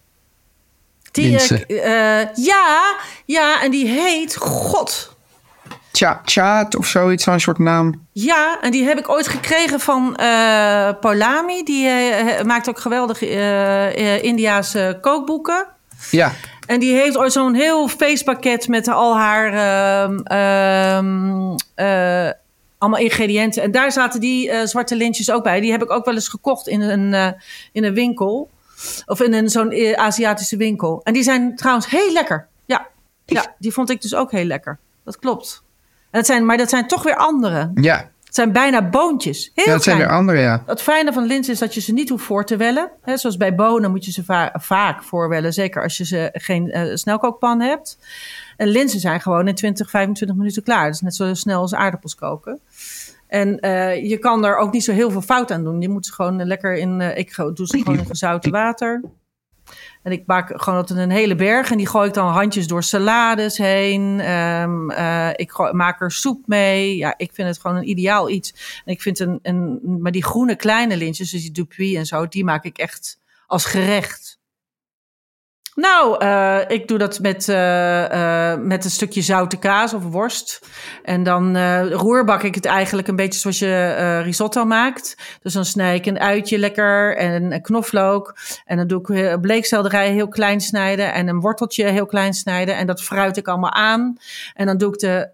Die, 1.11 1.37
eh, 1.39 2.21
eh, 2.21 2.27
ja, 2.35 2.95
ja, 3.25 3.63
en 3.63 3.71
die 3.71 3.87
heet 3.87 4.35
God. 4.35 5.12
Tja, 5.93 6.21
Tjaat 6.25 6.75
of 6.75 6.87
zoiets, 6.87 7.23
zo'n 7.23 7.39
soort 7.39 7.57
naam. 7.57 8.07
Ja, 8.11 8.57
en 8.61 8.71
die 8.71 8.83
heb 8.83 8.97
ik 8.97 9.09
ooit 9.09 9.27
gekregen 9.27 9.79
van 9.79 10.15
eh 10.15 10.89
Paulami. 10.99 11.63
Die 11.63 11.87
eh, 11.87 12.43
maakt 12.43 12.69
ook 12.69 12.79
geweldige 12.79 13.27
eh, 13.27 14.23
Indiaanse 14.23 14.97
kookboeken. 15.01 15.67
Ja, 16.11 16.31
En 16.67 16.79
die 16.79 16.95
heeft 16.95 17.17
ooit 17.17 17.31
zo'n 17.31 17.53
heel 17.53 17.87
feestpakket 17.87 18.67
met 18.67 18.87
al 18.87 19.17
haar 19.17 19.53
ehm, 19.53 20.19
ehm, 20.19 21.55
eh, 21.75 22.31
allemaal 22.77 22.99
ingrediënten. 22.99 23.63
En 23.63 23.71
daar 23.71 23.91
zaten 23.91 24.19
die 24.19 24.67
zwarte 24.67 24.95
lintjes 24.95 25.31
ook 25.31 25.43
bij. 25.43 25.59
Die 25.59 25.71
heb 25.71 25.83
ik 25.83 25.91
ook 25.91 26.05
wel 26.05 26.13
eens 26.13 26.27
gekocht 26.27 26.67
in 26.67 26.81
een, 26.81 27.35
in 27.71 27.83
een 27.83 27.93
winkel. 27.93 28.49
Of 29.05 29.21
in 29.21 29.33
een 29.33 29.49
zo'n 29.49 29.97
Aziatische 29.97 30.57
winkel. 30.57 31.01
En 31.03 31.13
die 31.13 31.23
zijn 31.23 31.55
trouwens 31.55 31.89
heel 31.89 32.11
lekker. 32.11 32.47
Ja. 32.65 32.87
ja, 33.25 33.55
die 33.59 33.73
vond 33.73 33.89
ik 33.89 34.01
dus 34.01 34.15
ook 34.15 34.31
heel 34.31 34.45
lekker. 34.45 34.79
Dat 35.03 35.19
klopt. 35.19 35.63
Dat 36.13 36.25
zijn, 36.25 36.45
maar 36.45 36.57
dat 36.57 36.69
zijn 36.69 36.87
toch 36.87 37.03
weer 37.03 37.15
andere. 37.15 37.71
ja. 37.75 38.11
Het 38.23 38.41
zijn 38.41 38.53
bijna 38.53 38.89
boontjes. 38.89 39.51
Heel 39.53 39.65
ja 39.65 39.71
dat 39.71 39.83
zijn 39.83 39.97
weer 39.97 40.09
andere, 40.09 40.39
ja. 40.39 40.63
Het 40.65 40.81
fijne 40.81 41.13
van 41.13 41.23
linzen 41.23 41.53
is 41.53 41.59
dat 41.59 41.73
je 41.73 41.81
ze 41.81 41.93
niet 41.93 42.09
hoeft 42.09 42.23
voor 42.25 42.45
te 42.45 42.57
wellen. 42.57 42.91
He, 43.01 43.17
zoals 43.17 43.37
bij 43.37 43.55
bonen 43.55 43.91
moet 43.91 44.05
je 44.05 44.11
ze 44.11 44.23
va- 44.23 44.53
vaak 44.59 45.03
voorwellen. 45.03 45.53
Zeker 45.53 45.83
als 45.83 45.97
je 45.97 46.05
ze 46.05 46.29
geen 46.33 46.71
eh, 46.71 46.95
snelkookpan 46.95 47.59
hebt. 47.61 47.97
En 48.57 48.67
linzen 48.67 48.99
zijn 48.99 49.21
gewoon 49.21 49.47
in 49.47 49.55
20, 49.55 49.89
25 49.89 50.37
minuten 50.37 50.63
klaar. 50.63 50.85
Dat 50.85 50.93
is 50.93 51.01
net 51.01 51.15
zo 51.15 51.33
snel 51.33 51.61
als 51.61 51.73
aardappels 51.75 52.15
koken. 52.15 52.59
En 53.27 53.59
eh, 53.59 54.09
je 54.09 54.17
kan 54.17 54.45
er 54.45 54.57
ook 54.57 54.71
niet 54.71 54.83
zo 54.83 54.91
heel 54.91 55.11
veel 55.11 55.21
fout 55.21 55.51
aan 55.51 55.63
doen. 55.63 55.81
Je 55.81 55.89
moet 55.89 56.05
ze 56.05 56.13
gewoon 56.13 56.43
lekker 56.45 56.75
in... 56.75 57.01
eh, 57.01 57.17
ik 57.17 57.35
doe 57.35 57.67
ze 57.67 57.77
gewoon 57.77 57.97
in 57.97 58.05
gezouten 58.05 58.51
water. 58.51 59.01
En 60.03 60.11
ik 60.11 60.23
maak 60.25 60.61
gewoon 60.61 60.79
altijd 60.79 60.99
een 60.99 61.11
hele 61.11 61.35
berg. 61.35 61.71
En 61.71 61.77
die 61.77 61.87
gooi 61.87 62.07
ik 62.07 62.13
dan 62.13 62.27
handjes 62.27 62.67
door 62.67 62.83
salades 62.83 63.57
heen. 63.57 64.19
Ehm, 64.19 64.89
eh, 64.89 65.29
ik 65.35 65.71
maak 65.71 66.01
er 66.01 66.11
soep 66.11 66.47
mee. 66.47 66.97
Ja, 66.97 67.13
ik 67.17 67.31
vind 67.33 67.47
het 67.47 67.59
gewoon 67.59 67.77
een 67.77 67.89
ideaal 67.89 68.29
iets. 68.29 68.81
En 68.85 68.93
ik 68.93 69.01
vind 69.01 69.19
een, 69.19 69.39
een... 69.41 69.79
Maar 70.01 70.11
die 70.11 70.23
groene 70.23 70.55
kleine 70.55 70.97
lintjes, 70.97 71.31
dus 71.31 71.41
die 71.41 71.51
Dupuis 71.51 71.93
en 71.93 72.05
zo... 72.05 72.27
die 72.27 72.43
maak 72.43 72.63
ik 72.63 72.77
echt 72.77 73.19
als 73.47 73.65
gerecht. 73.65 74.22
Nou, 75.75 76.17
eh, 76.19 76.59
ik 76.67 76.87
doe 76.87 76.97
dat 76.97 77.19
met, 77.19 77.49
eh, 77.49 78.51
eh, 78.51 78.59
met 78.59 78.85
een 78.85 78.91
stukje 78.91 79.21
zoute 79.21 79.57
kaas 79.57 79.93
of 79.93 80.03
worst. 80.03 80.59
En 81.03 81.23
dan 81.23 81.57
roerbak 81.91 82.43
ik 82.43 82.55
het 82.55 82.65
eigenlijk 82.65 83.07
een 83.07 83.15
beetje 83.15 83.39
zoals 83.39 83.59
je 83.59 84.19
risotto 84.19 84.65
maakt. 84.65 85.17
Dus 85.41 85.53
dan 85.53 85.65
snij 85.65 85.95
ik 85.95 86.05
een 86.05 86.19
uitje 86.19 86.57
lekker 86.57 87.17
en 87.17 87.51
een 87.51 87.61
knoflook. 87.61 88.37
En 88.65 88.77
dan 88.77 88.87
doe 88.87 89.01
ik 89.01 89.41
bleekselderij 89.41 90.11
heel 90.11 90.27
klein 90.27 90.61
snijden 90.61 91.13
en 91.13 91.27
een 91.27 91.39
worteltje 91.39 91.85
heel 91.85 92.05
klein 92.05 92.33
snijden. 92.33 92.75
En 92.75 92.87
dat 92.87 93.03
fruit 93.03 93.37
ik 93.37 93.47
allemaal 93.47 93.73
aan. 93.73 94.17
En 94.53 94.65
dan 94.65 94.77
doe 94.77 94.93
ik 94.93 94.99
de 94.99 95.29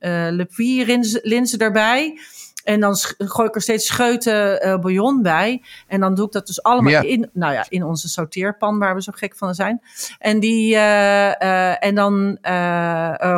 uh, 0.00 1.20
linzen 1.22 1.58
erbij. 1.58 2.18
En 2.64 2.80
dan 2.80 2.96
gooi 3.18 3.48
ik 3.48 3.54
er 3.54 3.62
steeds 3.62 3.86
scheuten 3.86 4.60
eh, 4.62 4.78
bouillon 4.78 5.22
bij. 5.22 5.62
En 5.86 6.00
dan 6.00 6.14
doe 6.14 6.26
ik 6.26 6.32
dat 6.32 6.46
dus 6.46 6.62
allemaal 6.62 6.92
Ja. 6.92 7.00
in, 7.00 7.30
nou 7.32 7.52
ja, 7.52 7.66
in 7.68 7.84
onze 7.84 8.08
sauteerpan 8.08 8.78
waar 8.78 8.94
we 8.94 9.02
zo 9.02 9.12
gek 9.14 9.36
van 9.36 9.54
zijn. 9.54 9.82
En, 10.18 10.40
die, 10.40 10.74
eh, 10.74 11.40
eh, 11.42 11.76
en 11.80 11.94
dan 11.94 12.38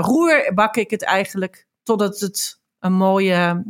roer 0.03 0.51
bak 0.55 0.77
ik 0.77 0.91
het 0.91 1.05
eigenlijk 1.05 1.67
totdat 1.83 2.21
het 2.21 2.61
een 2.81 2.93
mooie 2.93 3.65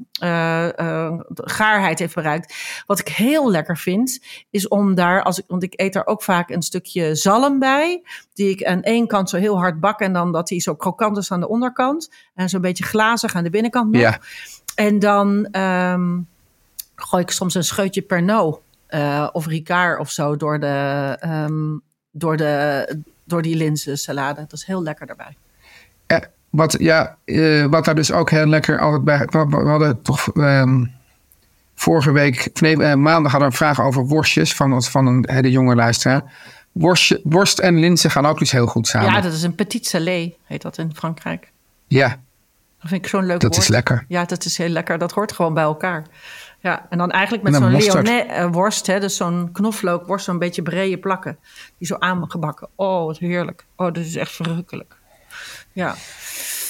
gaarheid 1.35 1.99
heeft 1.99 2.14
bereikt. 2.14 2.55
Wat 2.87 2.99
ik 2.99 3.09
heel 3.09 3.51
lekker 3.51 3.79
vind, 3.79 4.21
is 4.51 4.69
om 4.69 4.95
daar, 4.95 5.23
als 5.23 5.38
ik, 5.38 5.45
want 5.47 5.62
ik 5.62 5.81
eet 5.81 5.92
daar 5.92 6.07
ook 6.07 6.23
vaak 6.23 6.51
een 6.51 6.62
stukje 6.62 7.14
zalm 7.14 7.59
bij, 7.59 8.03
die 8.35 8.51
ik 8.51 8.64
aan 8.64 8.83
één 8.83 9.07
kant 9.07 9.31
zo 9.31 9.37
heel 9.37 9.59
hard 9.59 9.81
bak 9.81 10.01
en 10.01 10.12
dan 10.12 10.33
dat 10.33 10.49
die 10.49 10.61
zo 10.61 10.75
krokant 10.75 11.16
is 11.16 11.33
aan 11.33 11.40
de 11.40 11.49
onderkant 11.49 12.11
en 12.35 12.49
zo'n 12.49 12.61
beetje 12.61 12.85
glazig 12.85 13.35
aan 13.35 13.45
de 13.45 13.51
binnenkant 13.51 13.90
nog. 13.90 14.03
Ja. 14.03 14.21
En 14.77 14.99
dan 14.99 15.49
ehm, 15.51 16.19
gooi 16.95 17.23
ik 17.23 17.31
soms 17.31 17.55
een 17.55 17.65
scheutje 17.65 18.03
Pernod 18.03 18.61
eh, 18.87 19.29
of 19.33 19.47
Ricard 19.47 19.99
of 20.01 20.11
zo 20.11 20.37
door, 20.37 20.61
de, 20.61 21.17
ehm, 21.21 21.77
door, 22.11 22.37
de, 22.37 23.03
door 23.25 23.43
die 23.43 23.57
linzensalade. 23.57 24.41
Dat 24.41 24.53
is 24.53 24.65
heel 24.65 24.83
lekker 24.83 25.07
daarbij. 25.07 25.37
Eh, 26.07 26.19
wat, 26.51 26.77
ja, 26.79 27.17
eh, 27.25 27.65
wat 27.65 27.85
daar 27.85 27.95
dus 27.95 28.12
ook 28.12 28.31
heel 28.31 28.47
lekker 28.47 28.79
altijd 28.79 29.05
bij... 29.05 29.47
We, 29.49 29.69
hadden 29.69 30.03
toch 30.03 30.29
ehm, 30.29 30.85
vorige 31.75 32.12
week... 32.12 32.61
Nee, 32.61 32.83
eh, 32.83 32.95
maandag 32.95 33.33
hadden 33.33 33.51
we 33.51 33.55
een 33.55 33.67
vraag 33.67 33.81
over 33.81 34.07
worstjes 34.07 34.55
van, 34.55 34.83
van 34.83 35.07
een 35.07 35.25
hele 35.31 35.51
jonge 35.51 35.75
luisteraar. 35.75 36.23
Worstje, 36.73 37.21
worst 37.25 37.59
en 37.59 37.79
linzen 37.79 38.11
gaan 38.11 38.27
ook 38.27 38.39
dus 38.39 38.51
heel 38.51 38.67
goed 38.67 38.87
samen. 38.87 39.12
Ja, 39.12 39.21
dat 39.21 39.33
is 39.33 39.43
een 39.43 39.55
petit 39.55 39.87
salé, 39.87 40.35
heet 40.45 40.62
dat 40.62 40.79
in 40.79 40.95
Frankrijk. 40.95 41.53
Ja, 41.87 42.21
Dat 42.87 42.94
vind 42.94 43.05
ik 43.05 43.11
zo'n 43.11 43.27
leuk 43.27 43.40
dat 43.40 43.51
woord. 43.51 43.62
is 43.62 43.68
lekker. 43.68 44.05
Ja, 44.09 44.25
dat 44.25 44.44
is 44.44 44.59
heel 44.59 44.68
lekker. 44.68 44.99
Dat 44.99 45.12
hoort 45.12 45.33
gewoon 45.33 45.55
bij 45.55 45.62
elkaar. 45.62 46.05
Ja, 46.61 46.87
en 46.90 46.99
dan 46.99 47.11
eigenlijk 47.11 47.44
met 47.44 47.55
zo'n 47.55 47.70
mosterd. 47.70 48.09
Lyonnais 48.09 48.37
eh, 48.37 48.53
worst, 48.53 48.87
hè, 48.87 49.01
dus 49.01 49.16
zo'n 49.16 49.49
knoflookworst, 49.53 50.25
zo'n 50.25 50.38
beetje 50.38 50.62
brede 50.62 50.99
plakken. 50.99 51.38
Die 51.79 51.87
zo 51.87 51.96
aangebakken. 51.99 52.68
Oh, 52.75 53.05
wat 53.05 53.18
heerlijk. 53.18 53.64
Oh, 53.77 53.87
dat 53.87 54.05
is 54.05 54.16
echt 54.16 54.33
verrukkelijk. 54.33 54.96
Ja. 55.72 55.94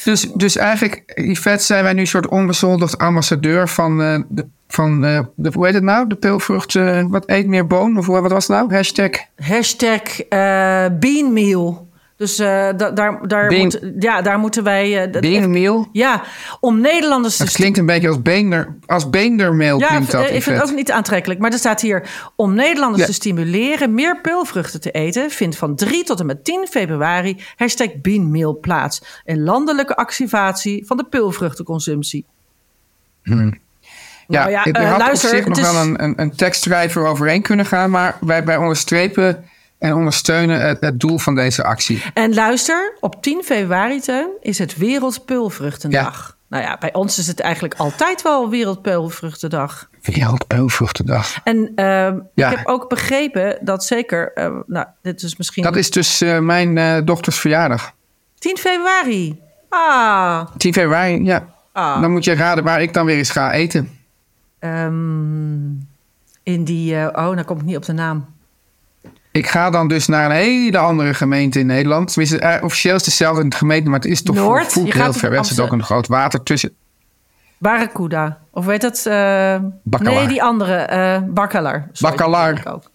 Dus, 0.04 0.32
dus 0.32 0.56
eigenlijk, 0.56 1.12
Yvette, 1.14 1.64
zijn 1.64 1.82
wij 1.82 1.92
nu 1.92 2.00
een 2.00 2.06
soort 2.06 2.28
onbezoldigd 2.28 2.98
ambassadeur 2.98 3.68
van, 3.68 4.02
eh, 4.02 4.20
de, 4.28 4.46
van 4.68 5.04
eh, 5.04 5.20
de, 5.34 5.50
hoe 5.52 5.64
heet 5.64 5.74
het 5.74 5.82
nou? 5.82 6.08
De 6.08 6.14
peulvrucht, 6.14 6.74
wat 7.08 7.28
eet 7.28 7.46
meer 7.46 7.66
boon? 7.66 7.98
Of 7.98 8.06
wat 8.06 8.32
was 8.32 8.48
het 8.48 8.56
nou? 8.56 8.74
Hashtag 8.74 9.10
Hashtag 9.36 10.02
beanmeal. 10.98 11.85
Dus 12.16 12.38
eh, 12.38 12.46
da- 12.76 12.90
daar, 12.90 13.28
daar, 13.28 13.52
moet, 13.52 13.80
ja, 13.98 14.22
daar 14.22 14.38
moeten 14.38 14.62
wij... 14.64 15.10
eh, 15.12 15.20
beenmeel. 15.20 15.88
Ja, 15.92 16.22
om 16.60 16.80
Nederlanders 16.80 17.36
te 17.36 17.42
Het 17.42 17.52
klinkt 17.52 17.78
een 17.78 17.86
beetje 17.86 18.08
als, 18.08 18.22
beender, 18.22 18.76
als 18.86 19.10
beendermeel 19.10 19.78
Ja, 19.78 19.86
klinkt 19.86 20.10
dat, 20.10 20.30
ik 20.30 20.42
vind 20.42 20.58
het 20.60 20.68
ook 20.70 20.76
niet 20.76 20.92
aantrekkelijk. 20.92 21.40
Maar 21.40 21.52
er 21.52 21.58
staat 21.58 21.80
hier: 21.80 22.08
om 22.36 22.54
Nederlanders 22.54 23.00
Ja. 23.02 23.06
te 23.08 23.12
stimuleren 23.14 23.94
meer 23.94 24.20
peulvruchten 24.20 24.80
te 24.80 24.90
eten, 24.90 25.30
vindt 25.30 25.56
van 25.56 25.76
3 25.76 26.04
tot 26.04 26.20
en 26.20 26.26
met 26.26 26.44
10 26.44 26.66
februari 26.70 27.36
hashtag 27.56 27.88
Beanmeal 28.02 28.58
plaats. 28.58 29.02
Een 29.24 29.42
landelijke 29.42 29.96
activatie 29.96 30.86
van 30.86 30.96
de 30.96 31.04
peulvruchtenconsumptie. 31.04 32.24
Ja, 33.22 33.34
Nou 34.26 34.50
ja, 34.50 34.64
eh, 34.64 34.90
had 34.90 34.98
luister, 34.98 35.28
op 35.30 35.34
zich 35.36 35.46
nog 35.46 35.58
is- 35.58 35.72
wel 35.72 35.82
een, 35.82 36.02
een, 36.04 36.20
een 36.20 36.36
tekstschrijver 36.36 37.06
overheen 37.06 37.42
kunnen 37.42 37.66
gaan, 37.66 37.90
maar 37.90 38.16
wij, 38.20 38.44
wij 38.44 38.56
onderstrepen 38.56 39.44
en 39.78 39.94
ondersteunen 39.94 40.60
het, 40.60 40.80
het 40.80 41.00
doel 41.00 41.18
van 41.18 41.34
deze 41.34 41.64
actie. 41.64 42.02
En 42.14 42.34
luister, 42.34 42.96
op 43.00 43.22
10 43.22 43.42
februari, 43.44 44.00
Teun, 44.00 44.28
is 44.40 44.58
het 44.58 44.76
Wereldpeulvruchtendag. 44.76 46.36
Nou 46.48 46.62
ja, 46.62 46.76
bij 46.80 46.92
ons 46.92 47.18
is 47.18 47.26
het 47.26 47.40
eigenlijk 47.40 47.74
altijd 47.74 48.22
wel 48.22 48.50
Wereldpeulvruchtendag. 48.50 49.88
Wereldpeulvruchtendag. 50.02 51.40
En 51.44 51.72
Ja. 52.34 52.50
ik 52.50 52.56
heb 52.56 52.66
ook 52.66 52.88
begrepen 52.88 53.58
dat 53.60 53.84
zeker, 53.84 54.32
eh, 54.32 54.56
nou, 54.66 54.86
dit 55.02 55.22
is 55.22 55.36
misschien 55.36 55.62
Dat 55.62 55.76
is 55.76 55.90
dus 55.90 56.20
eh, 56.20 56.38
mijn 56.38 56.78
eh, 56.78 56.96
dochters 57.04 57.38
verjaardag. 57.38 57.92
10 58.38 58.56
februari. 58.56 59.40
Ah, 59.68 60.46
10 60.56 60.72
februari, 60.72 61.24
ja. 61.24 61.54
Ah. 61.72 62.00
Dan 62.00 62.10
moet 62.12 62.24
je 62.24 62.34
raden 62.34 62.64
waar 62.64 62.82
ik 62.82 62.92
dan 62.94 63.06
weer 63.06 63.16
eens 63.16 63.30
ga 63.30 63.52
eten. 63.52 63.90
Ehm, 64.58 65.64
in 66.42 66.64
die. 66.64 66.96
eh, 66.96 67.06
oh, 67.28 67.34
dan 67.36 67.44
kom 67.44 67.58
ik 67.58 67.64
niet 67.64 67.76
op 67.76 67.84
de 67.84 67.92
naam. 67.92 68.34
Ik 69.36 69.46
ga 69.46 69.70
dan 69.70 69.88
dus 69.88 70.06
naar 70.06 70.24
een 70.24 70.36
hele 70.36 70.78
andere 70.78 71.14
gemeente 71.14 71.58
in 71.58 71.66
Nederland. 71.66 72.08
Tenminste, 72.08 72.38
eh, 72.38 72.64
officieel 72.64 72.94
is 72.94 73.00
het 73.04 73.10
dezelfde 73.10 73.56
gemeente, 73.56 73.90
maar 73.90 73.98
het 74.00 74.08
is 74.08 74.22
toch 74.22 74.36
Noord? 74.36 74.66
voelt 74.72 74.92
heel 74.92 75.12
ver 75.12 75.30
weg. 75.30 75.38
Er 75.38 75.44
zit 75.44 75.60
ook 75.60 75.72
een 75.72 75.82
groot 75.82 76.06
water 76.06 76.42
tussen. 76.42 76.74
Barracuda. 77.58 78.38
Of 78.50 78.64
weet 78.64 78.80
dat? 78.80 79.06
eh 79.06 79.56
Bacalar. 79.82 80.14
nee, 80.14 80.26
die 80.26 80.42
andere. 80.42 80.74
eh 80.76 81.18
Bacalar. 81.28 81.88
Sorry, 81.92 82.16
Bacalar. 82.16 82.54
dat 82.54 82.64
bedoel 82.64 82.74
ik 82.74 82.84
ook. 82.84 82.90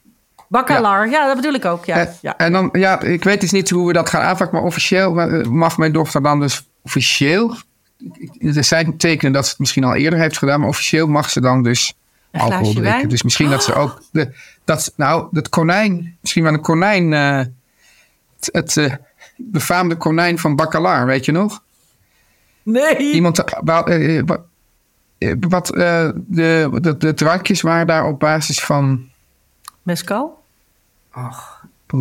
Bacalar, 0.47 1.09
ja. 1.09 1.25
dat 1.27 1.35
bedoel 1.35 1.53
ik 1.53 1.65
ook. 1.65 1.85
Ja, 1.85 1.97
Eh, 1.99 2.07
ja. 2.21 2.37
En 2.37 2.51
dan, 2.51 2.69
ja, 2.71 3.01
ik 3.01 3.23
weet 3.23 3.41
dus 3.41 3.51
niet 3.51 3.69
hoe 3.69 3.87
we 3.87 3.93
dat 3.93 4.09
gaan 4.09 4.21
aanpakken, 4.21 4.57
maar 4.57 4.65
officieel 4.65 5.19
eh, 5.21 5.45
mag 5.45 5.77
mijn 5.77 5.91
dochter 5.91 6.21
dan 6.21 6.39
dus 6.39 6.67
officieel. 6.83 7.55
Er 8.39 8.63
zijn 8.63 8.97
tekenen 8.97 9.31
dat 9.33 9.43
ze 9.43 9.49
het 9.49 9.59
misschien 9.59 9.83
al 9.83 9.95
eerder 9.95 10.19
heeft 10.19 10.37
gedaan, 10.37 10.59
maar 10.59 10.69
officieel 10.69 11.07
mag 11.07 11.29
ze 11.29 11.41
dan 11.41 11.63
dus 11.63 11.93
Een 12.31 12.39
alcohol 12.39 12.57
glaasje 12.63 12.71
drinken. 12.79 12.91
wijn? 12.97 13.09
Dus 13.09 13.23
misschien 13.23 13.49
dat 13.49 13.63
ze 13.63 13.73
ook. 13.73 14.01
De, 14.11 14.31
dat, 14.65 14.93
nou, 14.95 15.27
dat 15.31 15.49
konijn, 15.49 16.17
misschien 16.21 16.43
wel 16.43 16.53
een 16.53 16.61
konijn. 16.61 17.13
eh, 17.13 17.37
het 18.39 18.49
het 18.51 18.77
eh, 18.77 18.93
befaamde 19.37 19.95
konijn 19.95 20.39
van 20.39 20.55
Bacalar, 20.55 21.05
weet 21.05 21.25
je 21.25 21.31
nog? 21.31 21.61
Nee. 22.63 22.97
Iemand. 23.13 23.43
eh, 23.43 24.21
wat 24.25 24.41
wat 25.49 25.67
de, 25.67 26.13
de, 26.81 26.95
de 26.97 27.13
drankjes 27.13 27.61
waren 27.61 27.87
daar 27.87 28.05
op 28.05 28.19
basis 28.19 28.59
van. 28.63 29.09
Mescal? 29.81 30.43
Oeh, 31.17 31.37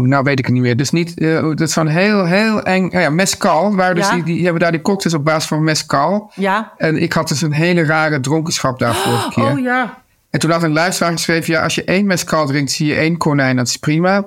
nou 0.09 0.23
weet 0.25 0.39
ik 0.39 0.45
het 0.45 0.55
niet 0.55 0.63
meer. 0.63 0.77
Dus 0.77 0.91
niet, 0.91 1.19
eh, 1.19 1.41
dat 1.43 1.61
is 1.61 1.73
zo'n 1.73 1.87
heel, 1.87 2.25
heel 2.25 2.63
eng. 2.63 2.85
Oh 2.87 3.01
ja, 3.01 3.11
mescal. 3.11 3.75
Waar 3.77 3.95
dus 3.95 4.09
Ja. 4.09 4.15
die, 4.15 4.23
die 4.25 4.43
hebben 4.43 4.61
daar 4.63 4.71
die 4.73 4.83
cocktails 4.83 5.15
op 5.17 5.25
basis 5.25 5.49
van 5.49 5.65
mescal. 5.65 6.33
Ja. 6.35 6.73
En 6.77 6.97
ik 7.03 7.13
had 7.13 7.29
dus 7.29 7.43
een 7.43 7.53
hele 7.53 7.85
rare 7.85 8.21
dronkenschap 8.21 8.79
daar 8.79 8.95
vorige 8.95 9.29
keer. 9.31 9.45
Oh 9.45 9.59
ja. 9.61 10.03
En 10.31 10.39
toen 10.41 10.51
had 10.51 10.63
een 10.63 10.73
luisteraar 10.73 11.13
geschreven: 11.13 11.53
ja, 11.53 11.63
als 11.63 11.75
je 11.75 11.85
één 11.85 12.07
mescal 12.07 12.47
drinkt, 12.47 12.71
zie 12.71 12.87
je 12.87 12.95
één 12.95 13.17
konijn. 13.17 13.57
Dat 13.57 13.67
is 13.69 13.77
prima. 13.77 14.27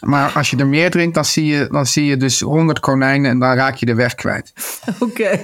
Maar 0.00 0.32
als 0.34 0.50
je 0.50 0.56
er 0.56 0.66
meer 0.66 0.90
drinkt, 0.90 1.14
dan 1.14 1.24
zie 1.24 1.46
je, 1.46 1.68
dan 1.70 1.86
zie 1.86 2.04
je 2.04 2.16
dus 2.16 2.40
honderd 2.40 2.80
konijnen 2.80 3.30
en 3.30 3.38
dan 3.38 3.54
raak 3.54 3.74
je 3.74 3.86
de 3.86 3.94
weg 3.94 4.14
kwijt. 4.14 4.52
Oké. 4.98 5.40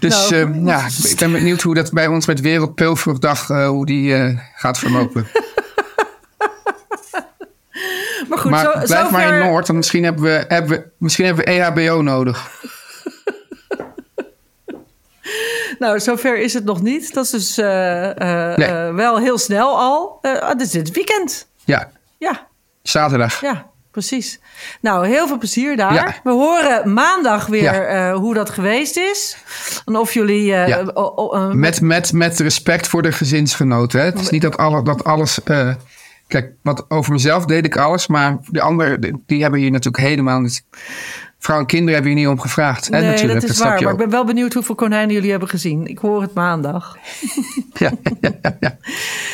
Dus 0.00 0.30
Nou, 0.30 0.52
eh, 0.52 0.64
ja, 0.64 0.86
ik 1.10 1.16
ben 1.18 1.32
benieuwd 1.32 1.62
hoe 1.62 1.74
dat 1.74 1.92
bij 1.92 2.06
ons 2.06 2.26
met 2.26 2.40
Wereldpeulvruchtdag, 2.40 3.50
eh 3.50 3.68
hoe 3.68 3.86
die 3.86 4.14
eh, 4.14 4.38
gaat 4.54 4.78
verlopen. 4.78 5.26
maar 8.28 8.38
goed, 8.38 8.50
maar 8.50 8.64
zo, 8.64 8.70
blijf 8.84 9.10
maar 9.10 9.22
in 9.22 9.28
zover- 9.28 9.44
Noord, 9.44 9.66
want 9.66 9.78
misschien 9.78 10.04
hebben 10.04 10.22
we, 10.22 10.44
hebben 10.48 10.90
misschien 10.98 11.24
hebben 11.26 11.44
we 11.44 11.50
EHBO 11.50 12.02
nodig. 12.02 12.55
Nou, 15.78 16.00
zover 16.00 16.38
is 16.38 16.54
het 16.54 16.64
nog 16.64 16.82
niet. 16.82 17.14
Dat 17.14 17.24
is 17.24 17.30
dus 17.30 17.58
eh, 17.58 18.10
eh, 18.50 18.56
Nee. 18.56 18.66
eh, 18.68 18.94
wel 18.94 19.18
heel 19.18 19.38
snel 19.38 19.78
al. 19.78 20.18
Eh 20.22 20.38
ah, 20.38 20.58
dit 20.58 20.66
is 20.66 20.72
het 20.72 20.90
weekend. 20.90 21.48
Ja, 21.64 21.90
Ja, 22.18 22.46
zaterdag. 22.82 23.40
Ja, 23.40 23.66
precies. 23.90 24.40
Nou, 24.80 25.06
heel 25.06 25.26
veel 25.26 25.38
plezier 25.38 25.76
daar. 25.76 25.94
Ja. 25.94 26.14
We 26.24 26.30
horen 26.30 26.92
maandag 26.92 27.46
weer 27.46 27.62
Ja. 27.62 28.12
hoe 28.14 28.34
dat 28.34 28.50
geweest 28.50 28.96
is. 28.96 29.36
En 29.84 29.96
of 29.96 30.12
jullie... 30.14 30.44
Ja. 30.44 30.82
Met, 31.52 31.80
met, 31.80 32.12
met 32.12 32.40
respect 32.40 32.86
voor 32.88 33.02
de 33.02 33.12
gezinsgenoten. 33.12 34.00
Hè? 34.00 34.06
Het 34.06 34.20
is 34.20 34.30
niet 34.30 34.42
dat, 34.42 34.56
alle, 34.56 34.82
dat 34.82 35.04
alles. 35.04 35.40
kijk, 36.26 36.52
wat 36.62 36.84
over 36.88 37.12
mezelf 37.12 37.44
deed 37.44 37.64
ik 37.64 37.76
alles, 37.76 38.06
maar 38.06 38.38
de 38.46 38.60
anderen, 38.60 39.22
die 39.26 39.42
hebben 39.42 39.60
hier 39.60 39.70
natuurlijk 39.70 40.04
helemaal 40.04 40.40
niet. 40.40 40.64
Vrouw 41.38 41.58
en 41.58 41.66
kinderen 41.66 41.94
hebben 41.94 42.12
hier 42.12 42.20
niet 42.20 42.28
om 42.30 42.40
gevraagd. 42.40 42.84
Hè, 42.84 42.90
nee, 43.00 43.10
natuurlijk, 43.10 43.40
dat 43.40 43.50
is 43.50 43.58
waar. 43.58 43.78
je 43.78 43.84
Maar 43.84 43.92
ik 43.92 43.98
ben 43.98 44.10
wel 44.10 44.24
benieuwd 44.24 44.52
hoeveel 44.52 44.74
konijnen 44.74 45.14
jullie 45.14 45.30
hebben 45.30 45.48
gezien. 45.48 45.86
Ik 45.86 45.98
hoor 45.98 46.22
het 46.22 46.34
maandag. 46.34 46.96
Ja, 47.78 47.90
ja, 48.20 48.30
ja, 48.42 48.56
ja. 48.60 48.76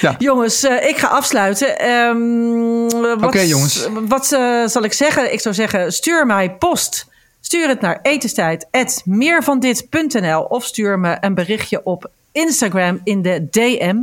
Ja. 0.00 0.14
Jongens, 0.18 0.62
eh, 0.64 0.88
ik 0.88 0.96
ga 0.96 1.06
afsluiten. 1.06 1.78
Ehm, 1.78 2.88
wat- 3.18 3.22
Oké, 3.24 3.40
jongens. 3.40 3.88
Wat 4.08 4.32
eh, 4.32 4.66
zal 4.66 4.82
ik 4.84 4.92
zeggen? 4.92 5.32
Ik 5.32 5.40
zou 5.40 5.54
zeggen, 5.54 5.92
stuur 5.92 6.26
mij 6.26 6.50
post. 6.50 7.06
Stuur 7.40 7.68
het 7.68 7.80
naar 7.80 7.98
etenstijd.meervandit.nl 8.02 10.40
of 10.42 10.64
stuur 10.64 10.98
me 10.98 11.16
een 11.20 11.34
berichtje 11.34 11.84
op 11.84 12.10
Instagram 12.32 13.00
in 13.04 13.22
de 13.22 13.46
DM. 13.50 13.96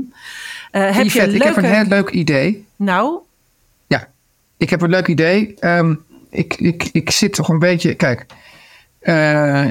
Eh, 0.72 0.96
heb 0.96 1.06
je 1.06 1.20
leuke... 1.28 1.36
ik 1.36 1.44
heb 1.44 1.58
een 1.58 1.64
heel 1.64 1.84
leuk 1.86 2.10
idee. 2.10 2.66
Nou, 2.76 3.18
Ja, 3.88 4.08
ik 4.58 4.70
heb 4.70 4.82
een 4.82 4.90
leuk 4.90 5.08
idee. 5.08 5.56
Ehm, 5.60 5.96
ik, 6.30 6.56
ik, 6.56 6.90
ik 6.92 7.10
zit 7.10 7.34
toch 7.34 7.50
een 7.50 7.60
beetje. 7.60 7.94
Kijk, 7.94 8.26
eh, 9.00 9.66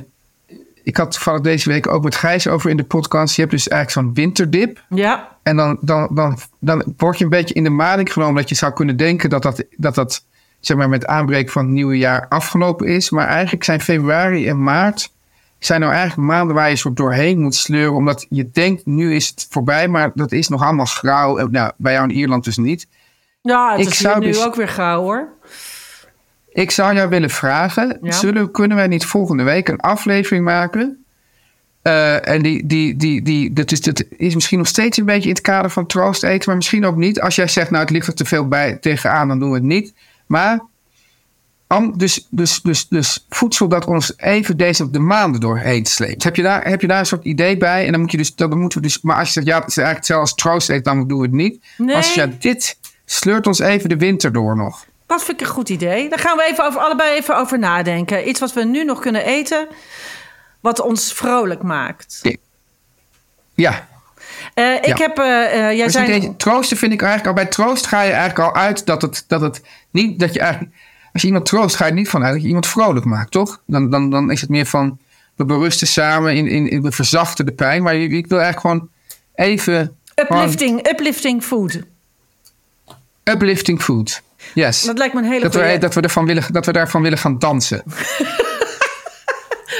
ik 0.83 0.97
had 0.97 1.11
toevallig 1.11 1.41
deze 1.41 1.69
week 1.69 1.87
ook 1.89 2.05
met 2.05 2.17
Gijs 2.17 2.47
over 2.49 2.71
in 2.71 2.77
de 2.77 2.85
podcast. 2.85 3.35
Je 3.35 3.41
hebt 3.41 3.53
dus 3.55 3.69
eigenlijk 3.69 4.07
zo'n 4.07 4.15
winterdip. 4.25 4.85
ja, 4.89 5.37
En 5.43 5.57
dan, 5.57 5.79
dan, 5.81 6.09
dan, 6.11 6.39
dan 6.59 6.95
word 6.97 7.19
je 7.19 7.25
een 7.25 7.31
beetje 7.31 7.55
in 7.55 7.65
de 7.65 7.71
maling 7.71 8.13
genomen 8.13 8.35
dat 8.35 8.49
je 8.49 8.55
zou 8.55 8.73
kunnen 8.73 8.97
denken 8.97 9.31
dat 9.31 9.43
dat, 9.43 9.65
dat, 9.77 9.95
dat 9.95 10.25
zeg 10.61 10.77
maar, 10.77 10.89
met 10.89 11.07
aanbreken 11.07 11.53
van 11.53 11.63
het 11.65 11.73
nieuwe 11.73 11.99
jaar 11.99 12.27
afgelopen 12.29 12.87
is. 12.87 13.11
Maar 13.11 13.27
eigenlijk 13.27 13.65
zijn 13.65 13.81
februari 13.81 14.49
en 14.49 14.63
maart 14.63 15.13
zijn 15.59 15.81
nou 15.81 15.93
eigenlijk 15.93 16.29
maanden 16.29 16.55
waar 16.55 16.69
je 16.71 16.77
soort 16.77 16.97
doorheen 16.97 17.41
moet 17.41 17.55
sleuren. 17.55 17.95
Omdat 17.95 18.27
je 18.29 18.51
denkt, 18.51 18.87
nu 18.87 19.15
is 19.15 19.29
het 19.29 19.47
voorbij. 19.51 19.89
Maar 19.89 20.11
dat 20.15 20.33
is 20.33 20.49
nog 20.49 20.63
allemaal 20.63 20.87
grauw. 20.87 21.49
Nou, 21.49 21.73
bij 21.77 21.93
jou 21.93 22.09
in 22.09 22.15
Ierland 22.17 22.45
dus 22.45 22.57
niet. 22.57 22.87
Ja, 23.41 23.71
het 23.71 23.81
Ik 23.81 23.93
is 23.93 23.99
zou 23.99 24.21
nu 24.21 24.27
dus- 24.27 24.45
ook 24.45 24.55
weer 24.55 24.69
gauw 24.69 25.03
hoor. 25.03 25.29
Ik 26.53 26.71
zou 26.71 26.95
jou 26.95 27.09
willen 27.09 27.31
vragen, 27.31 27.99
Ja. 28.03 28.13
zullen, 28.13 28.51
kunnen 28.51 28.77
wij 28.77 28.87
niet 28.87 29.05
volgende 29.07 29.43
week 29.43 29.69
een 29.69 29.81
aflevering 29.81 30.45
maken? 30.45 31.05
Eh, 31.83 32.29
en 32.29 32.43
die, 32.43 32.67
die, 32.67 32.97
die, 32.97 33.23
die, 33.23 33.53
dat, 33.53 33.73
is, 33.73 33.81
dat 33.81 34.05
is 34.17 34.35
misschien 34.35 34.59
nog 34.59 34.67
steeds 34.67 34.99
een 34.99 35.05
beetje 35.05 35.29
in 35.29 35.35
het 35.35 35.41
kader 35.45 35.71
van 35.71 35.87
troost 35.87 36.23
eten, 36.23 36.43
maar 36.47 36.57
misschien 36.57 36.85
ook 36.87 36.97
niet. 36.97 37.21
Als 37.21 37.35
jij 37.35 37.49
zegt, 37.49 37.71
nou 37.71 37.83
het 37.83 37.93
ligt 37.93 38.07
er 38.07 38.15
te 38.15 38.25
veel 38.25 38.49
bij 38.49 38.77
tegenaan, 38.77 39.29
dan 39.29 39.39
doen 39.39 39.49
we 39.49 39.55
het 39.55 39.65
niet. 39.65 39.93
Maar 40.27 40.61
am- 41.67 41.99
dus, 41.99 42.27
dus, 42.31 42.61
dus, 42.63 42.89
dus 42.89 43.27
voedsel 43.29 43.69
dat 43.69 43.87
ons 43.87 44.13
even 44.17 44.57
deze 44.57 44.91
de 44.91 44.99
maanden 44.99 45.41
doorheen 45.41 45.87
sleept. 45.87 46.25
Heb 46.25 46.37
je, 46.37 46.43
daar, 46.43 46.69
heb 46.69 46.81
je 46.81 46.87
daar 46.87 46.99
een 46.99 47.07
soort 47.07 47.25
idee 47.25 47.57
bij? 47.57 47.87
En 47.87 47.93
dan 47.93 48.01
moet 48.01 48.11
je 48.11 48.17
dus, 48.17 48.35
dan 48.35 48.59
moeten 48.59 48.79
we 48.81 48.87
dus, 48.87 49.01
maar 49.01 49.17
als 49.17 49.27
je 49.27 49.33
zegt, 49.33 49.47
ja, 49.47 49.59
het 49.61 49.69
is 49.69 49.77
eigenlijk 49.77 50.21
als 50.21 50.35
troost 50.35 50.69
eten, 50.71 50.83
dan 50.83 51.09
doen 51.09 51.19
we 51.19 51.25
het 51.25 51.35
niet. 51.35 51.65
Nee. 51.79 51.97
Als 51.97 52.15
je 52.15 52.39
dit 52.39 52.79
sleurt 53.05 53.47
ons 53.47 53.59
even 53.59 53.89
de 53.89 53.97
winter 53.97 54.33
door 54.33 54.57
nog. 54.57 54.87
Dat 55.09 55.25
vind 55.25 55.41
ik 55.41 55.47
een 55.47 55.53
goed 55.53 55.69
idee. 55.69 56.09
Daar 56.09 56.19
gaan 56.19 56.37
we 56.37 56.45
even 56.51 56.65
over, 56.67 56.81
allebei 56.81 57.17
even 57.17 57.37
over 57.37 57.59
nadenken. 57.59 58.29
Iets 58.29 58.41
wat 58.41 58.53
we 58.53 58.65
nu 58.65 58.85
nog 58.85 59.01
kunnen 59.01 59.25
eten, 59.25 59.69
wat 60.61 60.81
ons 60.81 61.13
vrolijk 61.13 61.63
maakt. 61.63 62.21
Ja, 63.55 63.87
Eh, 64.55 64.75
ik 64.75 64.87
Ja. 64.87 64.97
heb, 64.97 65.19
eh, 65.19 65.25
jij 65.77 65.85
Dus 65.85 65.93
zei... 65.93 66.37
troosten 66.37 66.77
vind 66.77 66.93
ik 66.93 67.03
eigenlijk 67.03 67.29
al 67.39 67.43
bij 67.45 67.53
troost 67.53 67.87
ga 67.87 68.03
je 68.03 68.13
eigenlijk 68.13 68.39
al 68.39 68.55
uit 68.63 68.87
dat 68.87 69.03
het, 69.03 69.25
dat 69.27 69.41
het 69.41 69.63
niet 69.91 70.19
dat 70.21 70.35
je 70.35 70.41
eigenlijk 70.41 70.73
als 71.13 71.23
je 71.23 71.29
iemand 71.29 71.47
troost 71.47 71.77
ga 71.77 71.85
je 71.85 71.91
er 71.91 71.97
niet 71.97 72.09
vanuit 72.09 72.33
dat 72.33 72.43
je 72.43 72.47
iemand 72.49 72.67
vrolijk 72.67 73.05
maakt, 73.05 73.31
toch? 73.31 73.61
Dan, 73.67 73.91
dan, 73.91 74.11
dan 74.11 74.31
is 74.31 74.41
het 74.41 74.51
meer 74.51 74.67
van 74.67 74.99
we 75.37 75.45
berusten 75.45 75.87
samen 75.87 76.37
in, 76.37 76.47
in, 76.49 76.71
in 76.71 76.83
we 76.83 76.93
verzachten 76.93 77.47
de 77.47 77.53
pijn, 77.53 77.83
maar 77.83 77.95
ik 77.97 78.27
wil 78.27 78.41
eigenlijk 78.41 78.61
gewoon 78.61 78.89
even 79.35 79.97
gewoon 80.15 80.43
Uplifting, 80.43 80.89
uplifting 80.91 81.43
food. 81.45 81.79
uplifting 83.25 83.83
food. 83.83 84.23
Yes. 84.55 84.83
Dat 84.83 84.99
lijkt 84.99 85.15
me 85.15 85.21
een 85.21 85.27
hele 85.27 85.43
Dat 85.43 85.55
goede... 85.55 85.73
we, 85.73 85.79
dat, 85.79 85.95
we 85.95 86.01
ervan 86.01 86.27
willen, 86.27 86.45
dat 86.51 86.67
we 86.67 86.73
daarvan 86.73 87.03
willen 87.03 87.19
gaan 87.19 87.39
dansen. 87.39 87.83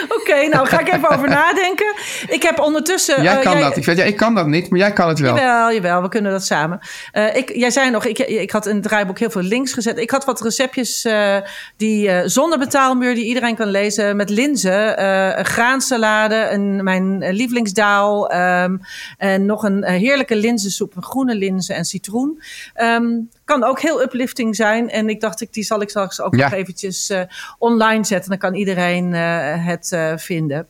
Oké, 0.09 0.49
nou 0.49 0.67
ga 0.67 0.81
ik 0.81 0.95
even 0.95 1.11
over 1.11 1.29
nadenken. 1.29 1.95
Ik 2.29 2.43
heb 2.43 2.59
ondertussen... 2.59 3.23
Jij 3.23 3.37
eh, 3.37 3.43
kan 3.43 3.61
dat. 3.61 3.77
Ik, 3.77 3.85
weet, 3.85 3.97
ja, 3.97 4.05
ik 4.05 4.17
kan 4.17 4.35
dat 4.35 4.47
niet, 4.47 4.71
maar 4.71 4.79
jij 4.79 4.93
kan 4.93 5.09
het 5.09 5.19
wel. 5.19 5.37
Jawel, 5.37 5.73
jawel, 5.73 6.03
we 6.03 6.09
kunnen 6.09 6.33
dat 6.33 6.45
samen. 6.45 6.81
Eh, 7.13 7.37
ik, 7.37 7.57
jij 7.57 7.71
zei 7.71 7.91
nog, 7.91 8.05
ik, 8.05 8.19
ik 8.19 8.51
had 8.51 8.67
in 8.67 8.75
het 8.75 8.83
draaiboek 8.85 9.19
heel 9.19 9.31
veel 9.31 9.43
links 9.43 9.73
gezet. 9.73 9.99
Ik 9.99 10.11
had 10.11 10.25
wat 10.25 10.41
receptjes 10.41 11.05
eh, 11.05 11.37
die 11.77 12.29
zonder 12.29 12.59
betaalmuur, 12.59 13.15
die 13.15 13.25
iedereen 13.25 13.57
kan 13.57 13.69
lezen, 13.69 14.17
met 14.17 14.31
linzen. 14.31 14.97
graansalade, 15.45 16.49
een, 16.51 16.85
mijn 16.85 17.31
lievelingsdaal. 17.33 18.31
ehm, 18.31 18.77
en 19.19 19.47
nog 19.47 19.63
een 19.63 19.85
heerlijke 19.85 20.37
linzensoep, 20.37 20.95
groene 21.01 21.35
linzen 21.35 21.75
en 21.75 21.85
citroen. 21.85 22.43
Ehm, 22.75 23.11
kan 23.49 23.65
ook 23.65 23.81
heel 23.81 24.03
uplifting 24.03 24.57
zijn. 24.57 24.91
En 24.91 25.09
ik 25.09 25.21
dacht, 25.21 25.41
ik, 25.41 25.53
die 25.53 25.65
zal 25.65 25.81
ik 25.83 25.89
straks 25.89 26.21
ook 26.21 26.35
Ja. 26.37 26.43
nog 26.49 26.53
eventjes 26.53 27.11
eh, 27.11 27.21
online 27.59 28.05
zetten. 28.05 28.31
Dan 28.31 28.39
kan 28.39 28.55
iedereen 28.55 29.15
eh, 29.15 29.67
het 29.67 29.93
eh, 29.93 30.13
vinden. 30.17 30.67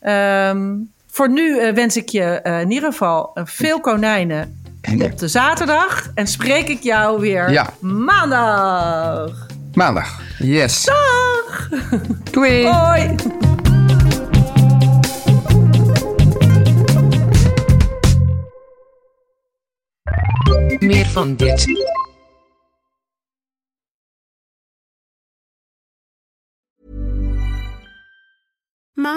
Ehm, 0.00 0.74
voor 1.10 1.30
nu 1.30 1.72
wens 1.74 1.96
ik 1.96 2.08
je 2.08 2.40
in 2.62 2.70
ieder 2.70 2.90
geval 2.90 3.30
veel 3.44 3.80
konijnen 3.80 4.60
op 5.02 5.18
de 5.18 5.28
zaterdag. 5.28 6.10
En 6.14 6.26
spreek 6.26 6.68
ik 6.68 6.82
jou 6.82 7.20
weer 7.20 7.50
Ja. 7.50 7.70
maandag. 7.80 9.46
Maandag. 9.74 10.20
Yes. 10.38 10.84
Dag! 10.84 11.68
Doei. 12.30 12.66
Hoi! 12.72 13.14
Meer 20.78 21.06
van 21.06 21.34
dit. 21.36 21.66